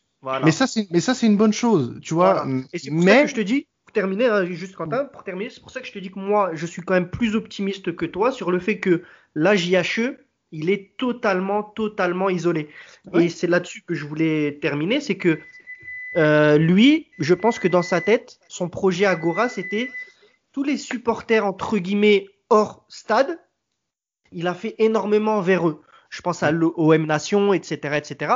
Mais 0.44 0.52
ça 0.52 0.66
c'est 0.66 0.86
mais 0.90 1.00
ça 1.00 1.14
c'est 1.14 1.26
une 1.26 1.36
bonne 1.36 1.52
chose, 1.52 1.98
tu 2.02 2.14
vois. 2.14 2.46
Et 2.72 2.78
c'est 2.78 2.90
pour 2.90 3.00
mais... 3.00 3.12
ça 3.12 3.22
que 3.22 3.30
je 3.30 3.34
te 3.34 3.40
dis 3.40 3.66
pour 3.84 3.92
terminer 3.92 4.26
hein, 4.26 4.44
juste 4.44 4.76
Quentin, 4.76 5.04
pour 5.06 5.24
terminer, 5.24 5.50
c'est 5.50 5.60
pour 5.60 5.70
ça 5.70 5.80
que 5.80 5.86
je 5.86 5.92
te 5.92 5.98
dis 5.98 6.10
que 6.10 6.18
moi 6.18 6.50
je 6.54 6.66
suis 6.66 6.82
quand 6.82 6.94
même 6.94 7.10
plus 7.10 7.34
optimiste 7.34 7.96
que 7.96 8.06
toi 8.06 8.30
sur 8.30 8.50
le 8.50 8.58
fait 8.58 8.78
que 8.78 9.02
la 9.34 9.56
JHE 9.56 10.16
il 10.52 10.70
est 10.70 10.96
totalement 10.98 11.62
totalement 11.62 12.28
isolé. 12.28 12.68
Et 13.14 13.28
c'est 13.28 13.46
là-dessus 13.46 13.82
que 13.82 13.94
je 13.94 14.06
voulais 14.06 14.58
terminer, 14.60 15.00
c'est 15.00 15.16
que 15.16 15.40
euh, 16.16 16.58
lui, 16.58 17.08
je 17.18 17.32
pense 17.32 17.58
que 17.58 17.68
dans 17.68 17.82
sa 17.82 18.02
tête, 18.02 18.38
son 18.48 18.68
projet 18.68 19.06
Agora, 19.06 19.48
c'était 19.48 19.90
tous 20.52 20.62
les 20.62 20.76
supporters 20.76 21.46
entre 21.46 21.78
guillemets 21.78 22.28
hors 22.50 22.84
stade 22.90 23.38
il 24.32 24.46
a 24.46 24.54
fait 24.54 24.74
énormément 24.78 25.40
vers 25.40 25.68
eux. 25.68 25.82
Je 26.10 26.20
pense 26.20 26.42
à 26.42 26.50
l'OM 26.50 27.06
Nation, 27.06 27.52
etc., 27.52 27.96
etc. 27.96 28.34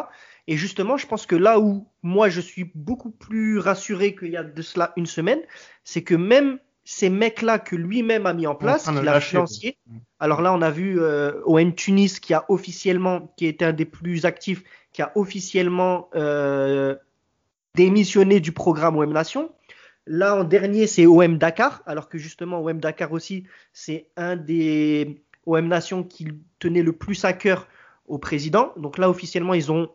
Et 0.49 0.57
justement, 0.57 0.97
je 0.97 1.07
pense 1.07 1.27
que 1.27 1.37
là 1.37 1.59
où 1.59 1.89
moi 2.03 2.29
je 2.29 2.41
suis 2.41 2.71
beaucoup 2.75 3.11
plus 3.11 3.59
rassuré 3.59 4.15
qu'il 4.15 4.31
y 4.31 4.37
a 4.37 4.45
de 4.45 4.63
cela 4.63 4.93
une 4.97 5.07
semaine, 5.07 5.41
c'est 5.85 6.03
que 6.03 6.15
même 6.15 6.59
ces 6.85 7.11
mecs-là 7.11 7.59
que 7.59 7.75
lui-même 7.75 8.27
a 8.27 8.33
mis 8.33 8.47
en 8.47 8.55
place, 8.55 8.89
qu'il 8.89 9.09
a 9.09 9.21
financé. 9.21 9.77
Alors 10.21 10.41
là, 10.41 10.55
on 10.55 10.63
a 10.63 10.71
vu 10.71 11.01
euh, 11.01 11.33
OM 11.45 11.75
Tunis 11.75 12.21
qui 12.21 12.33
a 12.33 12.45
officiellement, 12.49 13.35
qui 13.37 13.47
était 13.47 13.65
un 13.65 13.73
des 13.73 13.85
plus 13.85 14.25
actifs, 14.25 14.63
qui 14.93 15.03
a 15.03 15.11
officiellement 15.17 16.09
euh, 16.15 16.95
démissionné 17.75 18.39
du 18.39 18.53
programme 18.53 18.97
OM 18.97 19.13
Nation. 19.13 19.51
Là, 20.07 20.37
en 20.37 20.45
dernier, 20.45 20.87
c'est 20.87 21.07
OM 21.07 21.39
Dakar, 21.39 21.83
alors 21.87 22.09
que 22.09 22.19
justement, 22.19 22.61
OM 22.61 22.79
Dakar 22.79 23.11
aussi, 23.11 23.45
c'est 23.73 24.07
un 24.17 24.37
des 24.37 25.25
OM 25.45 25.67
Nation 25.67 26.05
qui 26.05 26.29
tenait 26.61 26.85
le 26.85 26.93
plus 26.93 27.25
à 27.25 27.33
cœur 27.33 27.67
au 28.07 28.19
président. 28.19 28.73
Donc 28.77 28.97
là, 28.97 29.11
officiellement, 29.11 29.55
ils 29.55 29.73
ont 29.73 29.91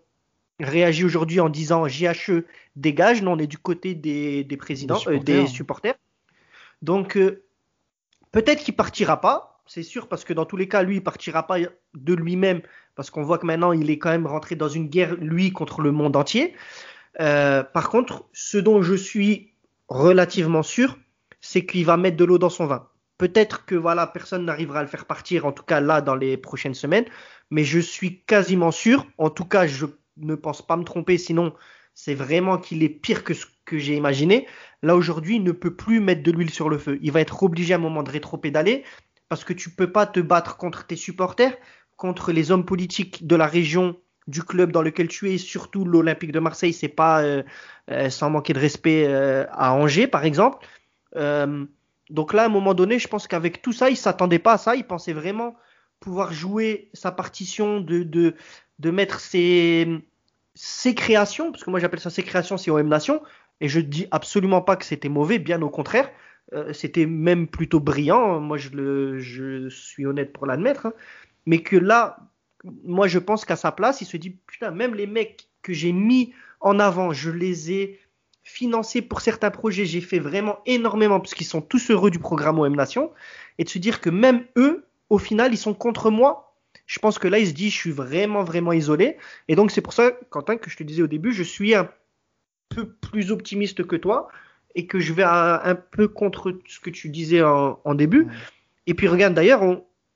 réagi 0.63 1.03
aujourd'hui 1.03 1.39
en 1.39 1.49
disant 1.49 1.87
JHE 1.87 2.45
dégage. 2.75 3.21
Nous, 3.21 3.31
on 3.31 3.37
est 3.37 3.47
du 3.47 3.57
côté 3.57 3.95
des, 3.95 4.45
présidents, 4.57 4.99
des 5.23 5.47
supporters. 5.47 5.93
Euh, 5.93 6.35
Donc, 6.81 7.17
euh, 7.17 7.43
peut-être 8.31 8.63
qu'il 8.63 8.75
partira 8.75 9.21
pas, 9.21 9.61
c'est 9.65 9.83
sûr, 9.83 10.07
parce 10.07 10.23
que 10.23 10.33
dans 10.33 10.45
tous 10.45 10.57
les 10.57 10.67
cas, 10.67 10.83
lui, 10.83 10.97
il 10.97 11.03
partira 11.03 11.47
pas 11.47 11.57
de 11.59 12.13
lui-même, 12.13 12.61
parce 12.95 13.09
qu'on 13.09 13.23
voit 13.23 13.37
que 13.37 13.45
maintenant, 13.45 13.71
il 13.71 13.89
est 13.89 13.97
quand 13.97 14.09
même 14.09 14.27
rentré 14.27 14.55
dans 14.55 14.69
une 14.69 14.87
guerre, 14.87 15.15
lui, 15.15 15.51
contre 15.51 15.81
le 15.81 15.91
monde 15.91 16.15
entier. 16.15 16.53
Euh, 17.19 17.63
par 17.63 17.89
contre, 17.89 18.25
ce 18.33 18.57
dont 18.57 18.81
je 18.81 18.95
suis 18.95 19.53
relativement 19.87 20.63
sûr, 20.63 20.97
c'est 21.41 21.65
qu'il 21.65 21.85
va 21.85 21.97
mettre 21.97 22.17
de 22.17 22.25
l'eau 22.25 22.37
dans 22.37 22.49
son 22.49 22.65
vin. 22.65 22.87
Peut-être 23.17 23.65
que 23.65 23.75
voilà, 23.75 24.07
personne 24.07 24.45
n'arrivera 24.45 24.79
à 24.79 24.81
le 24.83 24.87
faire 24.87 25.05
partir, 25.05 25.45
en 25.45 25.51
tout 25.51 25.63
cas 25.63 25.79
là, 25.79 26.01
dans 26.01 26.15
les 26.15 26.37
prochaines 26.37 26.73
semaines. 26.73 27.05
Mais 27.49 27.63
je 27.63 27.79
suis 27.79 28.21
quasiment 28.21 28.71
sûr, 28.71 29.05
en 29.17 29.29
tout 29.29 29.45
cas, 29.45 29.67
je 29.67 29.85
ne 30.21 30.35
pense 30.35 30.61
pas 30.61 30.77
me 30.77 30.83
tromper, 30.83 31.17
sinon 31.17 31.53
c'est 31.93 32.15
vraiment 32.15 32.57
qu'il 32.57 32.83
est 32.83 32.89
pire 32.89 33.23
que 33.23 33.33
ce 33.33 33.45
que 33.65 33.77
j'ai 33.77 33.95
imaginé. 33.95 34.47
Là, 34.81 34.95
aujourd'hui, 34.95 35.35
il 35.35 35.43
ne 35.43 35.51
peut 35.51 35.75
plus 35.75 35.99
mettre 35.99 36.23
de 36.23 36.31
l'huile 36.31 36.49
sur 36.49 36.69
le 36.69 36.77
feu. 36.77 36.99
Il 37.01 37.11
va 37.11 37.21
être 37.21 37.43
obligé 37.43 37.73
à 37.73 37.77
un 37.77 37.79
moment 37.79 38.03
de 38.03 38.11
rétro-pédaler 38.11 38.83
parce 39.29 39.43
que 39.43 39.53
tu 39.53 39.69
peux 39.69 39.91
pas 39.91 40.05
te 40.05 40.19
battre 40.19 40.57
contre 40.57 40.85
tes 40.85 40.95
supporters, 40.95 41.55
contre 41.97 42.31
les 42.31 42.51
hommes 42.51 42.65
politiques 42.65 43.27
de 43.27 43.35
la 43.35 43.47
région 43.47 43.97
du 44.27 44.43
club 44.43 44.71
dans 44.71 44.81
lequel 44.81 45.07
tu 45.07 45.31
es, 45.31 45.37
surtout 45.37 45.85
l'Olympique 45.85 46.31
de 46.31 46.39
Marseille, 46.39 46.73
c'est 46.73 46.87
pas 46.87 47.21
euh, 47.21 47.43
euh, 47.89 48.09
sans 48.09 48.29
manquer 48.29 48.53
de 48.53 48.59
respect 48.59 49.05
euh, 49.07 49.45
à 49.51 49.73
Angers, 49.73 50.07
par 50.07 50.25
exemple. 50.25 50.65
Donc 52.09 52.33
là, 52.33 52.43
à 52.43 52.45
un 52.47 52.49
moment 52.49 52.73
donné, 52.73 52.99
je 52.99 53.07
pense 53.07 53.27
qu'avec 53.27 53.61
tout 53.61 53.71
ça, 53.71 53.89
il 53.89 53.95
s'attendait 53.95 54.39
pas 54.39 54.53
à 54.53 54.57
ça. 54.57 54.75
Il 54.75 54.85
pensait 54.85 55.13
vraiment 55.13 55.55
pouvoir 56.01 56.33
jouer 56.33 56.89
sa 56.93 57.11
partition, 57.11 57.79
de, 57.79 58.03
de, 58.03 58.35
de 58.79 58.91
mettre 58.91 59.21
ses, 59.21 59.87
ses 60.55 60.95
créations, 60.95 61.51
parce 61.51 61.63
que 61.63 61.69
moi 61.69 61.79
j'appelle 61.79 61.99
ça 61.99 62.09
ses 62.09 62.23
créations, 62.23 62.57
c'est 62.57 62.71
OM 62.71 62.87
Nation, 62.87 63.21
et 63.61 63.67
je 63.67 63.79
dis 63.79 64.07
absolument 64.11 64.61
pas 64.61 64.75
que 64.75 64.85
c'était 64.85 65.09
mauvais, 65.09 65.39
bien 65.39 65.61
au 65.61 65.69
contraire. 65.69 66.09
Euh, 66.53 66.73
c'était 66.73 67.05
même 67.05 67.47
plutôt 67.47 67.79
brillant, 67.79 68.39
moi 68.39 68.57
je, 68.57 68.69
le, 68.69 69.19
je 69.19 69.69
suis 69.69 70.05
honnête 70.05 70.33
pour 70.33 70.45
l'admettre, 70.45 70.87
hein. 70.87 70.93
mais 71.45 71.59
que 71.59 71.77
là, 71.77 72.17
moi 72.83 73.07
je 73.07 73.19
pense 73.19 73.45
qu'à 73.45 73.55
sa 73.55 73.71
place, 73.71 74.01
il 74.01 74.05
se 74.05 74.17
dit, 74.17 74.31
putain, 74.47 74.71
même 74.71 74.95
les 74.95 75.07
mecs 75.07 75.47
que 75.61 75.71
j'ai 75.73 75.93
mis 75.93 76.33
en 76.59 76.79
avant, 76.79 77.13
je 77.13 77.29
les 77.29 77.71
ai 77.71 77.99
financé 78.43 79.01
pour 79.01 79.21
certains 79.21 79.51
projets, 79.51 79.85
j'ai 79.85 80.01
fait 80.01 80.19
vraiment 80.19 80.59
énormément 80.65 81.19
parce 81.19 81.33
qu'ils 81.33 81.47
sont 81.47 81.61
tous 81.61 81.91
heureux 81.91 82.11
du 82.11 82.19
programme 82.19 82.59
OM 82.59 82.75
Nation 82.75 83.11
et 83.57 83.63
de 83.63 83.69
se 83.69 83.79
dire 83.79 84.01
que 84.01 84.09
même 84.09 84.43
eux, 84.57 84.85
au 85.09 85.17
final, 85.17 85.53
ils 85.53 85.57
sont 85.57 85.73
contre 85.73 86.09
moi. 86.09 86.50
Je 86.91 86.99
pense 86.99 87.19
que 87.19 87.29
là, 87.29 87.39
il 87.39 87.47
se 87.47 87.53
dit, 87.53 87.69
je 87.69 87.77
suis 87.77 87.91
vraiment, 87.91 88.43
vraiment 88.43 88.73
isolé. 88.73 89.15
Et 89.47 89.55
donc, 89.55 89.71
c'est 89.71 89.79
pour 89.79 89.93
ça, 89.93 90.11
Quentin, 90.29 90.57
que 90.57 90.69
je 90.69 90.75
te 90.75 90.83
disais 90.83 91.01
au 91.01 91.07
début, 91.07 91.31
je 91.31 91.41
suis 91.41 91.73
un 91.73 91.89
peu 92.67 92.85
plus 92.85 93.31
optimiste 93.31 93.87
que 93.87 93.95
toi 93.95 94.27
et 94.75 94.87
que 94.87 94.99
je 94.99 95.13
vais 95.13 95.23
un, 95.23 95.75
peu 95.75 96.09
contre 96.09 96.59
ce 96.67 96.81
que 96.81 96.89
tu 96.89 97.07
disais 97.07 97.41
en, 97.41 97.95
début. 97.95 98.27
Et 98.87 98.93
puis, 98.93 99.07
regarde, 99.07 99.33
d'ailleurs, 99.33 99.63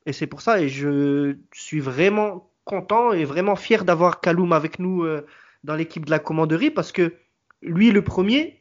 et 0.06 0.12
c'est 0.12 0.28
pour 0.28 0.42
ça, 0.42 0.62
et 0.62 0.68
je 0.68 1.38
suis 1.54 1.80
vraiment 1.80 2.52
content 2.66 3.14
et 3.14 3.24
vraiment 3.24 3.56
fier 3.56 3.86
d'avoir 3.86 4.20
Kaloum 4.20 4.52
avec 4.52 4.78
nous 4.78 5.06
euh, 5.06 5.26
dans 5.64 5.76
l'équipe 5.76 6.04
de 6.04 6.12
la 6.12 6.20
commanderie 6.20 6.72
parce 6.72 6.92
que 6.92 7.14
lui, 7.62 7.92
le 7.92 8.04
premier, 8.04 8.60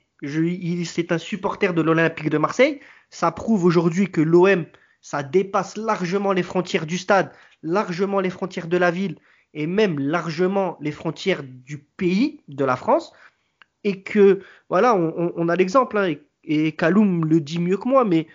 c'est 0.85 1.11
un 1.11 1.19
supporter 1.19 1.75
de 1.75 1.83
l'Olympique 1.83 2.31
de 2.31 2.39
Marseille. 2.39 2.79
Ça 3.11 3.33
prouve 3.33 3.65
aujourd'hui 3.65 4.09
que 4.09 4.21
l'OM, 4.21 4.67
ça 5.01 5.25
dépasse 5.25 5.77
largement 5.77 6.33
les 6.33 6.43
frontières 6.43 6.87
du 6.87 6.97
stade, 6.97 7.33
largement 7.65 8.21
les 8.21 8.31
frontières 8.31 8.69
de 8.69 8.77
la 8.77 8.93
ville 8.93 9.17
et 9.55 9.67
même 9.67 9.99
largement 9.99 10.77
les 10.81 10.93
frontières 10.93 11.43
du 11.43 11.79
pays, 11.79 12.41
de 12.47 12.65
la 12.65 12.77
France. 12.77 13.13
Et 13.83 14.03
que, 14.03 14.41
voilà, 14.69 14.95
on, 14.97 15.49
a 15.49 15.57
l'exemple. 15.57 15.99
Hein, 15.99 16.15
et 16.45 16.73
Kaloum 16.73 17.27
le 17.27 17.41
dit 17.41 17.59
mieux 17.59 17.77
que 17.77 17.89
moi, 17.89 18.05
mais 18.05 18.29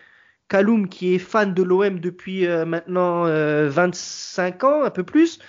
Kaloum 0.48 0.88
qui 0.90 1.16
est 1.16 1.20
fan 1.20 1.54
de 1.54 1.64
l'OM 1.64 2.00
depuis 2.00 2.46
euh, 2.46 2.66
maintenant 2.66 3.24
25 3.24 4.64
ans, 4.64 4.84
un 4.84 4.90
peu 4.90 5.04
plus, 5.04 5.40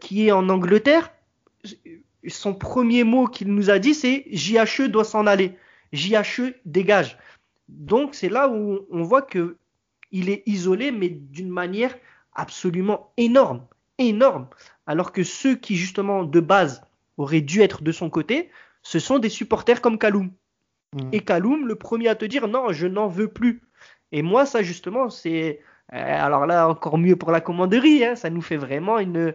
qui 0.00 0.26
est 0.26 0.32
en 0.32 0.48
Angleterre, 0.48 1.10
son 2.28 2.54
premier 2.54 3.04
mot 3.04 3.26
qu'il 3.26 3.54
nous 3.54 3.70
a 3.70 3.78
dit, 3.78 3.94
c'est 3.94 4.24
JHE 4.30 4.88
doit 4.88 5.04
s'en 5.04 5.26
aller. 5.26 5.56
JHE 5.92 6.54
dégage. 6.64 7.18
Donc 7.68 8.14
c'est 8.14 8.28
là 8.28 8.48
où 8.48 8.86
on 8.90 9.02
voit 9.02 9.22
que 9.22 9.56
il 10.12 10.30
est 10.30 10.42
isolé, 10.46 10.92
mais 10.92 11.08
d'une 11.08 11.48
manière 11.48 11.94
absolument 12.34 13.12
énorme, 13.16 13.64
énorme. 13.98 14.48
Alors 14.86 15.12
que 15.12 15.22
ceux 15.22 15.56
qui 15.56 15.76
justement 15.76 16.24
de 16.24 16.40
base 16.40 16.82
auraient 17.16 17.40
dû 17.40 17.62
être 17.62 17.82
de 17.82 17.92
son 17.92 18.10
côté, 18.10 18.50
ce 18.82 18.98
sont 18.98 19.18
des 19.18 19.28
supporters 19.28 19.80
comme 19.80 19.98
Kaloum. 19.98 20.30
Mm. 20.92 21.08
Et 21.12 21.20
Kaloum, 21.20 21.66
le 21.66 21.74
premier 21.76 22.08
à 22.08 22.14
te 22.14 22.24
dire 22.24 22.48
non, 22.48 22.72
je 22.72 22.86
n'en 22.86 23.08
veux 23.08 23.28
plus. 23.28 23.62
Et 24.12 24.22
moi, 24.22 24.46
ça 24.46 24.62
justement, 24.62 25.10
c'est 25.10 25.60
euh, 25.92 25.96
alors 25.96 26.46
là 26.46 26.68
encore 26.68 26.98
mieux 26.98 27.16
pour 27.16 27.30
la 27.30 27.40
commanderie. 27.40 28.04
Hein, 28.04 28.14
ça 28.14 28.30
nous 28.30 28.42
fait 28.42 28.56
vraiment 28.56 28.98
une 28.98 29.34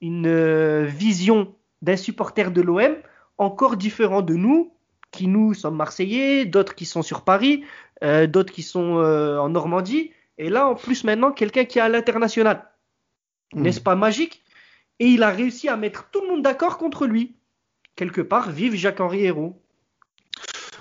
une 0.00 0.26
euh, 0.26 0.84
vision 0.84 1.54
d'un 1.82 1.96
supporter 1.96 2.52
de 2.52 2.62
l'OM 2.62 2.96
encore 3.36 3.76
différent 3.76 4.22
de 4.22 4.34
nous, 4.34 4.72
qui 5.10 5.26
nous 5.26 5.54
sommes 5.54 5.76
Marseillais, 5.76 6.44
d'autres 6.44 6.74
qui 6.74 6.86
sont 6.86 7.02
sur 7.02 7.22
Paris, 7.22 7.64
euh, 8.02 8.26
d'autres 8.26 8.52
qui 8.52 8.62
sont 8.62 8.96
en 8.96 9.48
Normandie. 9.48 10.12
Et 10.38 10.48
là, 10.48 10.68
en 10.68 10.74
plus 10.74 11.04
maintenant, 11.04 11.32
quelqu'un 11.32 11.64
qui 11.64 11.78
est 11.78 11.82
à 11.82 11.88
l'international. 11.88 12.64
Mm. 13.52 13.62
N'est-ce 13.62 13.80
pas 13.80 13.96
magique? 13.96 14.42
Et 15.00 15.06
il 15.06 15.22
a 15.22 15.30
réussi 15.30 15.68
à 15.68 15.76
mettre 15.76 16.08
tout 16.10 16.20
le 16.22 16.28
monde 16.28 16.42
d'accord 16.42 16.78
contre 16.78 17.06
lui 17.06 17.38
quelque 17.98 18.20
part, 18.20 18.50
vive 18.50 18.74
Jacques-Henri 18.76 19.24
Hérault. 19.24 19.60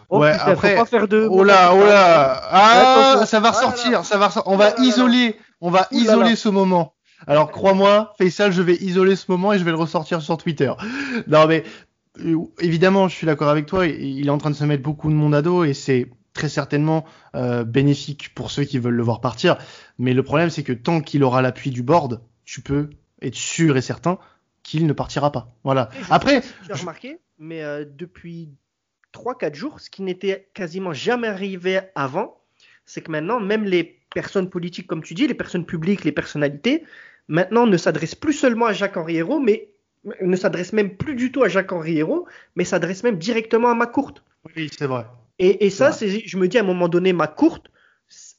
Oh, 0.09 0.19
ouais, 0.19 0.31
après, 0.39 0.75
faut 0.75 0.83
pas 0.83 0.85
faire 0.85 1.07
de. 1.09 1.27
Oh 1.29 1.43
là, 1.43 1.73
oh 1.73 1.79
là, 1.79 2.41
ah, 2.49 3.25
ça 3.25 3.41
va 3.41 3.51
ressortir, 3.51 4.05
ça 4.05 4.17
va 4.17 4.27
ressortir. 4.27 4.53
On 4.53 4.55
va 4.55 4.73
isoler, 4.77 5.35
on 5.59 5.69
va 5.69 5.87
isoler 5.91 6.37
ce 6.37 6.47
moment. 6.47 6.93
Alors 7.25 7.51
crois-moi, 7.51 8.13
Faisal, 8.17 8.53
je 8.53 8.61
vais 8.61 8.75
isoler 8.75 9.17
ce 9.17 9.25
moment 9.29 9.51
et 9.51 9.59
je 9.59 9.65
vais 9.65 9.71
le 9.71 9.77
ressortir 9.77 10.21
sur 10.21 10.37
Twitter. 10.37 10.71
Non 11.27 11.47
mais 11.47 11.63
euh, 12.23 12.37
évidemment, 12.59 13.09
je 13.09 13.15
suis 13.15 13.25
d'accord 13.25 13.49
avec 13.49 13.65
toi. 13.65 13.85
Il 13.87 14.27
est 14.27 14.29
en 14.29 14.37
train 14.37 14.51
de 14.51 14.55
se 14.55 14.63
mettre 14.63 14.83
beaucoup 14.83 15.09
de 15.09 15.15
monde 15.15 15.35
à 15.35 15.41
dos 15.41 15.65
et 15.65 15.73
c'est 15.73 16.09
très 16.37 16.49
certainement 16.49 17.03
euh, 17.33 17.63
bénéfique 17.63 18.35
pour 18.35 18.51
ceux 18.51 18.63
qui 18.63 18.77
veulent 18.77 18.93
le 18.93 19.01
voir 19.01 19.21
partir. 19.21 19.57
Mais 19.97 20.13
le 20.13 20.21
problème, 20.21 20.51
c'est 20.51 20.61
que 20.61 20.71
tant 20.71 21.01
qu'il 21.01 21.23
aura 21.23 21.41
l'appui 21.41 21.71
du 21.71 21.81
board, 21.81 22.21
tu 22.45 22.61
peux 22.61 22.91
être 23.23 23.35
sûr 23.35 23.75
et 23.75 23.81
certain 23.81 24.19
qu'il 24.61 24.85
ne 24.85 24.93
partira 24.93 25.31
pas. 25.31 25.51
Voilà. 25.63 25.89
Après, 26.11 26.43
j'ai 26.67 26.73
remarqué, 26.73 27.17
mais 27.39 27.63
euh, 27.63 27.85
depuis 27.85 28.49
3-4 29.13 29.55
jours, 29.55 29.79
ce 29.79 29.89
qui 29.89 30.03
n'était 30.03 30.47
quasiment 30.53 30.93
jamais 30.93 31.27
arrivé 31.27 31.79
avant, 31.95 32.39
c'est 32.85 33.01
que 33.01 33.09
maintenant, 33.09 33.39
même 33.39 33.63
les 33.63 33.99
personnes 34.13 34.49
politiques, 34.49 34.85
comme 34.85 35.01
tu 35.01 35.15
dis, 35.15 35.25
les 35.25 35.33
personnes 35.33 35.65
publiques, 35.65 36.03
les 36.03 36.11
personnalités, 36.11 36.83
maintenant 37.27 37.65
ne 37.65 37.77
s'adressent 37.77 38.15
plus 38.15 38.33
seulement 38.33 38.67
à 38.67 38.73
Jacques-Henri 38.73 39.17
Hérault, 39.17 39.39
mais 39.39 39.69
ne 40.21 40.35
s'adressent 40.35 40.73
même 40.73 40.95
plus 40.97 41.15
du 41.15 41.31
tout 41.31 41.41
à 41.41 41.49
Jacques-Henri 41.49 41.97
Hérault, 41.97 42.27
mais 42.55 42.63
s'adressent 42.63 43.03
même 43.03 43.17
directement 43.17 43.69
à 43.69 43.73
ma 43.73 43.87
courte. 43.87 44.23
Oui, 44.55 44.69
c'est 44.77 44.85
vrai. 44.85 45.05
Et, 45.39 45.69
ça, 45.69 45.91
c'est, 45.91 46.25
je 46.25 46.37
me 46.37 46.47
dis 46.47 46.57
à 46.57 46.61
un 46.61 46.65
moment 46.65 46.89
donné, 46.89 47.13
ma 47.13 47.27
courte, 47.27 47.67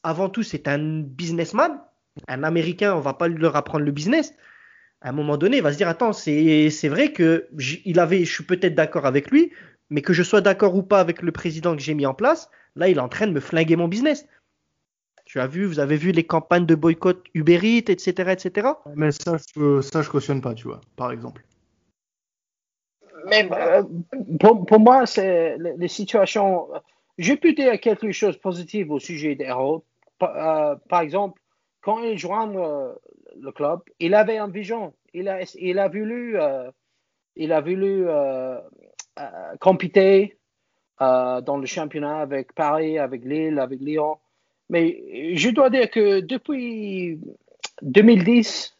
avant 0.03 0.29
tout, 0.29 0.43
c'est 0.43 0.67
un 0.67 1.01
businessman, 1.01 1.79
un 2.27 2.43
Américain, 2.43 2.93
on 2.93 2.99
va 2.99 3.13
pas 3.13 3.27
leur 3.27 3.55
apprendre 3.55 3.85
le 3.85 3.91
business, 3.91 4.33
à 5.01 5.09
un 5.09 5.11
moment 5.13 5.37
donné, 5.37 5.57
il 5.57 5.63
va 5.63 5.71
se 5.71 5.77
dire 5.77 5.87
attends, 5.87 6.11
c'est 6.11 6.89
vrai 6.89 7.13
que 7.13 7.47
il 7.85 7.99
avait, 7.99 8.25
je 8.25 8.33
suis 8.33 8.43
peut-être 8.43 8.75
d'accord 8.75 9.05
avec 9.05 9.31
lui, 9.31 9.51
mais 9.89 10.01
que 10.01 10.13
je 10.13 10.23
sois 10.23 10.41
d'accord 10.41 10.75
ou 10.75 10.83
pas 10.83 10.99
avec 10.99 11.21
le 11.21 11.31
président 11.31 11.75
que 11.75 11.81
j'ai 11.81 11.93
mis 11.93 12.05
en 12.05 12.13
place, 12.13 12.49
là, 12.75 12.89
il 12.89 12.97
est 12.97 13.01
en 13.01 13.09
train 13.09 13.27
de 13.27 13.31
me 13.31 13.39
flinguer 13.39 13.77
mon 13.77 13.87
business. 13.87 14.27
Tu 15.25 15.39
as 15.39 15.47
vu, 15.47 15.65
vous 15.65 15.79
avez 15.79 15.95
vu 15.95 16.11
les 16.11 16.25
campagnes 16.25 16.65
de 16.65 16.75
boycott 16.75 17.23
Uber 17.33 17.59
Eats, 17.61 17.91
etc., 17.91 18.31
etc. 18.31 18.67
Mais 18.95 19.11
ça, 19.11 19.37
je, 19.55 19.79
ça, 19.81 20.01
je 20.01 20.09
cautionne 20.09 20.41
pas, 20.41 20.53
tu 20.53 20.67
vois, 20.67 20.81
par 20.95 21.11
exemple. 21.11 21.43
Mais 23.27 23.47
euh, 23.51 23.83
pour, 24.39 24.79
moi, 24.79 25.05
c'est 25.05 25.57
les, 25.57 25.87
situations. 25.87 26.67
J'ai 27.17 27.37
pu 27.37 27.53
dire 27.53 27.79
quelque 27.79 28.11
chose 28.11 28.35
de 28.35 28.41
positif 28.41 28.89
au 28.89 28.99
sujet 28.99 29.35
d'Hérault. 29.35 29.83
Par, 30.17 30.35
euh, 30.35 30.75
par 30.89 31.01
exemple, 31.01 31.41
quand 31.81 32.03
il 32.03 32.17
joint 32.17 32.53
euh, 32.55 32.93
le 33.39 33.51
club, 33.51 33.81
il 33.99 34.13
avait 34.13 34.37
un 34.37 34.47
vision. 34.47 34.93
Il 35.13 35.27
a, 35.27 35.39
il 35.55 35.79
a 35.79 35.87
voulu, 35.87 36.37
il 37.35 37.51
a 37.51 37.61
voulu 37.61 38.05
compéter 39.59 40.37
dans 40.99 41.57
le 41.57 41.65
championnat 41.65 42.19
avec 42.19 42.53
Paris, 42.53 42.99
avec 42.99 43.25
Lille, 43.25 43.59
avec 43.59 43.79
Lyon. 43.79 44.17
Mais 44.69 45.33
je 45.35 45.49
dois 45.49 45.71
dire 45.71 45.89
que 45.89 46.19
depuis 46.19 47.19
2010, 47.81 48.77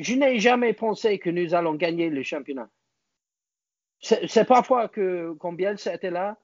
je 0.00 0.14
n'ai 0.14 0.38
jamais 0.38 0.72
pensé 0.72 1.18
que 1.18 1.30
nous 1.30 1.54
allons 1.54 1.74
gagner 1.74 2.10
le 2.10 2.22
championnat. 2.22 2.68
C'est 4.00 4.44
parfois 4.44 4.88
que, 4.88 5.32
quand 5.38 5.52
Bielsa 5.52 5.94
était 5.94 6.10
là, 6.10 6.36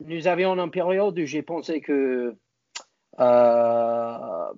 nous 0.00 0.26
avions 0.26 0.58
une 0.58 0.70
période 0.70 1.18
où 1.18 1.26
j'ai 1.26 1.42
pensé 1.42 1.80
que 1.80 2.34
euh, 3.20 4.52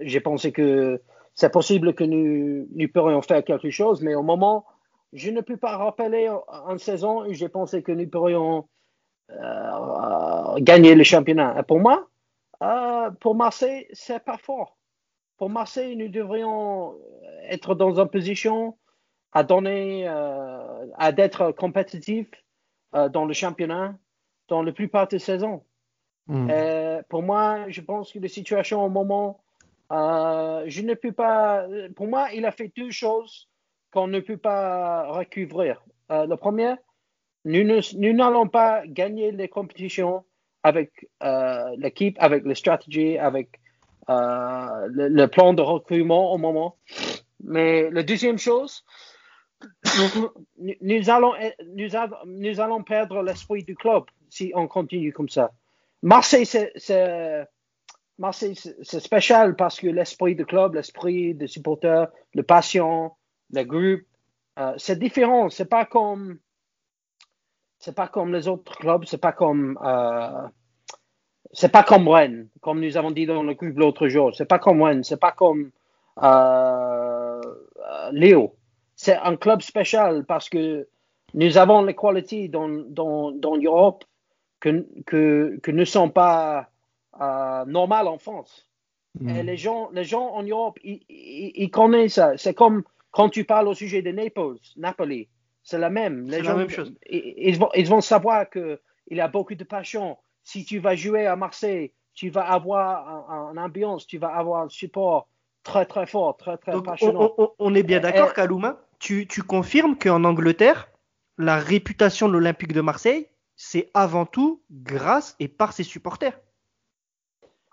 j'ai 0.00 0.20
pensé 0.20 0.50
que 0.50 1.02
c'est 1.34 1.52
possible 1.52 1.94
que 1.94 2.04
nous, 2.04 2.66
nous 2.74 2.88
pourrions 2.88 3.22
faire 3.22 3.44
quelque 3.44 3.70
chose, 3.70 4.00
mais 4.00 4.14
au 4.14 4.22
moment, 4.22 4.64
je 5.12 5.30
ne 5.30 5.42
peux 5.42 5.56
pas 5.56 5.76
rappeler 5.76 6.28
en 6.28 6.78
saison 6.78 7.26
où 7.26 7.32
j'ai 7.32 7.48
pensé 7.48 7.82
que 7.82 7.92
nous 7.92 8.08
pourrions 8.08 8.66
euh, 9.30 10.58
gagner 10.58 10.94
le 10.94 11.04
championnat. 11.04 11.62
pour 11.64 11.80
moi, 11.80 12.08
euh, 12.62 13.10
pour 13.20 13.34
Marseille, 13.34 13.86
c'est 13.92 14.24
pas 14.24 14.38
fort. 14.38 14.76
Pour 15.36 15.50
Marseille, 15.50 15.96
nous 15.96 16.08
devrions 16.08 16.94
être 17.48 17.74
dans 17.74 18.00
une 18.00 18.08
position 18.08 18.76
à 19.32 19.42
donner, 19.42 20.06
à 20.06 21.12
d'être 21.12 21.52
compétitif 21.52 22.28
dans 22.92 23.24
le 23.24 23.32
championnat 23.32 23.94
dans 24.48 24.62
la 24.62 24.72
plupart 24.72 25.08
des 25.08 25.18
saisons. 25.18 25.62
Euh, 26.30 27.02
pour 27.08 27.22
moi, 27.22 27.66
je 27.68 27.80
pense 27.82 28.12
que 28.12 28.18
la 28.18 28.28
situation 28.28 28.82
au 28.82 28.88
moment, 28.88 29.42
euh, 29.92 30.64
je 30.66 30.80
ne 30.80 30.94
peux 30.94 31.12
pas. 31.12 31.66
Pour 31.96 32.06
moi, 32.06 32.28
il 32.32 32.46
a 32.46 32.50
fait 32.50 32.72
deux 32.74 32.90
choses 32.90 33.48
qu'on 33.92 34.06
ne 34.06 34.20
peut 34.20 34.38
pas 34.38 35.06
recouvrir. 35.12 35.84
Euh, 36.10 36.26
le 36.26 36.36
premier, 36.36 36.74
nous 37.44 38.12
n'allons 38.14 38.48
pas 38.48 38.86
gagner 38.86 39.32
les 39.32 39.48
compétitions 39.48 40.24
avec 40.62 41.06
l'équipe, 41.76 42.16
avec 42.20 42.44
la 42.46 42.54
stratégie, 42.54 43.18
avec 43.18 43.60
le, 44.08 45.26
plan 45.26 45.54
de 45.54 45.62
recrutement 45.62 46.32
au 46.32 46.38
moment. 46.38 46.76
Mais 47.42 47.90
la 47.90 48.02
deuxième 48.02 48.38
chose, 48.38 48.84
nous, 50.80 51.10
allons, 51.10 51.34
nous, 52.26 52.60
allons 52.60 52.82
perdre 52.82 53.22
l'esprit 53.22 53.64
du 53.64 53.76
club 53.76 54.04
si 54.30 54.52
on 54.54 54.66
continue 54.66 55.12
comme 55.12 55.28
ça. 55.28 55.52
Marseille, 56.02 56.46
c'est 56.46 56.72
Marseille, 58.18 58.54
spécial 58.82 59.56
parce 59.56 59.80
que 59.80 59.88
l'esprit 59.88 60.36
du 60.36 60.46
club, 60.46 60.74
l'esprit 60.74 61.34
des 61.34 61.48
supporters, 61.48 62.08
le 62.34 62.42
passion, 62.42 63.12
le 63.50 63.64
groupe, 63.64 64.06
euh, 64.58 64.74
c'est 64.76 64.98
différent. 64.98 65.50
C'est 65.50 65.64
pas 65.68 65.84
comme 65.84 66.38
c'est 67.78 67.94
pas 67.94 68.08
comme 68.08 68.32
les 68.32 68.46
autres 68.48 68.76
clubs. 68.76 69.04
C'est 69.04 69.18
pas 69.18 69.32
comme 69.32 69.78
euh, 69.84 70.48
c'est 71.54 71.70
pas 71.70 71.82
comme 71.84 72.08
Rennes, 72.08 72.48
comme 72.60 72.80
nous 72.80 72.96
avons 72.96 73.12
dit 73.12 73.26
dans 73.26 73.42
le 73.42 73.54
groupe 73.54 73.78
l'autre 73.78 74.08
jour. 74.08 74.34
C'est 74.34 74.44
pas 74.44 74.58
comme 74.58 74.82
Rennes. 74.82 75.04
C'est 75.04 75.20
pas 75.20 75.32
comme 75.32 75.70
euh, 76.22 77.40
Léo. 78.12 78.56
C'est 78.96 79.16
un 79.16 79.36
club 79.36 79.62
spécial 79.62 80.24
parce 80.24 80.48
que 80.48 80.88
nous 81.32 81.56
avons 81.58 81.82
les 81.82 81.94
qualités 81.94 82.48
dans, 82.48 82.68
dans, 82.68 83.30
dans 83.30 83.56
l'Europe 83.56 84.04
que, 84.60 84.86
que, 85.06 85.70
ne 85.70 85.84
sont 85.84 86.10
pas 86.10 86.68
euh, 87.20 87.64
normales 87.66 88.08
en 88.08 88.18
France. 88.18 88.68
Et 89.28 89.44
les 89.44 89.56
gens, 89.56 89.90
les 89.92 90.02
gens 90.02 90.26
en 90.30 90.42
Europe, 90.42 90.76
ils, 90.82 91.70
connaissent 91.70 92.14
ça. 92.14 92.36
C'est 92.36 92.54
comme 92.54 92.82
quand 93.12 93.28
tu 93.28 93.44
parles 93.44 93.68
au 93.68 93.74
sujet 93.74 94.02
de 94.02 94.10
Naples, 94.10 94.56
Napoli. 94.76 95.28
C'est 95.62 95.78
la 95.78 95.88
même. 95.88 96.28
Les 96.28 96.42
la 96.42 96.54
même 96.56 96.68
chose. 96.68 96.92
Ils, 97.08 97.56
vont, 97.56 97.70
ils 97.76 97.86
vont 97.86 98.00
savoir 98.00 98.50
qu'il 98.50 98.78
y 99.12 99.20
a 99.20 99.28
beaucoup 99.28 99.54
de 99.54 99.62
passion. 99.62 100.18
Si 100.44 100.64
tu 100.64 100.78
vas 100.78 100.94
jouer 100.94 101.26
à 101.26 101.36
Marseille, 101.36 101.92
tu 102.14 102.30
vas 102.30 102.42
avoir 102.42 103.30
un, 103.30 103.56
ambiance, 103.56 104.06
tu 104.06 104.18
vas 104.18 104.28
avoir 104.28 104.62
un 104.62 104.68
support 104.68 105.28
très 105.64 105.86
très 105.86 106.06
fort, 106.06 106.36
très 106.36 106.56
très 106.58 106.80
passionnant. 106.82 107.34
On, 107.58 107.74
est 107.74 107.82
bien 107.82 108.00
d'accord, 108.00 108.32
Kalouma. 108.32 108.78
Tu, 108.98 109.26
tu 109.26 109.42
confirmes 109.42 109.98
qu'en 109.98 110.22
Angleterre, 110.24 110.88
la 111.38 111.56
réputation 111.56 112.28
de 112.28 112.34
l'Olympique 112.34 112.72
de 112.72 112.80
Marseille, 112.80 113.26
c'est 113.56 113.90
avant 113.94 114.26
tout 114.26 114.62
grâce 114.70 115.34
et 115.40 115.48
par 115.48 115.72
ses 115.72 115.82
supporters. 115.82 116.38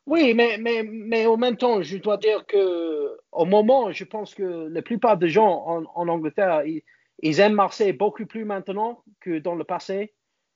Oui, 0.08 0.34
mais, 0.34 0.58
mais, 0.60 0.84
mais 0.84 1.28
en 1.28 1.38
même 1.38 1.58
temps, 1.58 1.82
je 1.82 1.98
dois 1.98 2.18
dire 2.18 2.46
que 2.46 3.18
au 3.32 3.46
moment, 3.46 3.92
je 3.92 4.04
pense 4.04 4.34
que 4.34 4.68
la 4.70 4.82
plupart 4.82 5.18
des 5.18 5.30
gens 5.30 5.86
en, 5.96 6.08
Angleterre, 6.08 6.64
ils, 6.66 7.40
aiment 7.40 7.54
Marseille 7.54 7.94
beaucoup 7.94 8.26
plus 8.26 8.46
maintenant 8.46 9.04
que 9.20 9.40
dans 9.40 9.56
le 9.56 9.64
passé. 9.64 10.14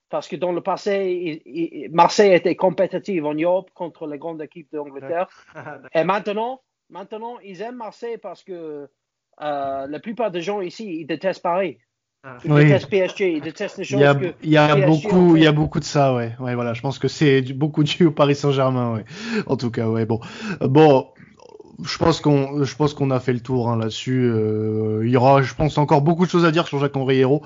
Parce 0.10 0.28
que 0.28 0.36
dans 0.36 0.52
le 0.52 0.62
passé, 0.62 1.90
Marseille 1.92 2.34
était 2.34 2.56
compétitive 2.56 3.26
en 3.26 3.34
Europe 3.34 3.70
contre 3.74 4.08
les 4.08 4.18
grandes 4.18 4.42
équipes 4.42 4.72
d'Angleterre. 4.72 5.28
Et 5.94 6.04
maintenant, 6.04 6.62
maintenant, 6.90 7.38
ils 7.44 7.62
aiment 7.62 7.78
Marseille 7.78 8.18
parce 8.18 8.44
que 8.44 8.88
euh, 9.42 9.88
la 9.88 10.00
plupart 10.00 10.32
des 10.32 10.42
gens 10.42 10.62
ici, 10.62 11.00
ils 11.02 11.06
détestent 11.06 11.42
Paris. 11.42 11.78
Ah. 12.24 12.38
Ils 12.44 12.54
détestent 12.54 12.90
PSG, 12.90 13.34
ils 13.34 13.42
détestent 13.42 13.78
les 13.78 13.84
choses 13.84 14.00
il 14.00 14.04
y 14.04 14.06
a, 14.06 14.18
il 14.42 14.50
y 14.50 14.58
a 14.58 14.76
beaucoup, 14.76 15.36
il 15.36 15.44
y 15.44 15.48
a 15.48 15.52
beaucoup 15.52 15.80
de 15.80 15.86
ça, 15.86 16.16
ouais. 16.16 16.36
Ouais, 16.40 16.56
voilà. 16.56 16.74
Je 16.74 16.82
pense 16.82 16.98
que 16.98 17.08
c'est 17.08 17.42
beaucoup 17.54 17.84
dû 17.84 18.06
au 18.06 18.12
Paris 18.12 18.36
Saint-Germain, 18.36 18.96
ouais. 18.96 19.06
En 19.46 19.58
tout 19.58 19.70
cas, 19.70 19.88
ouais. 19.88 20.06
Bon, 20.06 20.20
bon, 20.62 21.08
je 21.84 21.98
pense 21.98 22.22
qu'on 22.22 22.64
je 22.64 22.76
pense 22.76 22.94
qu'on 22.94 23.12
a 23.12 23.20
fait 23.20 23.34
le 23.34 23.40
tour 23.40 23.70
hein, 23.70 23.78
là-dessus. 23.78 24.24
Euh, 24.26 25.02
il 25.04 25.10
y 25.10 25.18
aura, 25.18 25.42
je 25.42 25.54
pense, 25.54 25.78
encore 25.78 26.02
beaucoup 26.02 26.26
de 26.26 26.32
choses 26.32 26.46
à 26.46 26.52
dire 26.52 26.68
sur 26.68 26.80
Jacques 26.80 26.96
Henri 26.96 27.20
Hérault, 27.20 27.42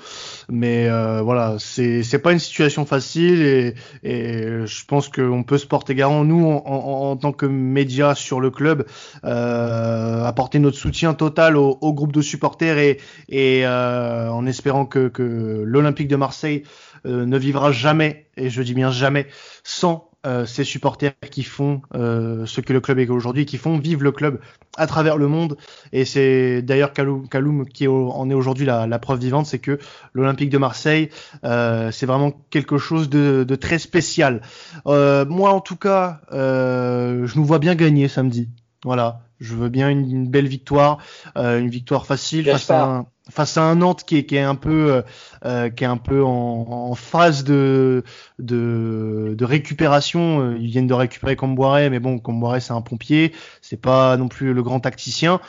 mais 0.49 0.87
euh, 0.87 1.21
voilà, 1.21 1.55
c'est 1.57 2.03
c'est 2.03 2.19
pas 2.19 2.31
une 2.31 2.39
situation 2.39 2.85
facile 2.85 3.41
et, 3.41 3.73
et 4.03 4.65
je 4.65 4.85
pense 4.85 5.09
qu'on 5.09 5.43
peut 5.43 5.57
se 5.57 5.65
porter 5.65 5.95
garant 5.95 6.23
nous 6.23 6.45
en, 6.45 6.63
en, 6.65 7.11
en, 7.11 7.17
tant 7.17 7.31
que 7.31 7.45
médias 7.45 8.15
sur 8.15 8.39
le 8.39 8.51
club, 8.51 8.85
euh, 9.23 10.25
apporter 10.25 10.59
notre 10.59 10.77
soutien 10.77 11.13
total 11.13 11.57
au, 11.57 11.77
au 11.81 11.93
groupe 11.93 12.11
de 12.11 12.21
supporters 12.21 12.77
et 12.77 12.99
et 13.29 13.65
euh, 13.65 14.29
en 14.29 14.45
espérant 14.45 14.85
que 14.85 15.07
que 15.07 15.63
l'Olympique 15.65 16.07
de 16.07 16.15
Marseille 16.15 16.63
euh, 17.05 17.25
ne 17.25 17.37
vivra 17.37 17.71
jamais 17.71 18.27
et 18.37 18.49
je 18.49 18.61
dis 18.61 18.73
bien 18.73 18.91
jamais 18.91 19.27
sans 19.63 20.08
euh, 20.27 20.45
ces 20.45 20.65
supporters 20.65 21.13
qui 21.31 21.43
font 21.43 21.81
euh, 21.95 22.45
ce 22.45 22.59
que 22.59 22.73
le 22.73 22.81
club 22.81 22.99
est 22.99 23.07
aujourd'hui, 23.09 23.45
qui 23.45 23.57
font 23.57 23.77
vivre 23.77 24.03
le 24.03 24.11
club 24.11 24.41
à 24.75 24.85
travers 24.85 25.15
le 25.15 25.27
monde. 25.27 25.55
Et 25.93 26.03
c'est 26.03 26.61
d'ailleurs 26.61 26.91
Kaloum, 26.91 27.65
qui 27.65 27.87
en 27.87 28.29
est 28.29 28.33
aujourd'hui 28.33 28.65
la, 28.65 28.99
preuve 28.99 29.19
vivante, 29.19 29.45
c'est 29.45 29.59
que 29.59 29.79
l'Olympique 30.13 30.49
de 30.49 30.57
Marseille, 30.57 31.09
euh, 31.45 31.89
c'est 31.91 32.05
vraiment 32.05 32.33
quelque 32.49 32.77
chose 32.77 33.09
de, 33.09 33.55
très 33.55 33.79
spécial. 33.79 34.41
moi, 34.85 35.51
en 35.51 35.61
tout 35.61 35.77
cas, 35.77 36.19
je 36.31 37.37
nous 37.37 37.45
vois 37.45 37.59
bien 37.59 37.75
gagner 37.75 38.09
samedi. 38.09 38.49
Voilà, 38.85 39.21
je 39.39 39.55
veux 39.55 39.69
bien 39.69 39.89
une, 39.89 40.29
belle 40.29 40.47
victoire, 40.47 40.99
une 41.35 41.69
victoire 41.69 42.05
facile 42.05 42.45
face 42.45 42.69
à 42.69 42.85
un 42.85 43.05
face 43.29 43.57
à 43.57 43.63
un 43.63 43.75
Nantes 43.75 44.03
qui 44.03 44.17
est, 44.17 44.25
qui 44.25 44.35
est 44.35 44.41
un 44.41 44.55
peu 44.55 44.91
euh, 44.91 45.01
euh 45.45 45.69
qui 45.69 45.83
est 45.83 45.87
un 45.87 45.97
peu 45.97 46.23
en, 46.23 46.29
en 46.69 46.95
phase 46.95 47.43
de, 47.43 48.03
de, 48.39 49.35
de 49.37 49.45
récupération. 49.45 50.41
Euh, 50.41 50.57
ils 50.59 50.67
viennent 50.67 50.87
de 50.87 50.93
récupérer 50.93 51.35
Comboiré, 51.35 51.89
mais 51.89 51.99
bon, 51.99 52.19
Comboiré 52.19 52.59
c'est 52.59 52.73
un 52.73 52.81
pompier, 52.81 53.33
c'est 53.61 53.81
pas 53.81 54.17
non 54.17 54.27
plus 54.27 54.53
le 54.53 54.63
grand 54.63 54.79
tacticien. 54.79 55.39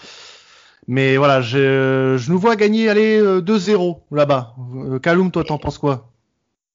Mais 0.86 1.16
voilà, 1.16 1.40
je, 1.40 2.16
je 2.18 2.30
nous 2.30 2.38
vois 2.38 2.56
gagner 2.56 2.88
aller 2.88 3.20
2-0 3.20 3.96
euh, 3.98 4.16
là-bas. 4.16 4.54
Kaloum, 5.02 5.30
toi, 5.30 5.44
t'en 5.44 5.58
penses 5.58 5.78
quoi? 5.78 6.10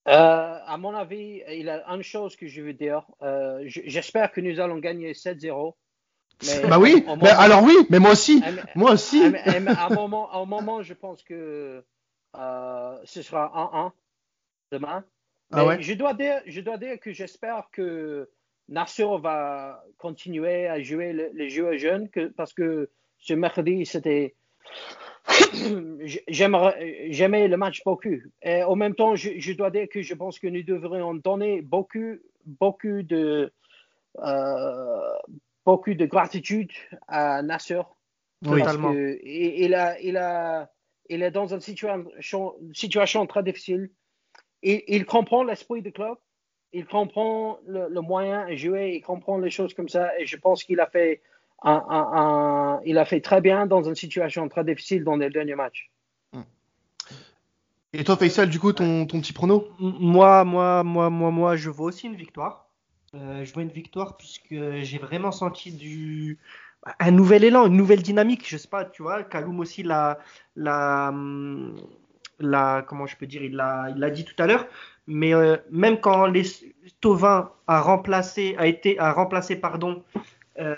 Euh, 0.08 0.58
À 0.68 0.78
mon 0.78 0.96
avis, 0.96 1.42
il 1.50 1.66
y 1.66 1.70
a 1.70 1.84
une 1.90 2.04
chose 2.04 2.36
que 2.36 2.48
je 2.48 2.62
veux 2.62 2.74
dire. 2.74 3.02
J'espère 3.66 4.32
que 4.32 4.40
nous 4.42 4.60
allons 4.60 4.78
gagner 4.78 5.14
7-0 5.14 5.74
bah 6.68 6.80
oui, 6.80 7.06
mais 7.22 7.30
alors 7.30 7.64
oui, 7.64 7.76
mais 7.90 8.00
moi 8.00 8.12
aussi, 8.12 8.44
moi 8.76 8.92
aussi. 8.92 9.24
à, 9.24 9.88
un 9.88 9.90
moment, 9.90 10.32
à 10.32 10.38
un 10.38 10.46
moment, 10.46 10.82
je 10.82 10.94
pense 10.94 11.24
que 11.24 11.84
euh, 12.36 12.98
ce 13.04 13.22
sera 13.22 13.52
1-1 13.74 13.92
demain. 14.72 15.04
Ah 15.52 15.66
ouais. 15.66 15.82
je 15.82 15.94
dois 15.94 16.14
dire, 16.14 16.42
je 16.48 16.60
dois 16.62 16.78
dire 16.78 17.00
que 17.00 17.12
j'espère 17.12 17.70
que 17.72 18.30
Nasser 18.68 19.06
va 19.22 19.84
continuer 19.98 20.68
à 20.68 20.82
jouer 20.82 21.14
les 21.34 21.50
joueurs 21.50 21.78
jeunes, 21.78 22.10
que, 22.10 22.28
parce 22.28 22.54
que 22.54 22.90
ce 23.20 23.34
mercredi 23.34 23.86
c'était 23.86 24.36
j'aimais 26.28 27.48
le 27.48 27.58
match 27.58 27.84
beaucoup. 27.86 28.18
Et 28.42 28.64
en 28.64 28.76
même 28.76 28.96
temps, 28.96 29.16
je, 29.16 29.32
je, 29.38 29.54
dois 29.54 29.72
dire 29.72 29.88
que 29.90 30.02
je 30.02 30.14
pense 30.14 30.40
que 30.40 30.48
nous 30.48 30.64
devrions 30.64 31.14
donner 31.14 31.62
beaucoup, 31.62 32.18
beaucoup 32.46 33.02
de, 33.04 33.52
euh, 34.20 35.18
beaucoup 35.66 35.94
de 35.94 36.06
gratitude 36.06 36.72
à 37.08 37.42
Nasser. 37.42 37.82
Totalement. 38.44 38.94
il, 38.94 39.74
a, 39.74 40.00
il, 40.00 40.18
a, 40.18 40.70
il 41.10 41.24
est 41.24 41.32
dans 41.32 41.54
une 41.54 41.62
situation, 41.62 42.06
situation 42.74 43.26
très 43.26 43.44
difficile. 43.44 43.90
Il, 44.62 44.84
il 44.88 45.06
comprend 45.06 45.44
l'esprit 45.44 45.82
du 45.82 45.92
club, 45.92 46.18
il 46.74 46.86
comprend 46.86 47.60
le, 47.66 47.90
moyen 48.02 48.48
de 48.48 48.56
jouer, 48.56 48.94
il 48.96 49.02
comprend 49.02 49.38
les 49.38 49.50
choses 49.50 49.74
comme 49.74 49.90
ça. 49.90 50.18
Et 50.20 50.26
je 50.26 50.38
pense 50.38 50.64
qu'il 50.64 50.80
a 50.80 50.88
fait 50.88 51.22
un, 51.64 51.84
un, 51.90 52.82
il 52.86 52.98
a 52.98 53.06
fait 53.06 53.22
très 53.22 53.42
bien 53.42 53.66
dans 53.66 53.84
une 53.84 53.96
situation 53.96 54.48
très 54.50 54.64
difficile 54.64 55.04
dans 55.04 55.16
les 55.16 55.30
derniers 55.30 55.56
matchs. 55.56 55.90
Et 57.98 58.04
toi, 58.04 58.18
Faisal, 58.18 58.50
du 58.50 58.60
coup, 58.60 58.74
ton, 58.74 59.06
ton 59.06 59.22
petit 59.22 59.32
prono? 59.32 59.70
Moi, 59.80 60.44
moi, 60.44 60.84
moi, 60.84 61.10
moi, 61.10 61.32
moi, 61.32 61.56
je 61.56 61.70
vois 61.70 61.88
aussi 61.88 62.08
une 62.08 62.16
victoire. 62.16 62.65
Euh, 63.16 63.46
je 63.46 63.54
vois 63.54 63.64
une 63.64 63.70
victoire 63.70 64.18
puisque 64.18 64.56
j'ai 64.82 64.98
vraiment 64.98 65.32
senti 65.32 65.72
du 65.72 66.38
un 67.00 67.12
nouvel 67.12 67.44
élan, 67.44 67.66
une 67.68 67.78
nouvelle 67.78 68.02
dynamique. 68.02 68.48
Je 68.48 68.58
sais 68.58 68.68
pas, 68.68 68.86
tu 68.86 69.02
vois, 69.04 69.24
Kaloum 69.24 69.60
aussi 69.60 69.84
l'a, 69.84 70.20
la, 70.56 71.14
la, 72.40 72.86
comment 72.88 73.08
je 73.08 73.16
peux 73.16 73.26
dire, 73.26 73.44
il 73.44 73.56
l'a, 73.56 73.88
il 73.90 74.00
l'a 74.00 74.10
dit 74.10 74.26
tout 74.26 74.36
à 74.38 74.46
l'heure. 74.48 74.68
Mais 75.08 75.34
euh, 75.34 75.58
même 75.72 76.00
quand 76.00 76.26
les 76.26 76.44
Tovin 77.02 77.52
a 77.68 77.82
remplacé, 77.82 78.56
a 78.58 78.68
été, 78.68 79.00
a 79.00 79.12
remplacé, 79.14 79.56
pardon, 79.56 80.04
euh, 80.60 80.76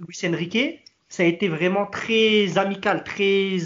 Luis 0.00 0.18
Enrique, 0.24 0.80
ça 1.08 1.22
a 1.22 1.26
été 1.26 1.48
vraiment 1.48 1.86
très 1.86 2.56
amical, 2.56 3.04
très 3.04 3.58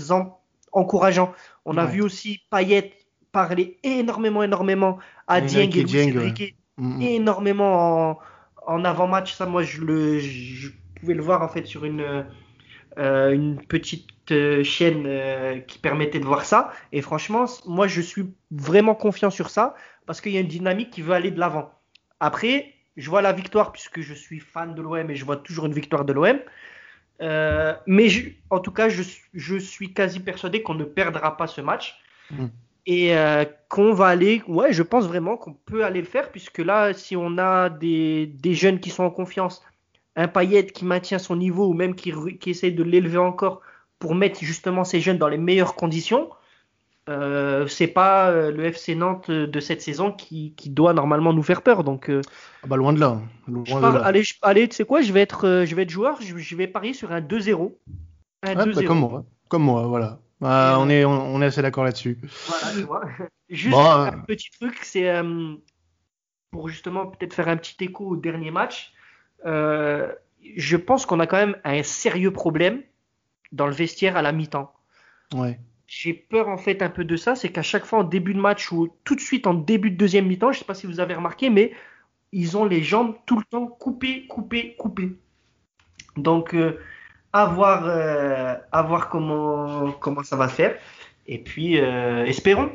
encourageant. 0.72 1.32
On 1.64 1.76
a 1.76 1.86
vu 1.86 2.02
aussi 2.02 2.40
Payet 2.50 2.92
parler 3.30 3.78
énormément, 3.82 4.42
énormément 4.42 4.98
à 5.28 5.40
Dieng 5.40 5.70
et 5.70 5.84
Luis 5.84 6.16
Enrique. 6.16 6.55
Mm. 6.78 7.02
énormément 7.02 8.18
en, 8.66 8.84
avant-match. 8.84 9.34
Ça, 9.34 9.46
moi, 9.46 9.62
je, 9.62 9.80
le, 9.80 10.18
je 10.18 10.70
pouvais 11.00 11.14
le 11.14 11.22
voir 11.22 11.42
en 11.42 11.48
fait 11.48 11.66
sur 11.66 11.84
une, 11.84 12.26
euh, 12.98 13.32
une 13.32 13.58
petite 13.58 14.32
euh, 14.32 14.64
chaîne 14.64 15.04
euh, 15.06 15.58
qui 15.60 15.78
permettait 15.78 16.18
de 16.18 16.24
voir 16.24 16.44
ça. 16.44 16.72
Et 16.92 17.02
franchement, 17.02 17.44
moi, 17.66 17.86
je 17.86 18.00
suis 18.00 18.32
vraiment 18.50 18.94
confiant 18.94 19.30
sur 19.30 19.50
ça 19.50 19.74
parce 20.06 20.20
qu'il 20.20 20.32
y 20.32 20.38
a 20.38 20.40
une 20.40 20.48
dynamique 20.48 20.90
qui 20.90 21.02
veut 21.02 21.12
aller 21.12 21.30
de 21.30 21.38
l'avant. 21.38 21.72
Après, 22.20 22.72
je 22.96 23.10
vois 23.10 23.20
la 23.20 23.32
victoire 23.32 23.72
puisque 23.72 24.00
je 24.00 24.14
suis 24.14 24.40
fan 24.40 24.74
de 24.74 24.80
l'OM 24.80 25.10
et 25.10 25.14
je 25.14 25.24
vois 25.24 25.36
toujours 25.36 25.66
une 25.66 25.74
victoire 25.74 26.06
de 26.06 26.14
l'OM. 26.14 26.38
mais 27.86 28.08
en 28.48 28.60
tout 28.60 28.72
cas, 28.72 28.88
je, 28.88 29.02
je, 29.34 29.56
suis 29.56 29.92
quasi 29.92 30.20
persuadé 30.20 30.62
qu'on 30.62 30.74
ne 30.74 30.84
perdra 30.84 31.36
pas 31.36 31.46
ce 31.46 31.60
match. 31.60 31.98
Mm 32.30 32.46
et 32.87 33.16
euh, 33.16 33.45
qu'on 33.68 33.93
va 33.93 34.07
aller, 34.07 34.43
ouais, 34.47 34.72
je 34.72 34.82
pense 34.82 35.07
vraiment 35.07 35.37
qu'on 35.37 35.55
peut 35.55 35.84
aller 35.84 36.01
le 36.01 36.07
faire, 36.07 36.30
puisque 36.30 36.59
là, 36.59 36.93
si 36.95 37.16
on 37.16 37.37
a 37.39 37.68
des, 37.68 38.26
des 38.26 38.55
jeunes 38.55 38.78
qui 38.80 38.91
sont 38.91 39.03
en 39.05 39.11
confiance, 39.11 39.62
un 40.14 40.28
Payet 40.28 40.66
qui 40.66 40.84
maintient 40.84 41.18
son 41.18 41.37
niveau 41.37 41.66
ou 41.66 41.74
même 41.74 41.95
qui, 41.95 42.12
qui 42.41 42.51
essaye 42.51 42.72
de 42.72 42.82
l'élever 42.82 43.18
encore 43.18 43.61
pour 43.99 44.14
mettre 44.14 44.41
justement 44.41 44.84
ces 44.84 45.01
jeunes 45.01 45.18
dans 45.18 45.28
les 45.28 45.39
meilleures 45.39 45.74
conditions, 45.74 46.30
euh, 47.09 47.68
c'est 47.68 47.87
pas 47.87 48.30
euh, 48.30 48.51
le 48.51 48.64
FC 48.64 48.97
Nantes 48.97 49.30
de 49.30 49.61
cette 49.61 49.80
saison 49.80 50.11
qui, 50.11 50.55
qui 50.57 50.70
doit 50.70 50.93
normalement 50.93 51.32
nous 51.32 51.43
faire 51.43 51.62
peur. 51.62 51.84
Donc, 51.84 52.11
euh, 52.11 52.20
ah 52.64 52.66
bah 52.66 52.76
loin 52.76 52.93
de 52.93 53.01
là. 53.01 53.20
Allez, 54.03 54.24
allez 54.43 54.68
tu 54.68 54.76
sais 54.76 54.84
quoi, 54.84 55.03
je 55.03 55.12
vais 55.12 55.20
être, 55.20 55.64
je 55.66 55.74
vais 55.74 55.82
être 55.82 55.91
joueur, 55.91 56.20
je, 56.20 56.57
vais 56.57 56.66
parier 56.66 56.95
sur 56.95 57.12
un 57.12 57.20
2-0. 57.20 57.72
Un 58.43 58.55
2-0. 58.55 58.74
Bah 58.74 58.82
comme 58.84 58.99
moi, 58.99 59.24
comme 59.49 59.62
moi, 59.62 59.87
voilà. 59.87 60.18
Bah, 60.41 60.76
on, 60.78 60.89
est, 60.91 61.05
on, 61.05 61.41
est 61.41 61.47
assez 61.47 61.62
d'accord 61.62 61.84
là-dessus. 61.84 62.18
Voilà, 62.47 62.72
tu 62.74 62.82
vois. 62.82 63.05
Juste 63.49 63.76
un 63.76 64.18
petit 64.26 64.51
truc, 64.51 64.78
c'est 64.82 65.09
euh, 65.09 65.55
pour 66.51 66.68
justement 66.68 67.07
peut-être 67.07 67.32
faire 67.32 67.49
un 67.49 67.57
petit 67.57 67.76
écho 67.84 68.07
au 68.07 68.16
dernier 68.16 68.51
match. 68.51 68.93
Euh, 69.47 70.12
je 70.57 70.76
pense 70.76 71.07
qu'on 71.07 71.20
a 71.20 71.26
quand 71.26 71.37
même 71.37 71.57
un 71.64 71.82
sérieux 71.82 72.32
problème 72.32 72.82
dans 73.53 73.66
le 73.66 73.72
vestiaire 73.72 74.16
à 74.16 74.22
la 74.22 74.32
mi-temps. 74.32 74.72
Ouais. 75.34 75.59
J'ai 75.87 76.12
peur 76.12 76.49
en 76.49 76.59
fait 76.59 76.82
un 76.82 76.91
peu 76.91 77.05
de 77.05 77.16
ça, 77.16 77.37
c'est 77.37 77.51
qu'à 77.51 77.62
chaque 77.62 77.84
fois 77.84 78.01
en 78.01 78.05
début 78.05 78.34
de 78.34 78.41
match 78.41 78.72
ou 78.72 78.93
tout 79.05 79.14
de 79.14 79.20
suite 79.20 79.47
en 79.47 79.55
début 79.55 79.91
de 79.91 79.97
deuxième 79.97 80.26
mi-temps, 80.26 80.53
je 80.53 80.59
sais 80.59 80.64
pas 80.64 80.74
si 80.74 80.87
vous 80.87 81.01
avez 81.01 81.14
remarqué, 81.14 81.49
mais 81.49 81.72
ils 82.32 82.57
ont 82.57 82.64
les 82.64 82.82
jambes 82.82 83.14
tout 83.24 83.39
le 83.39 83.45
temps 83.45 83.66
coupées, 83.66 84.26
coupées, 84.26 84.74
coupées. 84.76 85.16
Donc 86.16 86.55
euh, 86.55 86.80
à 87.37 87.47
voir, 87.47 87.84
euh, 87.87 88.55
à 88.72 88.82
voir 88.82 89.09
comment, 89.09 89.93
comment 89.93 90.22
ça 90.22 90.37
va 90.37 90.49
faire. 90.49 90.74
Et 91.26 91.39
puis, 91.39 91.78
euh, 91.78 92.24
espérons. 92.24 92.70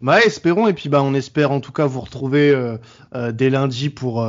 Bah, 0.00 0.20
espérons. 0.20 0.68
Et 0.68 0.72
puis, 0.72 0.88
bah, 0.88 1.02
on 1.02 1.14
espère 1.14 1.50
en 1.50 1.60
tout 1.60 1.72
cas 1.72 1.86
vous 1.86 2.00
retrouver 2.00 2.50
euh, 2.50 3.32
dès 3.32 3.50
lundi 3.50 3.90
pour 3.90 4.26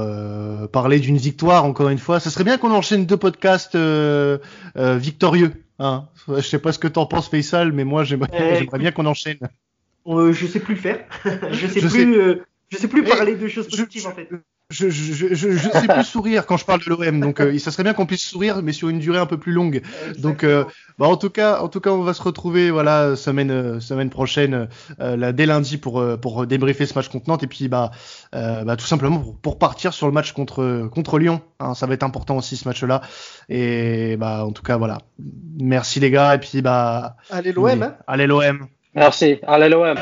parler 0.71 0.99
d'une 0.99 1.17
victoire, 1.17 1.65
encore 1.65 1.89
une 1.89 1.99
fois. 1.99 2.19
Ce 2.19 2.29
serait 2.29 2.43
bien 2.43 2.57
qu'on 2.57 2.71
enchaîne 2.71 3.05
deux 3.05 3.17
podcasts 3.17 3.77
victorieux. 4.75 5.53
Hein. 5.79 6.05
Je 6.27 6.41
sais 6.41 6.59
pas 6.59 6.71
ce 6.71 6.79
que 6.79 6.87
t'en 6.87 7.05
penses, 7.05 7.29
Faisal, 7.29 7.71
mais 7.71 7.83
moi, 7.83 8.03
j'aimerais 8.03 8.79
bien 8.79 8.91
qu'on 8.91 9.05
enchaîne. 9.05 9.39
je 10.07 10.47
sais 10.47 10.59
plus 10.59 10.75
le 10.75 10.81
faire. 10.81 11.05
je 11.51 11.67
sais 11.67 11.81
plus. 11.81 12.41
Je 12.69 12.77
sais 12.77 12.87
plus 12.87 13.03
parler 13.03 13.35
de 13.35 13.47
choses 13.47 13.67
positives 13.67 14.07
en 14.07 14.11
fait 14.11 14.27
je, 14.75 14.89
je, 14.89 15.33
je, 15.33 15.51
je 15.51 15.69
sais 15.69 15.87
plus 15.87 16.03
sourire 16.03 16.45
quand 16.45 16.57
je 16.57 16.65
parle 16.65 16.83
de 16.83 16.89
l'OM, 16.89 17.19
donc 17.19 17.39
euh, 17.39 17.57
ça 17.59 17.71
serait 17.71 17.83
bien 17.83 17.93
qu'on 17.93 18.05
puisse 18.05 18.27
sourire, 18.27 18.61
mais 18.61 18.73
sur 18.73 18.89
une 18.89 18.99
durée 18.99 19.19
un 19.19 19.25
peu 19.25 19.37
plus 19.37 19.51
longue. 19.51 19.81
Donc, 20.17 20.43
euh, 20.43 20.65
bah, 20.99 21.07
en 21.07 21.17
tout 21.17 21.29
cas, 21.29 21.59
en 21.61 21.67
tout 21.67 21.79
cas, 21.79 21.91
on 21.91 22.01
va 22.01 22.13
se 22.13 22.21
retrouver, 22.21 22.71
voilà, 22.71 23.15
semaine, 23.15 23.51
euh, 23.51 23.79
semaine 23.79 24.09
prochaine, 24.09 24.67
euh, 24.99 25.15
là, 25.15 25.31
dès 25.31 25.45
lundi 25.45 25.77
pour 25.77 26.03
pour 26.21 26.45
débriefer 26.45 26.85
ce 26.85 26.93
match 26.93 27.07
contre 27.09 27.29
Nantes 27.29 27.43
et 27.43 27.47
puis 27.47 27.67
bah, 27.67 27.91
bah 28.33 28.75
tout 28.77 28.85
simplement 28.85 29.19
pour, 29.19 29.37
pour, 29.39 29.59
partir 29.59 29.93
sur 29.93 30.07
le 30.07 30.13
match 30.13 30.33
contre 30.33 30.89
contre 30.91 31.19
Lyon. 31.19 31.41
Hein, 31.59 31.73
ça 31.73 31.87
va 31.87 31.93
être 31.93 32.03
important 32.03 32.37
aussi 32.37 32.57
ce 32.57 32.67
match-là. 32.67 33.01
Et 33.49 34.17
bah 34.17 34.45
en 34.45 34.51
tout 34.51 34.63
cas, 34.63 34.77
voilà. 34.77 34.99
Merci 35.59 35.99
les 35.99 36.11
gars 36.11 36.35
et 36.35 36.39
puis 36.39 36.61
bah. 36.61 37.15
Allez 37.29 37.51
l'OM. 37.51 37.81
Hein 37.81 37.95
allez 38.07 38.27
l'OM. 38.27 38.67
Merci. 38.93 39.39
Allez 39.47 39.69
l'OM. 39.69 39.95